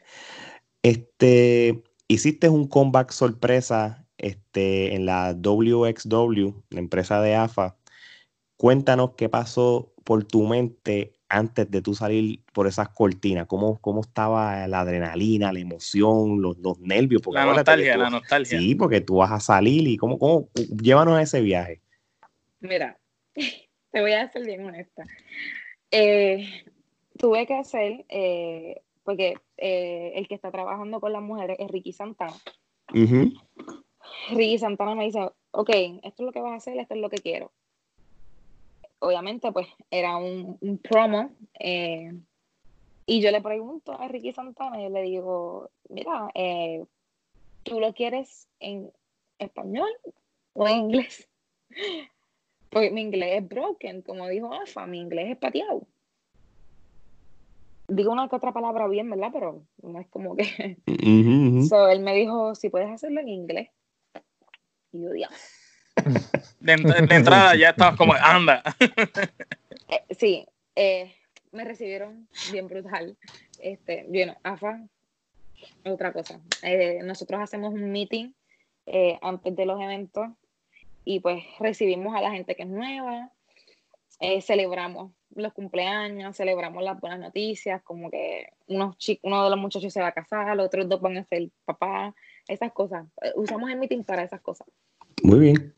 Este, 0.84 1.84
hiciste 2.07 2.49
un 2.49 2.67
comeback 2.67 3.11
sorpresa 3.11 4.07
este, 4.20 4.95
en 4.95 5.05
la 5.05 5.34
WXW, 5.34 6.53
la 6.70 6.80
empresa 6.80 7.22
de 7.22 7.36
AFA. 7.36 7.78
Cuéntanos 8.57 9.11
qué 9.15 9.30
pasó 9.30 9.93
por 10.03 10.26
tu 10.26 10.45
mente 10.45 11.13
antes 11.30 11.70
de 11.70 11.82
tú 11.82 11.93
salir 11.93 12.43
por 12.53 12.67
esas 12.67 12.89
cortinas. 12.89 13.45
¿Cómo, 13.47 13.80
cómo 13.80 14.01
estaba 14.01 14.67
la 14.67 14.82
adrenalina, 14.82 15.53
la 15.53 15.59
emoción, 15.59 16.41
los, 16.41 16.57
los 16.57 16.80
nervios? 16.80 17.22
Porque 17.22 17.39
La 17.39 17.45
nostalgia, 17.45 17.93
tú- 17.93 17.99
la 17.99 18.09
nostalgia. 18.09 18.59
Sí, 18.59 18.76
porque 18.76 19.01
tú 19.01 19.17
vas 19.17 19.32
a 19.32 19.39
salir 19.39 19.88
y 19.88 19.95
cómo, 19.97 20.17
cómo, 20.20 20.49
llévanos 20.82 21.17
a 21.17 21.22
ese 21.22 21.41
viaje. 21.41 21.82
Mira, 22.59 22.99
te 23.91 24.01
voy 24.01 24.13
a 24.13 24.30
ser 24.30 24.45
bien 24.45 24.65
honesta. 24.65 25.03
Eh, 25.91 26.65
tuve 27.17 27.45
que 27.47 27.53
hacer, 27.53 28.05
eh, 28.09 28.82
porque 29.03 29.36
eh, 29.57 30.11
el 30.15 30.28
que 30.28 30.36
está 30.36 30.51
trabajando 30.51 30.99
con 30.99 31.13
las 31.13 31.22
mujeres 31.22 31.57
es 31.59 31.70
Ricky 31.70 31.93
Santana. 31.93 32.36
Ricky 34.32 34.57
Santana 34.57 34.95
me 34.95 35.05
dice, 35.05 35.30
ok, 35.51 35.70
esto 36.03 36.24
es 36.24 36.26
lo 36.26 36.32
que 36.32 36.41
vas 36.41 36.53
a 36.53 36.55
hacer, 36.55 36.78
esto 36.78 36.93
es 36.93 37.01
lo 37.01 37.10
que 37.10 37.18
quiero. 37.18 37.51
Obviamente, 38.99 39.51
pues 39.51 39.68
era 39.89 40.18
un, 40.18 40.57
un 40.60 40.78
promo. 40.78 41.32
y 43.05 43.22
yo 43.22 43.32
le 43.32 43.41
pregunto 43.41 43.93
a 43.93 44.07
Ricky 44.07 44.34
Santana 44.34 44.82
y 44.82 44.89
le 44.89 45.01
digo, 45.03 45.70
mira, 45.89 46.30
¿tú 47.64 47.80
lo 47.80 47.93
quieres 47.93 48.47
en 48.60 48.91
español 49.38 49.89
o 50.53 50.68
en 50.68 50.78
inglés? 50.78 51.30
Porque 52.70 52.91
mi 52.91 53.01
inglés 53.01 53.41
es 53.41 53.49
broken, 53.49 54.01
como 54.01 54.28
dijo 54.28 54.53
Alfa, 54.53 54.86
mi 54.86 54.99
inglés 54.99 55.32
es 55.32 55.38
pateado. 55.38 55.88
Digo 57.88 58.12
una 58.12 58.30
que 58.30 58.36
otra 58.36 58.53
palabra 58.53 58.88
bien, 58.88 59.10
¿verdad? 59.10 59.32
Pero 59.34 59.64
no 59.82 59.99
es 59.99 60.07
como 60.07 60.36
que. 60.36 60.78
él 60.86 61.99
me 62.01 62.16
dijo: 62.16 62.53
si 62.53 62.70
puedes 62.70 62.89
hacerlo 62.89 63.22
en 63.22 63.30
inglés. 63.30 63.70
Y 64.91 65.03
yo, 65.03 65.11
Dios. 65.11 65.31
De, 66.59 66.73
entrada 66.73 67.55
ya 67.55 67.69
estabas 67.69 67.97
como, 67.97 68.13
anda. 68.13 68.63
Eh, 69.91 70.03
sí, 70.15 70.47
eh, 70.75 71.15
me 71.51 71.63
recibieron 71.63 72.27
bien 72.51 72.67
brutal. 72.67 73.17
Este, 73.57 74.05
bueno, 74.07 74.37
AFA, 74.43 74.79
otra 75.83 76.13
cosa. 76.13 76.39
Eh, 76.61 76.99
nosotros 77.03 77.41
hacemos 77.41 77.73
un 77.73 77.91
meeting 77.91 78.31
antes 79.23 79.55
de 79.55 79.65
los 79.65 79.81
eventos 79.81 80.27
y 81.05 81.21
pues 81.21 81.43
recibimos 81.59 82.15
a 82.15 82.21
la 82.21 82.29
gente 82.29 82.55
que 82.55 82.63
es 82.63 82.69
nueva, 82.69 83.31
celebramos 84.41 85.11
los 85.35 85.53
cumpleaños, 85.53 86.37
celebramos 86.37 86.83
las 86.83 86.99
buenas 86.99 87.19
noticias, 87.19 87.81
como 87.81 88.11
que 88.11 88.49
unos 88.67 88.95
uno 89.23 89.43
de 89.43 89.49
los 89.49 89.59
muchachos 89.59 89.91
se 89.91 90.01
va 90.01 90.07
a 90.09 90.11
casar, 90.11 90.55
los 90.55 90.67
otros 90.67 90.87
dos 90.87 91.01
van 91.01 91.17
a 91.17 91.23
ser 91.23 91.49
papá, 91.65 92.13
esas 92.49 92.71
cosas. 92.73 93.07
Eh, 93.21 93.31
usamos 93.35 93.69
el 93.69 93.77
meeting 93.77 94.03
para 94.03 94.23
esas 94.23 94.41
cosas. 94.41 94.67
Muy 95.23 95.39
bien. 95.39 95.73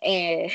Eh, 0.00 0.48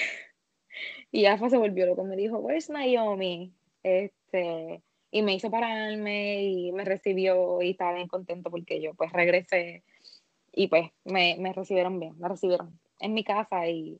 y 1.12 1.26
Afa 1.26 1.50
se 1.50 1.58
volvió 1.58 1.86
loco, 1.86 2.04
me 2.04 2.16
dijo, 2.16 2.38
where's 2.38 2.70
Naomi? 2.70 3.54
Este, 3.82 4.82
y 5.12 5.22
me 5.22 5.34
hizo 5.34 5.50
pararme 5.50 6.44
y 6.44 6.72
me 6.72 6.86
recibió 6.86 7.62
y 7.62 7.72
estaba 7.72 7.94
bien 7.94 8.08
contento 8.08 8.52
porque 8.52 8.82
yo 8.82 8.94
pues 8.94 9.12
regresé 9.12 9.84
y 10.52 10.68
pues 10.68 10.92
me, 11.06 11.38
me 11.40 11.54
recibieron 11.54 12.00
bien, 12.00 12.20
me 12.20 12.28
recibieron 12.28 12.80
en 13.00 13.14
mi 13.14 13.24
casa 13.24 13.68
y, 13.68 14.00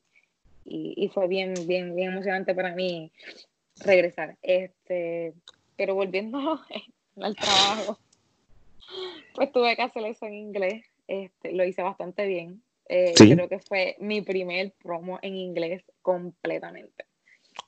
fue 1.12 1.26
bien, 1.26 1.54
bien, 1.66 1.96
bien 1.96 2.12
emocionante 2.12 2.54
para 2.54 2.74
mí 2.74 3.10
regresar. 3.76 4.36
Este, 4.42 5.32
pero 5.76 5.94
volviendo 5.94 6.38
al 7.20 7.34
trabajo, 7.34 7.98
pues 9.34 9.50
tuve 9.52 9.74
que 9.74 9.82
hacer 9.82 10.04
eso 10.04 10.26
en 10.26 10.34
inglés. 10.34 10.84
Este, 11.10 11.52
lo 11.52 11.64
hice 11.64 11.82
bastante 11.82 12.24
bien. 12.24 12.62
Eh, 12.88 13.14
creo 13.16 13.48
que 13.48 13.58
fue 13.58 13.96
mi 13.98 14.20
primer 14.20 14.72
promo 14.80 15.18
en 15.22 15.34
inglés 15.34 15.82
completamente. 16.02 17.04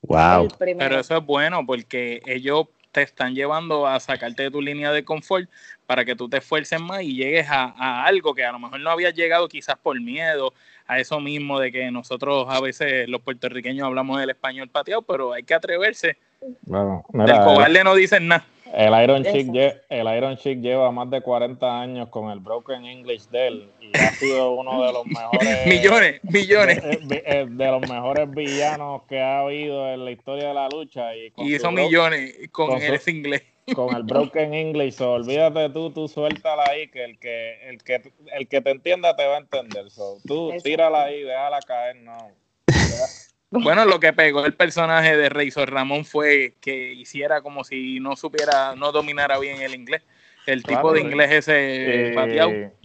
Wow. 0.03 0.47
Pero 0.61 1.01
eso 1.01 1.17
es 1.17 1.27
bueno 1.27 1.67
porque 1.67 2.23
ellos 2.25 2.69
te 2.93 3.03
están 3.03 3.35
llevando 3.35 3.85
a 3.85 3.99
sacarte 3.99 4.45
de 4.45 4.51
tu 4.53 4.63
línea 4.63 4.93
de 4.93 5.05
confort 5.05 5.51
para 5.87 6.05
que 6.05 6.15
tú 6.15 6.29
te 6.29 6.37
esfuerces 6.37 6.81
más 6.81 7.03
y 7.03 7.17
llegues 7.17 7.49
a, 7.51 8.05
algo 8.05 8.33
que 8.33 8.45
a 8.45 8.53
lo 8.53 8.61
mejor 8.61 8.79
no 8.79 8.91
habías 8.91 9.15
llegado 9.15 9.49
quizás 9.49 9.77
por 9.77 10.01
miedo, 10.01 10.55
a 10.87 11.01
eso 11.01 11.19
mismo 11.19 11.59
de 11.59 11.73
que 11.73 11.91
nosotros 11.91 12.47
a 12.49 12.61
veces 12.61 13.09
los 13.09 13.23
puertorriqueños 13.23 13.85
hablamos 13.85 14.23
el 14.23 14.31
español 14.31 14.69
pateado, 14.69 15.03
pero 15.03 15.33
hay 15.33 15.43
que 15.43 15.55
atreverse. 15.55 16.17
Bueno, 16.63 17.05
Del 17.09 17.39
cobarde 17.39 17.83
no 17.83 17.97
dicen 17.97 18.29
nada. 18.29 18.47
El 18.73 19.03
Iron, 19.03 19.23
Chick 19.23 19.55
el 19.91 20.17
Iron 20.17 20.37
Chick 20.39 20.61
lleva 20.61 20.91
más 20.91 21.11
de 21.11 21.21
40 21.21 21.81
años 21.81 22.09
con 22.09 22.31
el 22.31 22.41
Broken 22.41 22.87
English 22.87 23.29
de 23.29 23.47
él 23.49 23.71
y 23.81 23.97
ha 23.99 24.13
sido 24.13 24.53
uno 24.53 24.83
de 24.87 24.93
los 24.95 25.07
mejores. 25.07 25.67
millones, 25.67 26.21
millones. 26.23 26.83
De, 27.07 27.67
los 27.67 27.89
mejores 27.89 28.31
villanos 28.31 29.03
que 29.09 29.21
ha 29.21 29.41
habido 29.41 29.93
en 29.93 30.07
la 30.07 30.11
historia 30.11 30.49
de 30.49 30.55
la 30.55 30.69
lucha. 30.71 31.15
Y, 31.15 31.33
hizo 31.37 31.71
millones 31.71 32.35
con, 32.51 32.81
el 32.81 32.99
inglés. 33.07 33.43
Con 33.75 33.95
el 33.95 34.05
Broken 34.05 34.55
English. 34.55 35.01
olvídate 35.03 35.69
tú, 35.69 35.91
tú 35.91 36.09
suéltala 36.09 36.65
ahí, 36.71 36.89
que 36.89 37.05
el 37.05 37.19
que, 37.19 37.69
el 37.69 37.83
que 37.83 38.03
el 38.33 38.49
que 38.49 38.61
te 38.63 38.71
entienda 38.71 39.15
te 39.15 39.27
va 39.27 39.35
a 39.35 39.39
entender. 39.39 39.85
tú 40.27 40.51
tírala 40.65 41.05
ahí, 41.05 41.23
déjala 41.23 41.61
caer, 41.61 41.97
no. 41.97 42.31
Bueno, 43.53 43.85
lo 43.85 44.01
que 44.01 44.15
pegó 44.15 44.45
el 44.45 44.55
personaje 44.55 45.17
de 45.17 45.29
Razor 45.29 45.71
Ramón 45.71 46.07
fue 46.07 46.55
que 46.61 46.95
hiciera 46.95 47.43
como 47.43 47.65
si 47.65 48.01
no 48.01 48.17
supiera, 48.17 48.75
no 48.75 48.93
dominara 48.93 49.39
bien 49.39 49.61
el 49.61 49.75
inglés. 49.75 50.03
El 50.47 50.63
tipo 50.65 50.93
de 50.93 51.01
inglés 51.03 51.31
ese 51.31 52.13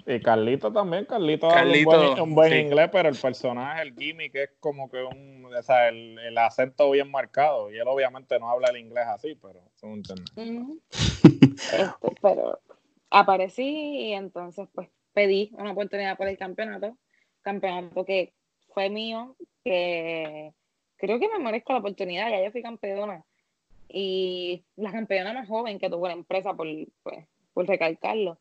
y, 0.06 0.14
Y 0.14 0.20
Carlito 0.20 0.72
también, 0.72 1.06
Carlito, 1.06 1.50
habla 1.50 2.22
un 2.22 2.36
buen, 2.36 2.54
inglés, 2.54 2.90
pero 2.92 3.10
el 3.10 3.16
personaje, 3.16 3.82
el 3.82 3.96
gimmick 3.96 4.36
es 4.36 4.50
como 4.60 4.92
que 4.92 5.02
un, 5.02 5.46
o 5.46 5.64
sea, 5.64 5.88
el, 5.88 6.38
acento 6.38 6.92
bien 6.92 7.10
marcado. 7.10 7.72
Y 7.72 7.78
él 7.78 7.88
obviamente 7.88 8.38
no 8.40 8.50
habla 8.50 8.70
el 8.70 8.78
inglés 8.78 9.06
así, 9.08 9.36
pero 9.42 9.64
este, 9.76 10.14
pero 12.22 12.60
aparecí 13.10 13.64
y 13.64 14.14
entonces 14.14 14.68
pues 14.74 14.90
pedí 15.14 15.50
una 15.54 15.72
oportunidad 15.72 16.18
por 16.18 16.28
el 16.28 16.38
campeonato, 16.38 16.96
campeonato 17.42 18.06
que 18.06 18.34
fue 18.74 18.90
mío, 18.90 19.36
que 19.68 20.54
creo 20.96 21.20
que 21.20 21.28
me 21.28 21.40
merezco 21.40 21.74
la 21.74 21.80
oportunidad, 21.80 22.30
ya 22.30 22.42
yo 22.42 22.52
fui 22.52 22.62
campeona. 22.62 23.24
Y 23.90 24.64
la 24.76 24.92
campeona 24.92 25.34
más 25.34 25.48
joven 25.48 25.80
que 25.80 25.90
tuvo 25.90 26.08
la 26.08 26.14
empresa, 26.14 26.54
por, 26.54 26.68
pues, 27.04 27.26
por 27.54 27.68
recalcarlo. 27.68 28.38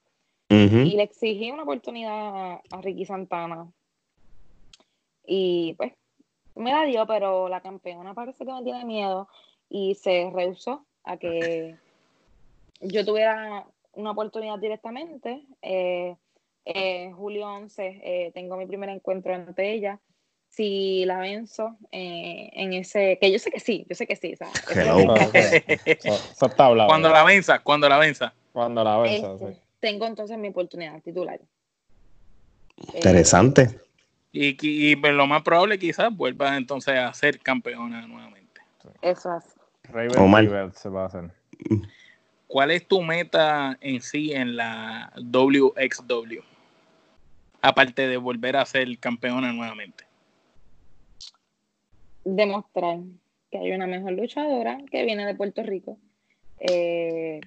Y 0.49 0.97
le 0.97 1.03
exigí 1.03 1.51
una 1.51 1.65
oportunidad 1.65 2.61
a, 2.71 2.81
Ricky 2.81 3.05
Santana. 3.05 3.73
Y 5.27 5.75
pues 5.75 5.93
me 6.55 6.71
la 6.71 6.85
dio, 6.85 7.05
pero 7.07 7.49
la 7.49 7.61
campeona 7.61 8.15
parece 8.15 8.47
que 8.47 8.53
me 8.53 8.63
tiene 8.63 8.85
miedo 8.85 9.29
y 9.69 9.97
se 9.97 10.31
rehusó 10.33 10.87
a 11.03 11.17
que 11.17 11.77
yo 12.81 13.05
tuviera 13.05 13.67
una 13.95 14.13
oportunidad 14.13 14.59
directamente. 14.61 15.45
Eh, 15.63 16.15
eh, 16.65 17.13
julio 17.17 17.49
11 17.49 18.01
eh, 18.05 18.31
tengo 18.33 18.57
mi 18.57 18.67
primer 18.67 18.89
encuentro 18.89 19.35
ante 19.35 19.73
ella 19.73 20.01
si 20.57 21.05
la 21.05 21.19
venzo 21.19 21.77
eh, 21.93 22.49
en 22.55 22.73
ese, 22.73 23.19
que 23.21 23.31
yo 23.31 23.39
sé 23.39 23.51
que 23.51 23.61
sí, 23.61 23.85
yo 23.89 23.95
sé 23.95 24.07
que 24.07 24.17
sí. 24.17 24.35
Cuando 26.87 27.11
la 27.11 27.25
venza, 27.25 27.59
cuando 27.59 27.91
la 27.91 27.99
venza. 27.99 28.33
Cuando 28.53 28.83
la 28.83 28.97
venza, 28.97 29.35
este, 29.35 29.61
Tengo 29.81 30.07
entonces 30.07 30.39
mi 30.39 30.49
oportunidad 30.49 31.03
titular. 31.03 31.39
Interesante. 32.95 33.79
y, 34.33 34.57
y, 34.63 34.97
pues, 34.97 35.13
lo 35.13 35.27
más 35.27 35.43
probable 35.43 35.79
quizás 35.79 36.17
vuelva 36.17 36.57
entonces 36.57 36.97
a 36.97 37.13
ser 37.13 37.39
campeona 37.41 38.07
nuevamente. 38.07 38.63
Eso 39.03 39.37
es. 39.37 39.45
Raven 39.93 40.73
se 40.73 40.89
va 40.89 41.03
a 41.03 41.07
hacer. 41.07 41.31
¿Cuál 42.47 42.71
es 42.71 42.89
tu 42.89 43.03
meta 43.03 43.77
en 43.83 44.01
sí 44.01 44.33
en 44.33 44.57
la 44.57 45.13
WXW? 45.17 46.41
Aparte 47.61 48.09
de 48.09 48.17
volver 48.17 48.57
a 48.57 48.65
ser 48.65 48.99
campeona 48.99 49.53
nuevamente 49.53 50.06
demostrar 52.27 52.99
que 53.51 53.59
hay 53.59 53.71
una 53.71 53.87
mejor 53.87 54.13
luchadora 54.13 54.79
que 54.91 55.05
viene 55.05 55.25
de 55.25 55.35
Puerto 55.37 55.63
Rico, 55.63 55.97
eh, 56.59 57.41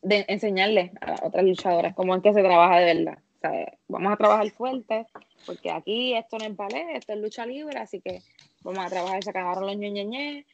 de 0.00 0.24
enseñarle 0.28 0.92
a 1.00 1.10
las 1.10 1.22
otras 1.22 1.44
luchadoras 1.44 1.94
cómo 1.94 2.16
es 2.16 2.22
que 2.22 2.32
se 2.32 2.42
trabaja 2.42 2.78
de 2.78 2.94
verdad. 2.94 3.18
vamos 3.88 4.12
a 4.12 4.16
trabajar 4.16 4.50
fuerte, 4.50 5.06
porque 5.44 5.70
aquí 5.70 6.14
esto 6.14 6.38
no 6.38 6.46
es 6.46 6.56
ballet, 6.56 6.96
esto 6.96 7.12
es 7.12 7.20
lucha 7.20 7.44
libre, 7.44 7.78
así 7.78 8.00
que 8.00 8.22
vamos 8.62 8.84
a 8.86 8.88
trabajar, 8.88 9.22
se 9.22 9.30
acabaron 9.30 9.66
los 9.66 9.76
ñeñeñe. 9.76 10.46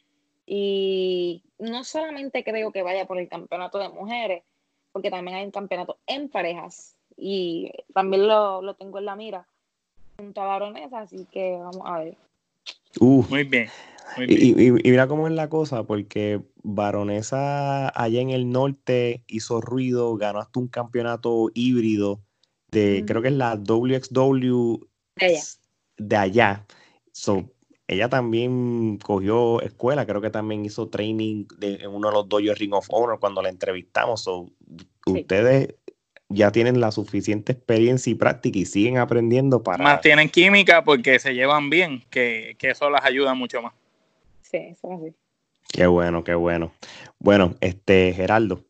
Y 0.45 1.41
no 1.57 1.85
solamente 1.85 2.43
creo 2.43 2.73
que 2.73 2.83
vaya 2.83 3.05
por 3.05 3.17
el 3.17 3.29
campeonato 3.29 3.79
de 3.79 3.87
mujeres, 3.87 4.43
porque 4.91 5.09
también 5.09 5.37
hay 5.37 5.45
un 5.45 5.51
campeonato 5.51 5.99
en 6.05 6.27
parejas 6.27 6.97
y 7.15 7.71
también 7.93 8.27
lo, 8.27 8.61
lo 8.61 8.73
tengo 8.73 8.99
en 8.99 9.05
la 9.05 9.15
mira 9.15 9.47
junto 10.17 10.41
a 10.41 10.45
varones, 10.45 10.91
así 10.91 11.25
que 11.31 11.55
vamos 11.55 11.81
a 11.85 11.99
ver. 11.99 12.17
Muy 12.99 13.43
bien. 13.43 13.69
Y, 14.27 14.71
mira 14.71 15.07
cómo 15.07 15.27
es 15.27 15.33
la 15.33 15.49
cosa, 15.49 15.83
porque 15.83 16.41
Baronesa 16.61 17.89
allá 17.99 18.21
en 18.21 18.29
el 18.29 18.51
norte 18.51 19.23
hizo 19.27 19.59
ruido, 19.59 20.15
ganó 20.17 20.39
hasta 20.39 20.59
un 20.59 20.67
campeonato 20.67 21.49
híbrido 21.53 22.21
de, 22.69 23.03
creo 23.07 23.21
que 23.21 23.29
es 23.29 23.33
la 23.33 23.55
WXW 23.55 24.85
de 25.97 26.15
allá. 26.15 26.65
ella 27.87 28.09
también 28.09 28.97
cogió 28.97 29.61
escuela, 29.61 30.05
creo 30.05 30.21
que 30.21 30.29
también 30.29 30.65
hizo 30.65 30.89
training 30.89 31.45
de, 31.57 31.75
en 31.75 31.91
uno 31.91 32.09
de 32.09 32.13
los 32.13 32.29
dojos 32.29 32.57
Ring 32.57 32.73
of 32.73 32.87
Honor 32.89 33.19
cuando 33.19 33.41
la 33.41 33.49
entrevistamos. 33.49 34.27
Ustedes 35.05 35.75
ya 36.33 36.51
tienen 36.51 36.79
la 36.79 36.91
suficiente 36.91 37.53
experiencia 37.53 38.11
y 38.11 38.15
práctica 38.15 38.59
y 38.59 38.65
siguen 38.65 38.97
aprendiendo 38.97 39.63
para... 39.63 39.83
Más 39.83 40.01
tienen 40.01 40.29
química 40.29 40.83
porque 40.83 41.19
se 41.19 41.33
llevan 41.33 41.69
bien, 41.69 42.03
que, 42.09 42.55
eso 42.59 42.89
las 42.89 43.05
ayuda 43.05 43.33
mucho 43.33 43.61
más. 43.61 43.73
Sí, 44.41 44.57
eso 44.57 44.91
es 44.91 44.99
así. 44.99 45.15
Qué 45.71 45.87
bueno, 45.87 46.23
qué 46.23 46.35
bueno. 46.35 46.71
Bueno, 47.19 47.55
este, 47.61 48.13
Geraldo. 48.13 48.61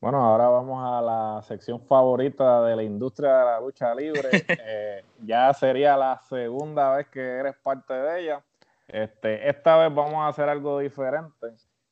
Bueno, 0.00 0.22
ahora 0.22 0.48
vamos 0.48 0.82
a 0.84 1.02
la 1.02 1.42
sección 1.42 1.80
favorita 1.80 2.62
de 2.62 2.76
la 2.76 2.82
industria 2.82 3.38
de 3.38 3.44
la 3.44 3.60
lucha 3.60 3.94
libre. 3.94 4.30
Eh, 4.68 5.04
ya 5.22 5.52
sería 5.54 5.96
la 5.96 6.20
segunda 6.28 6.96
vez 6.96 7.06
que 7.08 7.20
eres 7.20 7.54
parte 7.62 7.94
de 7.94 8.20
ella. 8.20 8.44
Este, 8.88 9.48
esta 9.48 9.76
vez 9.76 9.94
vamos 9.94 10.16
a 10.16 10.28
hacer 10.28 10.48
algo 10.48 10.78
diferente. 10.78 11.46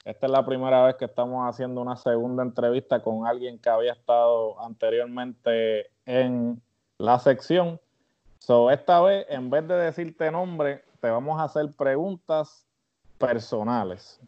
Esta 0.05 0.27
es 0.27 0.33
la 0.33 0.45
primera 0.45 0.85
vez 0.85 0.97
que 0.97 1.07
estamos 1.07 1.49
haciendo 1.49 1.81
una 1.81 1.97
segunda 1.97 2.43
entrevista 2.43 3.01
con 3.01 3.27
alguien 3.27 3.59
que 3.59 3.71
había 3.71 3.93
estado 3.93 4.61
anteriormente 4.61 5.87
en 6.05 6.61
la 6.99 7.19
sección. 7.19 7.81
So, 8.39 8.71
esta 8.71 9.01
vez, 9.01 9.25
en 9.31 9.49
vez 9.49 9.67
de 9.67 9.77
decirte 9.77 10.31
nombre, 10.31 10.85
te 11.01 11.09
vamos 11.09 11.41
a 11.41 11.45
hacer 11.45 11.67
preguntas 11.77 12.67
personales. 13.17 14.21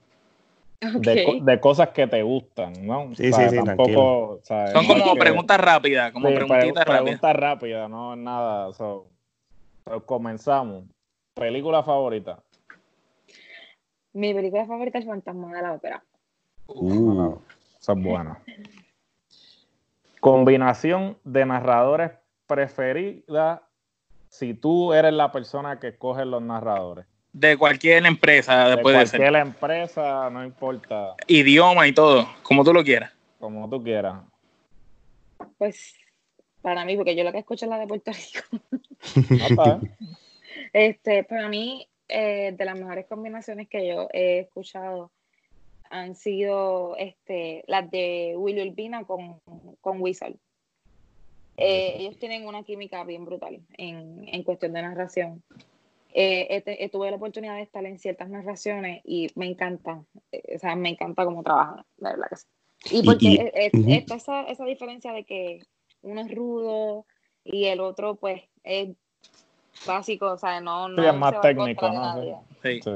De, 0.80 1.58
cosas 1.60 1.90
que 1.90 2.06
te 2.06 2.22
gustan, 2.22 2.72
¿no? 2.86 3.14
Sí, 3.14 3.32
sí, 3.32 3.48
sí, 3.50 3.56
tampoco, 3.64 4.28
o 4.34 4.40
sea, 4.42 4.68
Son 4.68 4.86
como 4.86 5.12
que- 5.14 5.20
preguntas 5.20 5.58
rápidas, 5.60 6.12
como 6.12 6.28
sí, 6.28 6.34
preguntitas 6.34 6.84
pre- 6.84 6.94
rápidas. 6.94 7.02
preguntas 7.20 7.36
rápidas, 7.36 7.90
no 7.90 8.14
es 8.14 8.18
nada. 8.20 8.72
so, 8.72 9.06
so, 9.84 10.06
comenzamos. 10.06 10.84
Película 11.34 11.82
favorita. 11.82 12.42
Mi 14.16 14.32
película 14.32 14.64
favorita 14.64 14.98
es 14.98 15.04
Fantasma 15.04 15.52
de 15.54 15.60
la 15.60 15.74
Ópera. 15.74 16.02
Uh, 16.68 17.36
Eso 17.78 17.92
es 17.92 18.02
bueno. 18.02 18.38
Combinación 20.20 21.18
de 21.22 21.44
narradores 21.44 22.12
preferida 22.46 23.62
si 24.30 24.54
tú 24.54 24.94
eres 24.94 25.12
la 25.12 25.30
persona 25.32 25.78
que 25.78 25.88
escoge 25.88 26.24
los 26.24 26.40
narradores. 26.40 27.04
De 27.34 27.58
cualquier 27.58 28.06
empresa, 28.06 28.64
De 28.64 28.76
después 28.76 28.98
de 28.98 29.06
ser. 29.06 29.20
cualquier 29.20 29.42
empresa, 29.46 30.30
no 30.30 30.42
importa, 30.42 31.14
Idioma 31.26 31.86
y 31.86 31.92
todo, 31.92 32.26
como 32.42 32.64
tú 32.64 32.72
lo 32.72 32.82
quieras. 32.82 33.12
como 33.38 33.68
tú 33.68 33.82
quieras. 33.82 34.22
Pues 35.58 35.94
para 36.62 36.86
mí, 36.86 36.96
porque 36.96 37.14
yo 37.14 37.22
la 37.22 37.32
que 37.32 37.38
escucho 37.40 37.66
es 37.66 37.70
la 37.70 37.78
de 37.78 37.86
Puerto 37.86 38.10
Rico. 38.12 38.64
Este, 40.72 41.22
para 41.24 41.48
mí, 41.48 41.86
eh, 42.09 42.52
de 42.57 42.64
las 42.64 42.78
mejores 42.78 43.07
combinaciones 43.07 43.68
que 43.68 43.86
yo 43.88 44.09
he 44.12 44.40
escuchado 44.40 45.12
han 45.90 46.14
sido 46.16 46.96
este, 46.96 47.62
las 47.66 47.90
de 47.90 48.34
Willy 48.36 48.68
Urbina 48.68 49.04
con, 49.04 49.40
con 49.80 50.00
Whistle. 50.00 50.36
Eh, 51.57 51.96
ellos 51.98 52.18
tienen 52.18 52.46
una 52.46 52.62
química 52.64 53.02
bien 53.04 53.24
brutal 53.24 53.61
en, 53.78 54.24
en 54.28 54.42
cuestión 54.42 54.72
de 54.72 54.82
narración. 54.82 55.42
Eh, 56.12 56.46
he 56.50 56.61
te- 56.62 56.82
he- 56.84 56.88
tuve 56.88 57.11
la 57.11 57.16
oportunidad 57.16 57.57
de 57.57 57.62
estar 57.62 57.84
en 57.84 57.98
ciertas 57.98 58.28
narraciones 58.28 59.00
y 59.04 59.28
me 59.34 59.46
encanta, 59.46 60.04
eh, 60.32 60.57
o 60.57 60.59
sea, 60.59 60.74
me 60.76 60.90
encanta 60.90 61.24
cómo 61.24 61.42
trabajan, 61.42 61.84
de 61.98 62.11
verdad 62.11 62.26
que 62.30 62.36
sí. 62.36 62.46
Y 62.90 63.02
porque 63.04 63.28
y- 63.28 63.36
eh, 63.36 63.70
ujú. 63.74 63.90
está 63.90 64.14
esa, 64.16 64.42
esa 64.44 64.64
diferencia 64.64 65.12
de 65.12 65.24
que 65.24 65.61
uno 66.02 66.20
es 66.20 66.34
rudo 66.34 67.07
y 67.44 67.66
el 67.66 67.80
otro, 67.80 68.16
pues, 68.16 68.42
es 68.62 68.96
básico, 69.86 70.32
o 70.32 70.38
sea, 70.38 70.60
no, 70.60 70.88
no 70.88 71.02
Sí, 71.02 71.08
es 71.08 71.14
más 71.14 71.34
se 71.34 71.40
técnico, 71.40 71.88
¿no? 71.90 72.42
Sí. 72.62 72.80
Sí. 72.82 72.90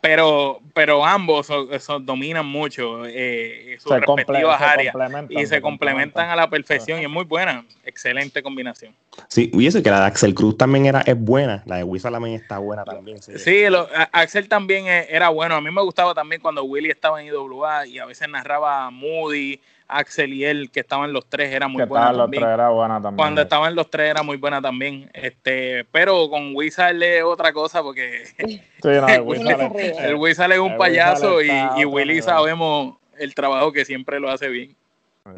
Pero, 0.00 0.60
pero 0.74 1.02
ambos 1.02 1.46
so- 1.46 1.66
so- 1.80 1.98
dominan 1.98 2.44
mucho 2.44 3.06
eh, 3.06 3.78
sus 3.80 3.90
Se, 3.90 4.00
respectivas 4.00 4.60
áreas 4.60 4.94
y 5.30 5.46
se 5.46 5.62
complementan 5.62 6.28
a 6.28 6.36
la 6.36 6.50
perfección 6.50 7.00
y 7.00 7.04
es 7.04 7.08
muy 7.10 7.24
buena. 7.24 7.64
Excelente 7.86 8.42
combinación. 8.42 8.94
sí, 9.28 9.50
y 9.54 9.66
eso 9.66 9.82
que 9.82 9.88
la 9.90 10.00
de 10.00 10.06
Axel 10.06 10.34
Cruz 10.34 10.58
también 10.58 10.84
era, 10.84 11.00
es 11.00 11.18
buena. 11.18 11.62
La 11.64 11.76
de 11.76 11.84
Wisa 11.84 12.10
también 12.10 12.34
está 12.34 12.58
buena 12.58 12.84
también. 12.84 13.22
Sí. 13.22 13.38
Sí, 13.38 13.64
lo- 13.70 13.88
a- 13.96 14.10
Axel 14.12 14.46
también 14.46 14.86
eh, 14.88 15.06
era 15.08 15.30
bueno. 15.30 15.54
A 15.54 15.62
mí 15.62 15.70
me 15.70 15.80
gustaba 15.80 16.12
también 16.12 16.42
cuando 16.42 16.64
Willy 16.64 16.90
estaba 16.90 17.22
en 17.22 17.28
IWA 17.28 17.86
y 17.86 17.98
a 17.98 18.04
veces 18.04 18.28
narraba 18.28 18.84
a 18.84 18.90
Moody, 18.90 19.58
Axel 19.86 20.32
y 20.32 20.44
él, 20.44 20.70
que 20.70 20.80
estaban 20.80 21.12
los 21.12 21.26
tres, 21.28 21.52
era 21.52 21.68
muy 21.68 21.82
que 21.82 21.88
buena 21.88 22.06
estaban 22.06 22.16
los 22.16 22.24
también. 22.24 22.42
tres, 22.42 22.54
era 22.54 22.68
buena 22.70 22.94
también. 22.94 23.16
Cuando 23.16 23.42
estaban 23.42 23.74
los 23.74 23.90
tres 23.90 24.10
era 24.10 24.22
muy 24.22 24.36
buena 24.36 24.60
también. 24.62 25.10
Este, 25.12 25.84
pero 25.92 26.28
con 26.30 26.52
Wizard 26.54 27.00
es 27.02 27.22
otra 27.22 27.52
cosa 27.52 27.82
porque 27.82 28.24
Sí, 28.38 28.60
no, 28.82 29.08
el 29.08 29.20
Wizard 29.22 29.60
es- 29.60 29.72
ríe. 29.72 30.06
el 30.08 30.14
Wizard 30.16 30.52
es 30.52 30.58
un 30.58 30.72
el 30.72 30.78
payaso 30.78 31.42
y, 31.42 31.84
Willy 31.84 32.22
sabemos 32.22 32.96
el 33.18 33.34
trabajo 33.34 33.72
que 33.72 33.84
siempre 33.84 34.18
lo 34.20 34.30
hace 34.30 34.48
bien. 34.48 34.74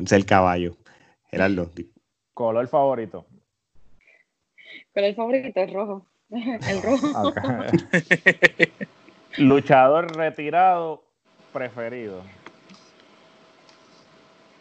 Es 0.03 0.13
el 0.13 0.25
caballo. 0.25 0.77
Geraldo. 1.31 1.71
color 2.35 2.67
favorito. 2.69 3.27
El 4.95 5.15
favorito 5.15 5.61
es 5.61 5.73
rojo. 5.73 6.07
El 6.31 6.83
rojo. 6.83 7.35
Luchador 9.39 10.17
retirado 10.17 11.03
preferido. 11.53 12.23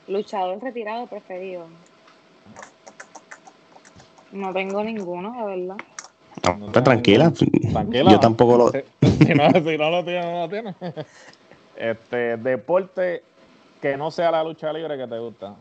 Luchador 0.07 0.61
retirado 0.61 1.07
preferido. 1.07 1.67
No 4.31 4.53
tengo 4.53 4.83
ninguno, 4.83 5.31
de 5.31 5.55
verdad. 5.55 5.77
No, 6.57 6.67
está 6.67 6.83
tranquila. 6.83 7.31
Tranquila. 7.71 8.11
Yo 8.11 8.19
tampoco 8.19 8.57
lo. 8.57 8.71
Si, 8.71 8.79
si 9.25 9.33
no, 9.33 9.49
si 9.51 9.77
no 9.77 9.89
lo 9.89 10.03
tiene, 10.03 10.31
no 10.31 10.39
lo 10.41 10.49
tiene. 10.49 10.75
Este, 11.77 12.37
deporte 12.37 13.21
que 13.81 13.97
no 13.97 14.09
sea 14.09 14.31
la 14.31 14.41
lucha 14.45 14.71
libre 14.71 14.97
que 14.97 15.07
te 15.07 15.19
gusta. 15.19 15.55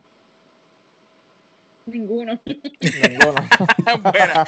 Ninguno. 1.87 2.39
Ninguno. 2.47 3.35
Buena. 4.01 4.47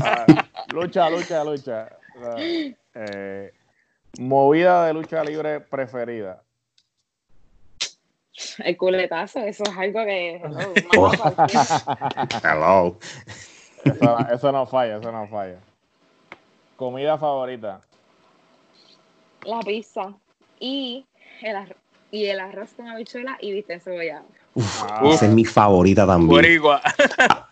Ah, 0.00 0.26
lucha, 0.72 1.10
lucha, 1.10 1.42
lucha. 1.42 1.88
O 2.16 2.20
sea, 2.20 2.36
eh, 2.94 3.52
movida 4.18 4.86
de 4.86 4.94
lucha 4.94 5.24
libre 5.24 5.58
preferida. 5.60 6.40
El 8.64 8.76
culetazo, 8.76 9.40
eso 9.40 9.62
es 9.64 9.76
algo 9.76 10.04
que. 10.04 10.36
hello, 10.36 10.72
Oh. 10.98 11.12
Hello. 12.42 12.98
Eso, 13.84 14.18
eso 14.32 14.52
no 14.52 14.66
falla, 14.66 14.96
eso 14.96 15.12
no 15.12 15.28
falla. 15.28 15.58
Comida 16.76 17.18
favorita. 17.18 17.80
La 19.44 19.60
pizza. 19.60 20.14
Y 20.58 21.04
el, 21.42 21.56
arroz, 21.56 21.76
y 22.10 22.24
el 22.26 22.40
arroz 22.40 22.70
con 22.76 22.88
habichuela 22.88 23.36
y 23.40 23.52
viste 23.52 23.78
cebollado. 23.78 24.24
Ah, 24.82 25.02
Esa 25.04 25.26
es 25.26 25.32
mi 25.32 25.44
favorita 25.44 26.06
también. 26.06 26.28
Boricua. 26.30 26.80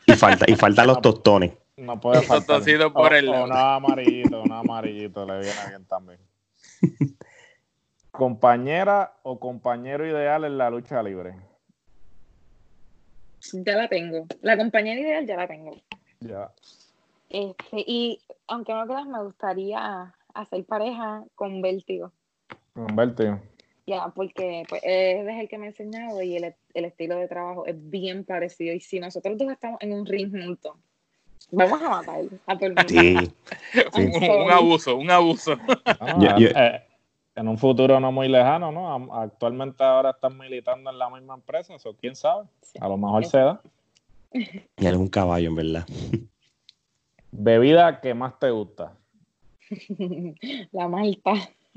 Y 0.07 0.13
falta, 0.15 0.45
y 0.49 0.55
faltan 0.57 0.87
los 0.87 1.01
tostones. 1.03 1.53
no 1.77 2.01
puede 2.01 2.21
Un 2.21 2.25
faltar. 2.25 2.47
tostoncito 2.61 2.93
por 2.93 3.13
O- 3.13 3.17
el 3.17 3.29
o 3.29 3.33
lado. 3.33 3.45
Un 3.47 3.53
amarillito, 3.85 4.43
un 4.43 4.53
amarillito 4.53 5.27
le 5.27 5.39
viene 5.41 5.61
bien 5.69 5.85
también. 5.85 6.19
Compañera 8.13 9.15
o 9.23 9.41
compañero 9.41 10.07
ideal 10.07 10.45
en 10.45 10.59
la 10.59 10.71
lucha 10.71 11.03
libre. 11.03 11.35
Ya 13.53 13.77
la 13.77 13.89
tengo. 13.89 14.27
La 14.43 14.57
compañera 14.57 15.01
ideal 15.01 15.27
ya 15.27 15.37
la 15.37 15.49
tengo. 15.49 15.77
Ya. 16.21 16.53
Este, 17.29 17.85
y 17.87 18.21
aunque 18.47 18.75
no 18.75 18.87
creas, 18.87 19.07
me 19.07 19.23
gustaría 19.23 20.15
hacer 20.35 20.65
pareja 20.65 21.25
con 21.35 21.63
Vértigo. 21.63 22.13
Humberto. 22.75 23.41
Ya, 23.87 24.09
porque 24.15 24.65
pues, 24.69 24.83
él 24.85 25.29
es 25.29 25.41
el 25.41 25.49
que 25.49 25.59
me 25.59 25.67
ha 25.67 25.69
enseñado 25.71 26.23
y 26.23 26.37
el, 26.37 26.55
el 26.75 26.85
estilo 26.85 27.17
de 27.17 27.27
trabajo 27.29 27.67
es 27.67 27.75
bien 27.91 28.25
parecido. 28.25 28.75
Y 28.75 28.81
si 28.81 29.01
nosotros 29.01 29.37
dos 29.39 29.51
estamos 29.51 29.81
en 29.81 29.93
un 29.93 30.07
ring 30.07 30.31
juntos, 30.31 30.77
vamos 31.51 31.83
a 31.83 31.89
matar 31.89 32.25
a 32.47 32.57
todo 32.57 32.67
el 32.67 32.75
mundo. 32.75 32.89
Sí. 32.89 33.35
Un, 33.95 34.51
abuso, 34.51 34.97
un 34.97 35.11
abuso. 35.11 35.57
Ah, 35.85 36.17
eh, 36.39 36.83
en 37.35 37.49
un 37.49 37.59
futuro 37.59 37.99
no 38.01 38.13
muy 38.13 38.29
lejano, 38.29 38.71
¿no? 38.73 39.15
Actualmente 39.15 39.83
ahora 39.83 40.11
están 40.11 40.37
militando 40.37 40.91
en 40.91 40.99
la 40.99 41.09
misma 41.11 41.35
empresa, 41.35 41.75
eso 41.75 41.97
quién 41.99 42.15
sabe. 42.15 42.47
A 42.81 42.89
lo 42.89 42.97
mejor 42.97 43.25
se 43.25 43.39
da. 43.39 43.61
Y 44.79 44.87
un 44.87 45.09
caballo, 45.09 45.49
en 45.49 45.55
verdad. 45.55 45.87
Bebida 47.31 48.01
que 48.01 48.15
más 48.15 48.39
te 48.39 48.51
gusta. 48.51 48.95
La 50.73 50.89
malta. 50.89 51.33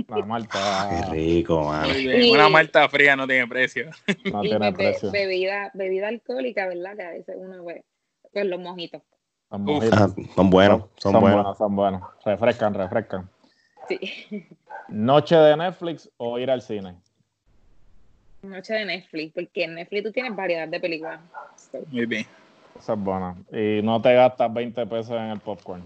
La 0.07 0.25
malta 0.25 0.89
Qué 0.89 1.11
rico, 1.13 1.63
mano. 1.65 1.97
Y- 1.97 2.31
Una 2.31 2.49
malta 2.49 2.87
fría 2.89 3.15
no 3.15 3.25
tiene 3.27 3.47
precio. 3.47 3.89
no 4.31 4.41
tiene 4.41 4.73
precio. 4.73 5.11
bebida, 5.11 5.71
bebida 5.73 6.09
alcohólica, 6.09 6.67
¿verdad? 6.67 6.95
Que 6.97 7.03
a 7.03 7.09
veces 7.11 7.35
uno 7.39 7.63
ve, 7.63 7.83
pues 8.33 8.45
los 8.45 8.59
mojitos. 8.59 9.01
Son 9.49 9.61
Uf. 9.61 9.67
mojitos. 9.75 9.99
Ah, 10.01 10.09
son 10.35 10.49
buenos, 10.49 10.83
son, 10.97 11.21
buenos. 11.21 11.57
Son 11.57 11.75
buenos. 11.75 12.01
Refrescan, 12.25 12.73
refrescan. 12.73 13.29
Sí. 13.87 14.47
Noche 14.89 15.35
de 15.35 15.57
Netflix 15.57 16.09
o 16.17 16.37
ir 16.39 16.49
al 16.51 16.61
cine. 16.61 16.95
Noche 18.43 18.73
de 18.75 18.85
Netflix, 18.85 19.33
porque 19.33 19.63
en 19.63 19.75
Netflix 19.75 20.03
tú 20.03 20.11
tienes 20.11 20.35
variedad 20.35 20.67
de 20.67 20.79
películas. 20.79 21.19
Muy 21.89 22.05
bien. 22.05 22.25
Esa 22.77 22.93
es 22.93 22.99
buena. 22.99 23.35
Y 23.51 23.81
no 23.81 24.01
te 24.01 24.13
gastas 24.13 24.53
20 24.53 24.85
pesos 24.85 25.11
en 25.11 25.29
el 25.31 25.39
popcorn. 25.39 25.83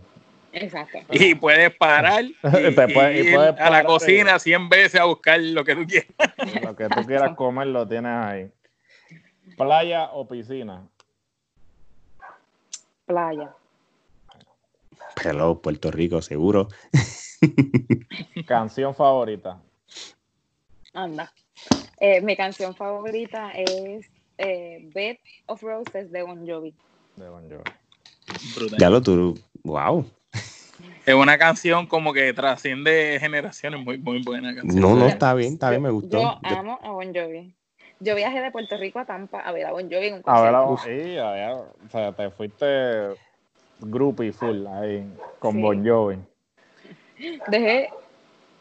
exacto. 0.51 0.97
Y 1.11 1.35
puedes 1.35 1.73
parar 1.75 2.23
y, 2.25 2.33
puedes- 2.41 3.25
y 3.25 3.33
puedes 3.33 3.59
a 3.59 3.69
la 3.69 3.81
y- 3.83 3.85
cocina 3.85 4.39
100 4.39 4.67
veces 4.67 4.99
a 4.99 5.05
buscar 5.05 5.39
lo 5.39 5.63
que 5.63 5.75
tú 5.75 5.85
quieras. 5.85 6.09
Lo 6.63 6.75
que 6.75 6.87
tú 6.89 7.05
quieras 7.05 7.35
comer 7.35 7.67
lo 7.67 7.87
tienes 7.87 8.11
ahí. 8.11 8.51
Playa 9.57 10.09
o 10.11 10.27
piscina. 10.27 10.83
Playa. 13.05 13.53
Hello, 15.23 15.59
Puerto 15.61 15.91
Rico, 15.91 16.21
seguro. 16.21 16.67
Canción 18.47 18.93
favorita. 18.95 19.61
Anda. 20.93 21.31
Eh, 21.99 22.21
mi 22.21 22.35
canción 22.35 22.75
favorita 22.75 23.51
es 23.51 24.09
eh, 24.37 24.89
Bed 24.93 25.17
of 25.47 25.61
Roses 25.61 26.11
de 26.11 26.23
Bon 26.23 26.47
Jovi. 26.47 26.73
De 27.15 27.29
Bon 27.29 27.43
Jovi. 27.49 27.63
Brutal. 28.55 28.79
Ya 28.79 28.89
lo 28.89 29.01
tú. 29.01 29.37
Wow. 29.63 30.05
Es 31.05 31.13
una 31.13 31.37
canción 31.37 31.87
como 31.87 32.13
que 32.13 32.31
trasciende 32.33 33.17
generaciones, 33.19 33.83
muy, 33.83 33.97
muy 33.97 34.23
buena 34.23 34.55
canción. 34.55 34.81
No, 34.81 34.95
no, 34.95 35.07
está 35.07 35.33
bien, 35.33 35.53
está 35.53 35.69
bien, 35.69 35.81
me 35.81 35.89
gustó. 35.89 36.21
Yo 36.21 36.39
amo 36.43 36.79
a 36.81 36.91
Bon 36.91 37.13
Jovi. 37.13 37.53
Yo 37.99 38.15
viajé 38.15 38.39
de 38.39 38.51
Puerto 38.51 38.77
Rico 38.77 38.99
a 38.99 39.05
Tampa 39.05 39.41
a 39.41 39.51
ver 39.51 39.65
a 39.65 39.71
Bon 39.71 39.83
Jovi 39.83 40.07
en 40.07 40.13
un 40.15 40.21
A 40.25 40.41
ver, 40.41 40.55
allá, 40.55 41.55
o 41.55 41.89
sea, 41.91 42.13
te 42.13 42.29
fuiste 42.29 42.65
groupie 43.79 44.31
full 44.31 44.65
ahí 44.67 45.05
con 45.39 45.53
Sí. 45.53 45.61
Bon 45.61 45.85
Jovi. 45.85 46.17
Dejé 47.47 47.89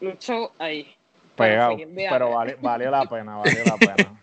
luchó 0.01 0.51
ahí. 0.57 0.95
para 1.35 1.51
Pegado, 1.51 1.77
pero 2.09 2.31
vali- 2.31 2.55
valió 2.61 2.91
la 2.91 3.05
pena, 3.05 3.37
valió 3.37 3.63
la 3.65 3.77
pena. 3.77 4.21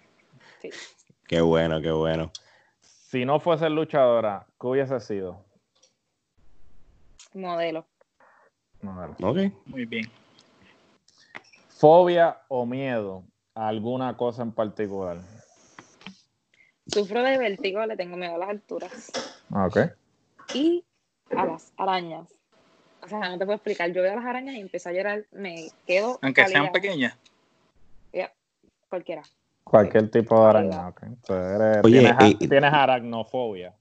Qué 1.28 1.40
bueno, 1.40 1.80
qué 1.80 1.90
bueno. 1.90 2.30
Si 2.80 3.24
no 3.24 3.40
fuese 3.40 3.68
luchadora, 3.68 4.46
¿qué 4.60 4.66
hubiese 4.66 5.00
sido? 5.00 5.44
Modelo. 7.34 7.84
Ver. 8.80 9.10
Ok. 9.22 9.52
Muy 9.66 9.84
bien. 9.86 10.04
¿Fobia 11.68 12.42
o 12.48 12.64
miedo 12.64 13.24
a 13.54 13.68
alguna 13.68 14.16
cosa 14.16 14.42
en 14.42 14.52
particular? 14.52 15.18
Sufro 16.86 17.22
de 17.22 17.38
vértigo, 17.38 17.84
le 17.86 17.96
tengo 17.96 18.16
miedo 18.16 18.36
a 18.36 18.38
las 18.38 18.48
alturas. 18.50 19.10
Ok. 19.52 19.78
Y 20.54 20.84
a 21.36 21.44
las 21.44 21.72
arañas. 21.76 22.35
O 23.06 23.08
sea, 23.08 23.20
no 23.20 23.38
te 23.38 23.44
puedo 23.44 23.54
explicar. 23.56 23.92
Yo 23.92 24.02
veo 24.02 24.16
las 24.16 24.24
arañas 24.24 24.56
y 24.56 24.60
empiezo 24.60 24.88
a 24.88 24.92
llorar. 24.92 25.24
Me 25.30 25.68
quedo. 25.86 26.18
Aunque 26.22 26.44
sean 26.46 26.72
pequeñas. 26.72 27.16
Cualquiera. 28.88 29.22
Cualquier 29.64 30.10
tipo 30.10 30.40
de 30.40 30.48
araña, 30.48 30.88
ok. 30.88 31.02
Entonces, 31.04 31.84
Oye, 31.84 31.98
tienes, 32.00 32.12
a- 32.18 32.26
eh, 32.28 32.36
tienes 32.48 32.72
aracnofobia. 32.72 33.74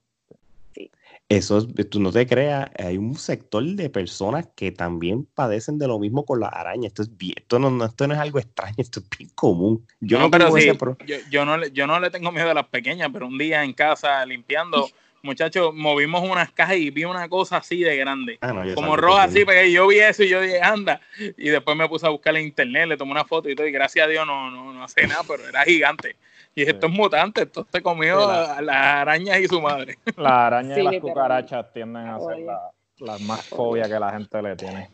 Eso 1.28 1.57
es, 1.57 1.89
tú 1.89 1.99
no 1.99 2.11
te 2.11 2.28
creas, 2.28 2.69
hay 2.78 2.97
un 2.97 3.15
sector 3.15 3.63
de 3.63 3.89
personas 3.89 4.47
que 4.55 4.71
también 4.71 5.26
padecen 5.26 5.80
de 5.80 5.88
lo 5.88 5.97
mismo 5.97 6.23
con 6.26 6.39
las 6.39 6.53
arañas. 6.53 6.88
Esto 6.88 7.01
es 7.03 7.09
esto 7.38 7.57
no, 7.57 7.71
no- 7.71 7.86
esto 7.86 8.07
no 8.07 8.13
es 8.13 8.19
algo 8.19 8.38
extraño, 8.38 8.76
esto 8.78 8.99
es 8.99 9.09
bien 9.17 9.30
común. 9.34 9.88
Yo 9.99 10.19
no, 10.19 10.30
pero 10.30 10.45
tengo 10.45 10.57
sí, 10.59 10.69
ese 10.69 10.78
yo, 11.05 11.15
yo 11.32 11.45
no 11.45 11.57
le, 11.57 11.71
yo 11.71 11.88
no 11.88 11.99
le 11.99 12.11
tengo 12.11 12.32
miedo 12.32 12.51
a 12.51 12.53
las 12.53 12.67
pequeñas, 12.67 13.09
pero 13.11 13.26
un 13.26 13.38
día 13.39 13.63
en 13.63 13.73
casa 13.73 14.23
limpiando, 14.26 14.88
muchachos, 15.26 15.73
movimos 15.73 16.21
unas 16.23 16.51
cajas 16.51 16.78
y 16.78 16.89
vi 16.91 17.03
una 17.03 17.28
cosa 17.28 17.57
así 17.57 17.82
de 17.82 17.97
grande. 17.97 18.38
Ah, 18.41 18.53
no, 18.53 18.61
Como 18.76 18.95
roja 18.95 19.23
así, 19.23 19.43
porque 19.43 19.71
yo 19.71 19.88
vi 19.88 19.99
eso 19.99 20.23
y 20.23 20.30
yo 20.30 20.39
dije, 20.41 20.61
anda. 20.61 21.01
Y 21.38 21.49
después 21.49 21.76
me 21.76 21.89
puse 21.89 22.05
a 22.05 22.09
buscar 22.09 22.36
en 22.38 22.45
internet, 22.45 22.88
le 22.88 22.97
tomé 22.97 23.11
una 23.11 23.26
foto 23.26 23.49
y 23.49 23.55
todo, 23.55 23.67
y 23.67 23.71
gracias 23.71 24.05
a 24.05 24.09
Dios 24.09 24.26
no, 24.26 24.49
no, 24.51 24.71
no 24.71 24.84
hace 24.84 25.07
nada, 25.07 25.23
pero 25.28 25.47
era 25.47 25.63
gigante. 25.63 26.15
Y 26.53 26.61
dije, 26.61 26.71
esto 26.73 26.88
es 26.88 26.93
mutante, 26.93 27.41
esto 27.43 27.67
se 27.69 27.82
comió 27.82 28.21
Sí, 28.21 28.28
la- 28.28 28.53
a 28.57 28.61
las 28.61 28.76
arañas 28.78 29.39
y 29.39 29.47
su 29.47 29.59
madre. 29.61 29.97
Las 30.17 30.32
arañas 30.34 30.76
Sí, 30.76 30.82
y 30.82 30.84
las 30.86 30.95
cucarachas 31.01 31.73
tienden 31.73 32.07
a 32.07 32.19
ser 32.19 32.36
Oye. 32.36 32.45
la- 32.45 32.71
las 32.99 33.19
más 33.19 33.45
fobia 33.47 33.89
que 33.89 33.99
la 33.99 34.11
gente 34.13 34.41
le 34.41 34.55
tiene. 34.55 34.89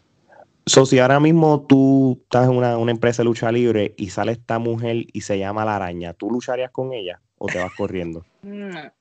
So, 0.66 0.86
si 0.86 1.00
ahora 1.00 1.20
mismo 1.20 1.66
tú 1.68 2.20
estás 2.24 2.48
en 2.50 2.56
una, 2.56 2.78
una 2.78 2.92
empresa 2.92 3.22
de 3.22 3.26
lucha 3.26 3.52
libre 3.52 3.94
y 3.98 4.10
sale 4.10 4.32
esta 4.32 4.58
mujer 4.60 5.06
y 5.12 5.22
se 5.22 5.38
llama 5.38 5.66
la 5.66 5.76
araña, 5.76 6.14
¿tú 6.14 6.30
lucharías 6.32 6.72
con 6.72 6.94
ella 6.94 7.20
o 7.38 7.48
te 7.48 7.60
vas 7.60 7.72
corriendo? 7.78 8.24
No. 8.44 8.92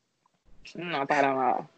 No, 0.75 1.07
para 1.07 1.35
nada. 1.35 1.69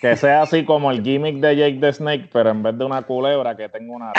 Que 0.00 0.16
sea 0.16 0.42
así 0.42 0.64
como 0.64 0.90
el 0.90 1.02
gimmick 1.02 1.36
de 1.36 1.56
Jake 1.56 1.78
the 1.80 1.92
Snake, 1.92 2.28
pero 2.32 2.50
en 2.50 2.62
vez 2.62 2.76
de 2.76 2.84
una 2.84 3.02
culebra, 3.02 3.56
que 3.56 3.68
tenga 3.68 3.92
una. 3.92 4.12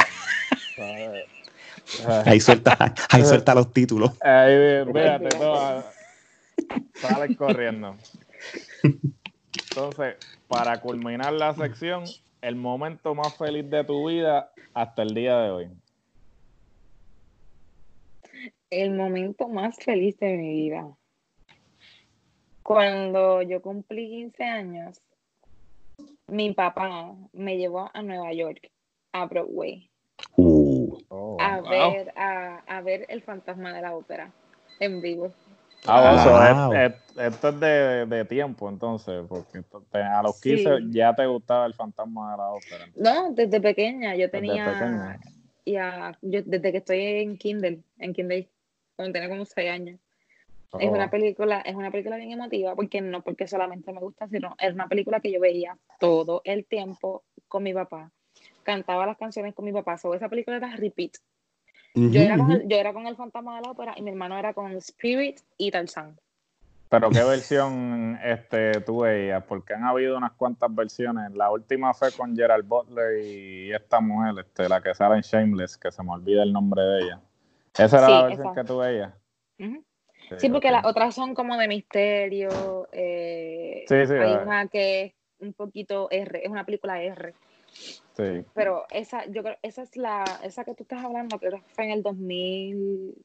Ahí 2.25 2.39
suelta, 2.39 2.93
ahí 3.09 3.25
suelta 3.25 3.53
los 3.53 3.73
títulos. 3.73 4.11
Ahí, 4.21 4.85
fíjate, 4.85 5.29
todo, 5.29 5.83
sales 6.95 7.37
corriendo. 7.37 7.95
Entonces, 9.69 10.15
para 10.47 10.79
culminar 10.79 11.33
la 11.33 11.53
sección, 11.53 12.03
el 12.41 12.55
momento 12.55 13.13
más 13.15 13.37
feliz 13.37 13.69
de 13.69 13.83
tu 13.83 14.07
vida 14.07 14.51
hasta 14.73 15.01
el 15.01 15.13
día 15.13 15.37
de 15.39 15.49
hoy. 15.51 15.69
El 18.69 18.91
momento 18.91 19.49
más 19.49 19.75
feliz 19.77 20.17
de 20.19 20.37
mi 20.37 20.53
vida. 20.53 20.87
Cuando 22.75 23.41
yo 23.41 23.61
cumplí 23.61 24.07
15 24.07 24.45
años, 24.45 25.01
mi 26.27 26.53
papá 26.53 27.13
me 27.33 27.57
llevó 27.57 27.91
a 27.93 28.01
Nueva 28.01 28.31
York, 28.31 28.71
a 29.11 29.25
Broadway, 29.25 29.89
Uh, 30.37 30.97
Oh. 31.09 31.35
a 31.37 31.59
wow. 31.59 31.69
ver 31.69 32.13
a, 32.15 32.59
a 32.65 32.79
ver 32.81 33.05
el 33.09 33.21
fantasma 33.23 33.73
de 33.73 33.81
la 33.81 33.93
ópera 33.93 34.31
en 34.79 35.01
vivo. 35.01 35.33
Ah, 35.85 35.99
bueno, 35.99 36.23
so, 36.23 36.29
Wow. 36.69 36.73
es- 36.81 36.93
es- 36.93 37.33
esto 37.33 37.49
es 37.49 37.59
de, 37.59 38.05
de 38.05 38.23
tiempo 38.23 38.69
entonces, 38.69 39.21
porque 39.27 39.65
a 39.91 40.23
los 40.23 40.39
15 40.39 40.77
Sí. 40.77 40.87
ya 40.91 41.13
te 41.13 41.25
gustaba 41.25 41.65
el 41.65 41.73
fantasma 41.73 42.31
de 42.31 42.37
la 42.37 42.51
ópera. 42.53 42.85
No, 42.95 43.33
desde 43.33 43.59
pequeña, 43.59 44.11
yo 44.15 44.27
Desde 44.27 44.29
tenía, 44.29 44.63
pequeña. 44.63 45.19
ya, 45.65 46.17
yo, 46.21 46.41
desde 46.45 46.71
que 46.71 46.77
estoy 46.77 47.01
en 47.01 47.37
Kindle, 47.37 47.81
en 47.97 48.13
Kindle, 48.13 48.47
cuando 48.95 49.11
tenía 49.11 49.27
como 49.27 49.43
6 49.43 49.69
años. 49.69 49.99
Es 50.79 50.89
Oh. 50.89 50.93
una 50.93 51.09
película, 51.09 51.61
es 51.61 51.75
una 51.75 51.91
película 51.91 52.15
bien 52.17 52.31
emotiva, 52.31 52.75
porque 52.75 53.01
no 53.01 53.21
porque 53.21 53.47
solamente 53.47 53.91
me 53.91 53.99
gusta, 53.99 54.27
sino 54.29 54.55
es 54.59 54.73
una 54.73 54.87
película 54.87 55.19
que 55.19 55.31
yo 55.31 55.39
veía 55.39 55.77
todo 55.99 56.41
el 56.45 56.65
tiempo 56.65 57.23
con 57.47 57.63
mi 57.63 57.73
papá. 57.73 58.11
Cantaba 58.63 59.05
las 59.05 59.17
canciones 59.17 59.53
con 59.53 59.65
mi 59.65 59.73
papá. 59.73 59.97
So, 59.97 60.13
esa 60.13 60.29
película 60.29 60.57
era 60.57 60.75
repeat. 60.75 61.13
Yo 61.93 62.21
era, 62.21 62.37
con 62.37 62.51
el, 62.51 62.67
yo 62.69 62.77
era 62.77 62.93
con 62.93 63.05
el 63.05 63.17
fantasma 63.17 63.57
de 63.57 63.63
la 63.63 63.71
ópera 63.71 63.93
y 63.97 64.01
mi 64.01 64.11
hermano 64.11 64.37
era 64.37 64.53
con 64.53 64.71
Spirit 64.77 65.41
y 65.57 65.71
Tarzan. 65.71 66.17
Pero 66.87 67.09
qué 67.09 67.23
versión 67.23 68.17
este, 68.23 68.81
tú 68.81 69.01
veías, 69.01 69.43
porque 69.43 69.73
han 69.73 69.83
habido 69.83 70.17
unas 70.17 70.31
cuantas 70.33 70.73
versiones. 70.73 71.31
La 71.33 71.51
última 71.51 71.93
fue 71.93 72.11
con 72.11 72.35
Gerald 72.35 72.67
Butler 72.67 73.25
y 73.25 73.73
esta 73.73 73.99
mujer, 73.99 74.35
este, 74.39 74.69
la 74.69 74.81
que 74.81 74.93
sale 74.93 75.15
en 75.15 75.21
Shameless, 75.21 75.77
que 75.77 75.91
se 75.91 76.01
me 76.03 76.11
olvida 76.11 76.43
el 76.43 76.51
nombre 76.53 76.81
de 76.81 77.01
ella. 77.03 77.21
¿Esa 77.77 77.97
era 77.97 78.07
Sí, 78.07 78.11
la 78.13 78.23
versión 78.23 78.47
esa. 78.47 78.61
que 78.61 78.67
tú 78.67 78.77
veías? 78.77 79.13
Ujú. 79.59 79.85
Sí, 80.37 80.49
porque 80.49 80.71
las 80.71 80.85
otras 80.85 81.13
son 81.15 81.33
como 81.33 81.57
de 81.57 81.67
misterio. 81.67 82.87
eh, 82.91 83.83
Sí, 83.87 84.05
sí, 84.05 84.13
hay 84.13 84.33
una 84.35 84.67
que 84.67 85.03
es 85.03 85.13
un 85.39 85.53
poquito 85.53 86.09
R, 86.11 86.43
es 86.43 86.49
una 86.49 86.65
película 86.65 87.01
R. 87.01 87.33
Sí. 87.71 88.45
Pero 88.53 88.85
esa, 88.91 89.25
yo 89.27 89.43
creo, 89.43 89.57
esa 89.61 89.81
es 89.81 89.95
la, 89.95 90.39
esa 90.43 90.63
que 90.63 90.75
tú 90.75 90.83
estás 90.83 91.03
hablando, 91.03 91.39
creo 91.39 91.51
que 91.59 91.73
fue 91.73 91.85
en 91.85 91.91
el 91.91 92.03
2000, 92.03 93.15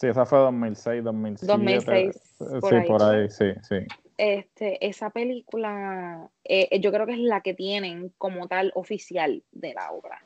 Sí, 0.00 0.08
esa 0.08 0.26
fue 0.26 0.38
2006, 0.38 1.04
2007. 1.04 1.52
2006, 1.52 2.36
Sí, 2.38 2.44
por 2.60 2.74
ahí. 2.74 2.88
por 2.88 3.02
ahí, 3.02 3.30
sí, 3.30 3.44
sí. 3.62 3.76
este, 4.18 4.86
esa 4.86 5.10
película, 5.10 6.30
eh, 6.44 6.80
yo 6.80 6.90
creo 6.92 7.06
que 7.06 7.12
es 7.12 7.18
la 7.20 7.40
que 7.42 7.54
tienen 7.54 8.12
como 8.18 8.48
tal 8.48 8.72
oficial 8.74 9.42
de 9.52 9.74
la 9.74 9.92
obra. 9.92 10.22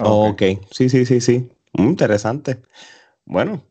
Oh, 0.00 0.28
Ok. 0.28 0.42
ok, 0.42 0.66
sí, 0.72 0.88
sí, 0.88 1.06
sí, 1.06 1.20
sí. 1.20 1.50
Mm, 1.74 1.84
interesante. 1.90 2.58
Bueno, 3.24 3.62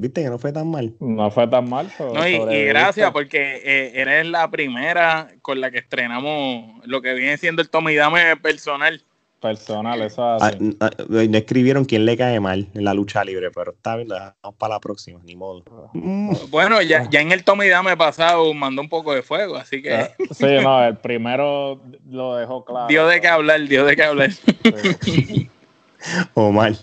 viste 0.00 0.22
que 0.22 0.30
no 0.30 0.38
fue 0.38 0.52
tan 0.52 0.70
mal. 0.70 0.94
No 1.00 1.30
fue 1.30 1.46
tan 1.46 1.68
mal. 1.68 1.90
No, 1.98 2.26
y, 2.26 2.64
gracias 2.64 3.10
porque 3.12 3.60
eh, 3.64 3.92
eres 3.94 4.26
la 4.26 4.50
primera 4.50 5.28
con 5.42 5.60
la 5.60 5.70
que 5.70 5.78
estrenamos 5.78 6.84
lo 6.86 7.00
que 7.02 7.14
viene 7.14 7.36
siendo 7.36 7.62
el 7.62 7.70
Tommy 7.70 7.94
Dame 7.94 8.36
personal. 8.36 9.02
Personal, 9.40 10.02
eso 10.02 10.36
es 10.36 10.42
Ah, 10.42 10.46
así. 10.48 10.76
ah, 10.80 10.90
no 11.08 11.38
escribieron 11.38 11.86
quién 11.86 12.04
le 12.04 12.14
cae 12.14 12.38
mal 12.40 12.68
en 12.74 12.84
la 12.84 12.92
lucha 12.92 13.24
libre, 13.24 13.50
pero 13.50 13.72
está 13.72 13.96
bien, 13.96 14.08
lo 14.08 14.14
dejamos 14.16 14.54
para 14.58 14.74
la 14.74 14.80
próxima, 14.80 15.18
ni 15.24 15.34
modo. 15.34 15.64
Mm, 15.94 16.34
Bueno, 16.50 16.82
ya, 16.82 17.08
ya 17.08 17.22
en 17.22 17.32
el 17.32 17.42
Tommy 17.42 17.68
Dame 17.68 17.96
pasado 17.96 18.52
mandó 18.52 18.82
un 18.82 18.90
poco 18.90 19.14
de 19.14 19.22
fuego, 19.22 19.56
así 19.56 19.80
que 19.80 19.94
Ah, 19.94 20.10
Sí, 20.32 20.44
no, 20.62 20.84
el 20.84 20.98
primero 20.98 21.80
lo 22.10 22.36
dejó 22.36 22.66
claro. 22.66 22.86
dio 22.88 23.06
de 23.06 23.20
qué 23.22 23.28
hablar, 23.28 23.66
dio 23.66 23.86
de 23.86 23.96
qué 23.96 24.02
hablar. 24.02 24.30
Sí. 25.00 25.48
o 26.34 26.52
mal. 26.52 26.76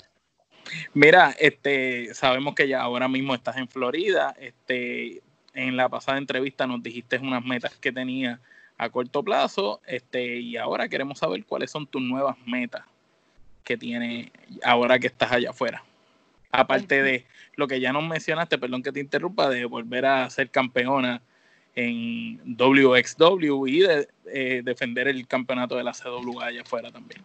Mira, 0.93 1.35
este, 1.39 2.13
sabemos 2.13 2.55
que 2.55 2.67
ya 2.67 2.81
ahora 2.81 3.07
mismo 3.07 3.35
estás 3.35 3.57
en 3.57 3.67
Florida. 3.67 4.35
Este, 4.39 5.21
en 5.53 5.75
la 5.75 5.89
pasada 5.89 6.17
entrevista 6.17 6.67
nos 6.67 6.83
dijiste 6.83 7.17
unas 7.17 7.43
metas 7.43 7.75
que 7.77 7.91
tenías 7.91 8.39
a 8.77 8.89
corto 8.89 9.23
plazo, 9.23 9.81
este, 9.87 10.37
y 10.37 10.55
ahora 10.55 10.87
queremos 10.87 11.19
saber 11.19 11.43
cuáles 11.45 11.71
son 11.71 11.87
tus 11.87 12.01
nuevas 12.01 12.37
metas 12.45 12.85
que 13.63 13.75
tienes 13.75 14.29
ahora 14.63 14.99
que 14.99 15.07
estás 15.07 15.31
allá 15.31 15.49
afuera. 15.49 15.83
Aparte 16.51 17.01
de 17.01 17.25
lo 17.55 17.67
que 17.67 17.79
ya 17.79 17.91
nos 17.91 18.07
mencionaste, 18.07 18.57
perdón 18.57 18.83
que 18.83 18.91
te 18.91 18.99
interrumpa, 18.99 19.49
de 19.49 19.65
volver 19.65 20.05
a 20.05 20.29
ser 20.29 20.49
campeona 20.49 21.21
en 21.75 22.39
WXW 22.57 23.67
y 23.67 23.79
de 23.81 24.07
eh, 24.27 24.61
defender 24.63 25.07
el 25.07 25.27
campeonato 25.27 25.75
de 25.75 25.83
la 25.83 25.91
CWA 25.91 26.45
allá 26.45 26.61
afuera 26.61 26.91
también. 26.91 27.23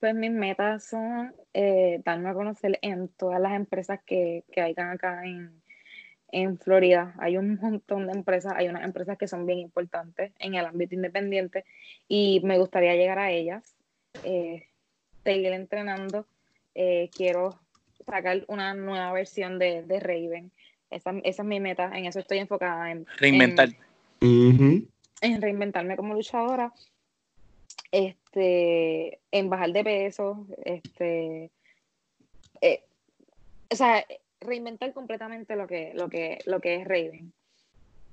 Pues 0.00 0.14
mis 0.14 0.30
metas 0.30 0.84
son 0.84 1.34
eh, 1.52 2.00
darme 2.04 2.30
a 2.30 2.34
conocer 2.34 2.78
en 2.82 3.08
todas 3.08 3.40
las 3.40 3.52
empresas 3.52 4.00
que, 4.04 4.44
que 4.50 4.62
hayan 4.62 4.90
acá 4.90 5.24
en, 5.24 5.60
en 6.32 6.58
Florida. 6.58 7.14
Hay 7.18 7.36
un 7.36 7.58
montón 7.60 8.06
de 8.06 8.14
empresas, 8.14 8.54
hay 8.56 8.68
unas 8.68 8.84
empresas 8.84 9.18
que 9.18 9.28
son 9.28 9.46
bien 9.46 9.58
importantes 9.58 10.32
en 10.38 10.54
el 10.54 10.64
ámbito 10.64 10.94
independiente 10.94 11.64
y 12.08 12.40
me 12.44 12.58
gustaría 12.58 12.94
llegar 12.94 13.18
a 13.18 13.30
ellas. 13.30 13.74
Eh, 14.24 14.66
seguir 15.24 15.52
entrenando. 15.52 16.26
Eh, 16.74 17.10
quiero 17.14 17.58
sacar 18.06 18.44
una 18.48 18.74
nueva 18.74 19.12
versión 19.12 19.58
de, 19.58 19.82
de 19.82 20.00
Raven. 20.00 20.50
Esa, 20.90 21.12
esa, 21.24 21.42
es 21.42 21.48
mi 21.48 21.60
meta, 21.60 21.90
en 21.96 22.06
eso 22.06 22.18
estoy 22.18 22.38
enfocada. 22.38 22.90
En, 22.90 23.06
Reinventar. 23.18 23.68
En, 24.20 24.28
uh 24.28 24.52
-huh. 24.52 24.88
en 25.20 25.42
reinventarme 25.42 25.96
como 25.96 26.14
luchadora, 26.14 26.72
este, 27.92 29.20
en 29.30 29.50
bajar 29.50 29.72
de 29.72 29.84
peso, 29.84 30.46
este, 30.64 31.50
eh, 32.60 32.84
o 33.70 33.76
sea, 33.76 34.04
reinventar 34.40 34.92
completamente 34.92 35.56
lo 35.56 35.66
que, 35.66 35.92
lo 35.94 36.08
que, 36.08 36.38
lo 36.46 36.60
que 36.60 36.76
es 36.76 36.88
Raven. 36.88 37.32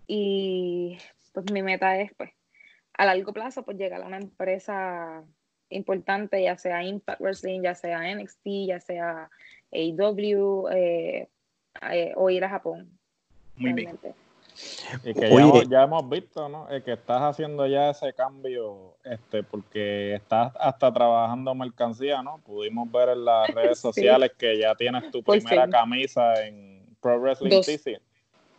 Y 0.08 0.98
pues 1.34 1.52
mi 1.52 1.62
meta 1.62 2.00
es, 2.00 2.14
pues, 2.16 2.32
a 2.94 3.06
largo 3.06 3.34
plazo, 3.34 3.64
pues 3.64 3.78
llegar 3.78 4.02
a 4.02 4.08
una 4.08 4.18
empresa 4.18 5.24
importante, 5.70 6.42
ya 6.42 6.58
sea 6.58 6.84
Impact 6.84 7.22
Wrestling, 7.22 7.62
ya 7.62 7.76
sea 7.76 8.02
NXT, 8.16 8.46
ya 8.68 8.80
sea 8.80 9.30
AEW, 9.72 10.70
eh, 10.70 11.30
eh, 11.92 12.14
o 12.16 12.30
ir 12.30 12.44
a 12.44 12.50
Japón. 12.50 12.90
Muy 13.58 13.74
realmente. 13.74 14.08
bien. 14.08 14.27
Y 15.04 15.14
que 15.14 15.22
ya 15.22 15.28
hemos, 15.28 15.70
ya, 15.70 15.84
hemos 15.84 16.10
visto, 16.10 16.50
¿no? 16.50 16.68
Eh, 16.72 16.82
que 16.82 16.94
estás 16.94 17.22
haciendo 17.22 17.68
ya 17.68 17.92
ese 17.92 18.14
cambio, 18.14 18.96
este, 19.04 19.44
porque 19.44 20.16
estás 20.16 20.52
hasta 20.60 20.92
trabajando 20.94 21.54
mercancía, 21.54 22.22
¿no? 22.24 22.40
Pudimos 22.40 22.92
ver 22.92 23.10
en 23.10 23.26
las 23.26 23.48
redes 23.54 23.78
sí. 23.78 23.82
sociales 23.84 24.32
que 24.38 24.58
ya 24.60 24.74
tienes 24.76 25.12
tu 25.12 25.22
Por 25.24 25.38
primera 25.38 25.64
fin. 25.64 25.72
camisa 25.72 26.46
en 26.46 26.86
Pro 27.02 27.20
Wrestling 27.20 27.50
Dos. 27.52 27.66
TC. 27.66 28.02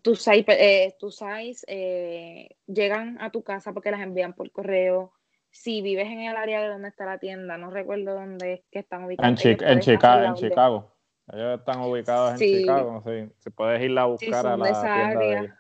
tus 0.02 0.22
size, 0.22 0.46
eh, 0.50 0.96
tus 1.00 1.16
size 1.16 1.66
eh, 1.68 2.50
llegan 2.68 3.18
a 3.22 3.30
tu 3.32 3.44
casa 3.44 3.72
porque 3.72 3.92
las 3.92 4.02
envían 4.02 4.34
por 4.34 4.52
correo. 4.52 5.14
Si 5.52 5.82
vives 5.82 6.08
en 6.08 6.20
el 6.20 6.36
área 6.36 6.62
de 6.62 6.68
donde 6.68 6.90
está 6.90 7.06
la 7.06 7.18
tienda, 7.18 7.58
no 7.58 7.70
recuerdo 7.72 8.14
dónde 8.14 8.54
es 8.56 8.62
que 8.70 8.80
están 8.80 9.06
ubicados. 9.06 9.30
En, 9.30 9.38
Chi- 9.38 9.64
en, 9.64 9.80
Chica-. 9.80 10.34
Chicago. 10.36 10.92
Ellos 11.32 11.60
están 11.60 11.80
ubicados 11.82 12.34
en. 12.34 12.38
Chicago, 12.38 13.02
sí. 13.06 13.32
Si 13.40 13.50
puedes 13.52 13.82
irla 13.82 14.02
a 14.02 14.06
buscar 14.06 14.46
a 14.46 14.58
la 14.58 14.82
tienda 14.82 15.20
de 15.20 15.54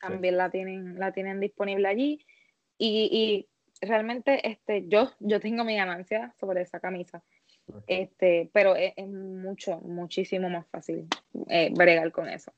También 0.00 0.36
la 0.36 0.50
tienen, 0.50 0.98
la 0.98 1.12
tienen 1.12 1.40
disponible 1.40 1.88
allí. 1.88 2.24
Y, 2.78 3.46
y 3.82 3.86
realmente 3.86 4.48
este, 4.48 4.86
yo, 4.88 5.10
yo 5.20 5.40
tengo 5.40 5.64
mi 5.64 5.76
ganancia 5.76 6.34
sobre 6.38 6.62
esa 6.62 6.80
camisa. 6.80 7.22
Este, 7.86 8.50
pero 8.52 8.76
es, 8.76 8.92
es 8.96 9.08
mucho, 9.08 9.80
muchísimo 9.80 10.48
más 10.48 10.66
fácil 10.68 11.06
eh, 11.48 11.70
bregar 11.74 12.12
con 12.12 12.28
eso. 12.28 12.52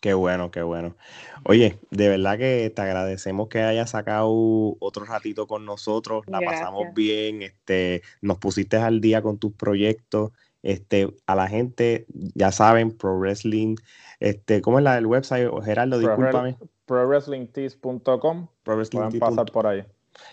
Qué 0.00 0.14
bueno, 0.14 0.52
qué 0.52 0.62
bueno. 0.62 0.96
Oye, 1.44 1.78
de 1.90 2.08
verdad 2.08 2.38
que 2.38 2.70
te 2.70 2.82
agradecemos 2.82 3.48
que 3.48 3.62
hayas 3.62 3.90
sacado 3.90 4.30
otro 4.78 5.04
ratito 5.04 5.48
con 5.48 5.64
nosotros. 5.64 6.24
La 6.28 6.40
pasamos 6.40 6.94
bien, 6.94 7.42
este, 7.42 8.02
nos 8.20 8.38
pusiste 8.38 8.76
al 8.76 9.00
día 9.00 9.22
con 9.22 9.38
tus 9.38 9.52
proyectos. 9.54 10.30
Este, 10.62 11.08
a 11.26 11.34
la 11.34 11.48
gente, 11.48 12.06
ya 12.34 12.52
saben, 12.52 12.96
Pro 12.96 13.18
Wrestling, 13.18 13.76
este, 14.20 14.60
¿cómo 14.60 14.78
es 14.78 14.84
la 14.84 14.94
del 14.94 15.06
website? 15.06 15.48
Gerardo, 15.64 16.00
Pro- 16.00 16.16
discúlpame. 16.16 16.56
ProWrestlingTees.com. 16.88 18.48
Pro 18.64 18.76
Wrestling 18.76 19.00
Pueden 19.00 19.20
pasar 19.20 19.52
por 19.52 19.66
ahí. 19.66 19.84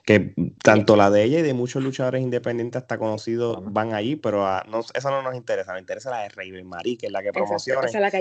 que 0.04 0.34
tanto 0.64 0.96
la 0.96 1.12
de 1.12 1.24
ella 1.24 1.40
y 1.40 1.42
de 1.44 1.54
muchos 1.54 1.84
luchadores 1.84 2.24
independientes 2.24 2.82
hasta 2.82 2.98
conocidos 2.98 3.60
van 3.72 3.94
allí, 3.94 4.16
pero 4.16 4.48
a, 4.48 4.64
no, 4.68 4.80
eso 4.80 5.12
no 5.12 5.22
nos 5.22 5.36
interesa, 5.36 5.74
nos 5.74 5.82
interesa 5.82 6.10
la 6.10 6.22
de 6.22 6.30
Raven 6.30 6.66
Marie, 6.68 6.98
que 6.98 7.08
es 7.08 7.12
la 7.12 7.22
que 7.22 7.32
promociona. 7.32 7.82
esa 7.86 8.08
Esa 8.08 8.16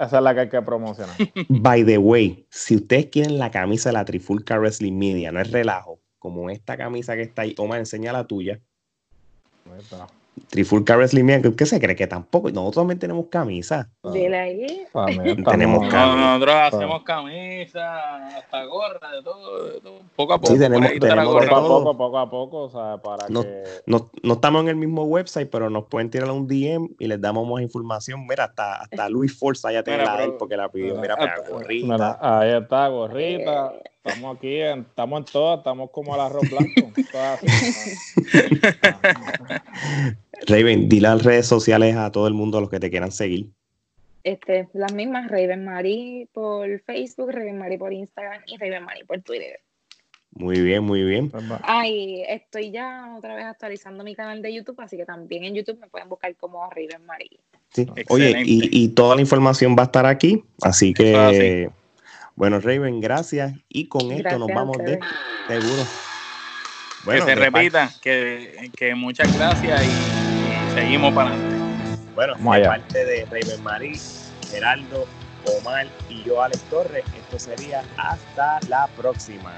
esa 0.00 0.16
es 0.16 0.22
la 0.22 0.34
que 0.34 0.40
hay 0.40 0.48
que 0.48 0.62
promocionar. 0.62 1.16
By 1.48 1.84
the 1.84 1.98
way, 1.98 2.46
si 2.50 2.76
ustedes 2.76 3.06
quieren 3.06 3.38
la 3.38 3.50
camisa 3.50 3.90
de 3.90 3.94
la 3.94 4.04
Trifulca 4.06 4.58
Wrestling 4.58 4.96
Media, 4.96 5.32
no 5.32 5.40
es 5.40 5.50
relajo, 5.50 6.00
como 6.18 6.48
esta 6.48 6.78
camisa 6.78 7.14
que 7.16 7.22
está 7.22 7.42
ahí, 7.42 7.54
Omar, 7.58 7.80
enseña 7.80 8.12
la 8.12 8.26
tuya. 8.26 8.60
Ahí 9.66 9.80
está. 9.80 10.06
Trifulca 10.50 10.96
Wrestling 10.96 11.24
Media, 11.24 11.50
¿qué 11.56 11.66
se 11.66 11.80
cree 11.80 11.96
que 11.96 12.06
tampoco? 12.06 12.48
Nosotros 12.50 12.74
también 12.82 12.98
tenemos 12.98 13.26
camisa. 13.30 13.88
Dile 14.12 14.38
ahí. 14.38 14.86
También 14.92 15.42
Tenemos. 15.44 15.88
No, 15.92 16.16
nosotros 16.16 16.54
Ah. 16.54 16.66
hacemos 16.66 17.02
camisa, 17.04 18.26
hasta 18.28 18.64
gorra, 18.64 19.12
de 19.12 19.22
todo, 19.22 19.64
de 19.72 19.80
todo. 19.80 19.98
Poco 20.14 20.32
a 20.34 20.40
poco. 20.40 20.52
Sí, 20.52 20.58
tenemos- 20.58 20.90
ahí 20.90 20.98
tenemos 21.00 21.24
Poco 21.34 21.38
a 21.44 21.48
todo. 21.48 21.84
poco, 21.84 21.96
poco 21.98 22.18
a 22.18 22.30
poco, 22.30 22.58
o 22.64 22.70
sea, 22.70 22.98
para 23.02 23.28
No. 23.28 23.42
que... 23.42 23.64
No, 23.86 24.10
no 24.22 24.34
estamos 24.34 24.62
en 24.62 24.68
el 24.68 24.76
mismo 24.76 25.04
website, 25.04 25.48
pero 25.50 25.70
nos 25.70 25.86
pueden 25.86 26.10
tirar 26.10 26.30
un 26.30 26.46
DM 26.46 26.90
y 26.98 27.06
les 27.06 27.20
damos 27.20 27.48
más 27.48 27.62
información. 27.62 28.26
Mira, 28.26 28.44
hasta, 28.44 28.74
hasta 28.82 29.08
Luis 29.08 29.36
Forza 29.38 29.72
ya 29.72 29.82
tiene 29.82 30.04
la 30.04 30.16
de 30.18 30.24
él 30.24 30.34
porque 30.38 30.56
la 30.56 30.68
pidió. 30.68 30.96
Mira, 31.00 31.16
Mira, 31.18 31.34
para 31.36 31.48
gorrita. 31.48 31.86
Mira, 31.92 32.18
ahí 32.20 32.50
está, 32.62 32.88
gorrita. 32.88 33.72
Estamos 34.04 34.36
aquí, 34.36 34.60
en- 34.60 34.80
estamos 34.82 35.18
en 35.18 35.24
todas, 35.24 35.58
estamos 35.58 35.90
como 35.90 36.14
el 36.14 36.20
arroz 36.20 36.44
blanco. 36.48 36.92
todas. 37.10 37.40
Raven, 40.46 40.88
dile 40.88 41.08
a 41.08 41.14
las 41.14 41.24
redes 41.24 41.46
sociales 41.46 41.96
a 41.96 42.10
todo 42.12 42.28
el 42.28 42.34
mundo 42.34 42.58
a 42.58 42.60
los 42.60 42.70
que 42.70 42.80
te 42.80 42.90
quieran 42.90 43.12
seguir. 43.12 43.48
Este, 44.24 44.68
las 44.72 44.92
mismas, 44.92 45.30
Raven 45.30 45.64
Marie 45.64 46.28
por 46.32 46.80
Facebook, 46.80 47.30
Raven 47.30 47.58
Marie 47.58 47.78
por 47.78 47.92
Instagram 47.92 48.42
y 48.46 48.56
Raven 48.56 48.84
Marie 48.84 49.04
por 49.04 49.20
Twitter. 49.22 49.60
Muy 50.32 50.60
bien, 50.60 50.82
muy 50.82 51.02
bien. 51.02 51.30
Pues 51.30 51.50
va. 51.50 51.60
Ah, 51.62 51.86
y 51.86 52.22
estoy 52.28 52.70
ya 52.70 53.14
otra 53.16 53.36
vez 53.36 53.46
actualizando 53.46 54.04
mi 54.04 54.14
canal 54.14 54.42
de 54.42 54.52
YouTube, 54.52 54.80
así 54.80 54.96
que 54.96 55.06
también 55.06 55.44
en 55.44 55.54
YouTube 55.54 55.78
me 55.80 55.86
pueden 55.86 56.08
buscar 56.08 56.34
como 56.36 56.68
Raven 56.70 57.06
Marie. 57.06 57.40
Sí. 57.72 57.86
Oye, 58.08 58.42
y, 58.44 58.68
y 58.72 58.88
toda 58.88 59.14
la 59.14 59.22
información 59.22 59.76
va 59.78 59.82
a 59.82 59.86
estar 59.86 60.06
aquí, 60.06 60.44
así 60.60 60.92
que, 60.92 61.70
bueno, 62.34 62.60
Raven, 62.60 63.00
gracias. 63.00 63.54
Y 63.68 63.86
con 63.86 64.10
esto 64.10 64.38
nos 64.38 64.48
vamos 64.48 64.76
de 64.78 64.98
seguro. 65.46 65.86
que 67.06 67.22
se 67.22 67.34
repita, 67.34 67.90
que, 68.02 68.70
que 68.76 68.94
muchas 68.94 69.34
gracias 69.36 69.84
y 69.86 70.25
seguimos 70.76 71.14
para 71.14 71.30
adelante. 71.30 71.56
Bueno, 72.14 72.34
de 72.36 72.56
allá. 72.56 72.68
parte 72.68 73.04
de 73.04 73.24
Raven 73.24 73.62
Marí, 73.62 73.98
Geraldo, 74.50 75.06
Omar 75.58 75.86
y 76.10 76.22
yo, 76.22 76.42
Alex 76.42 76.60
Torres, 76.64 77.04
esto 77.16 77.38
sería 77.38 77.82
hasta 77.96 78.60
la 78.68 78.86
próxima. 78.88 79.52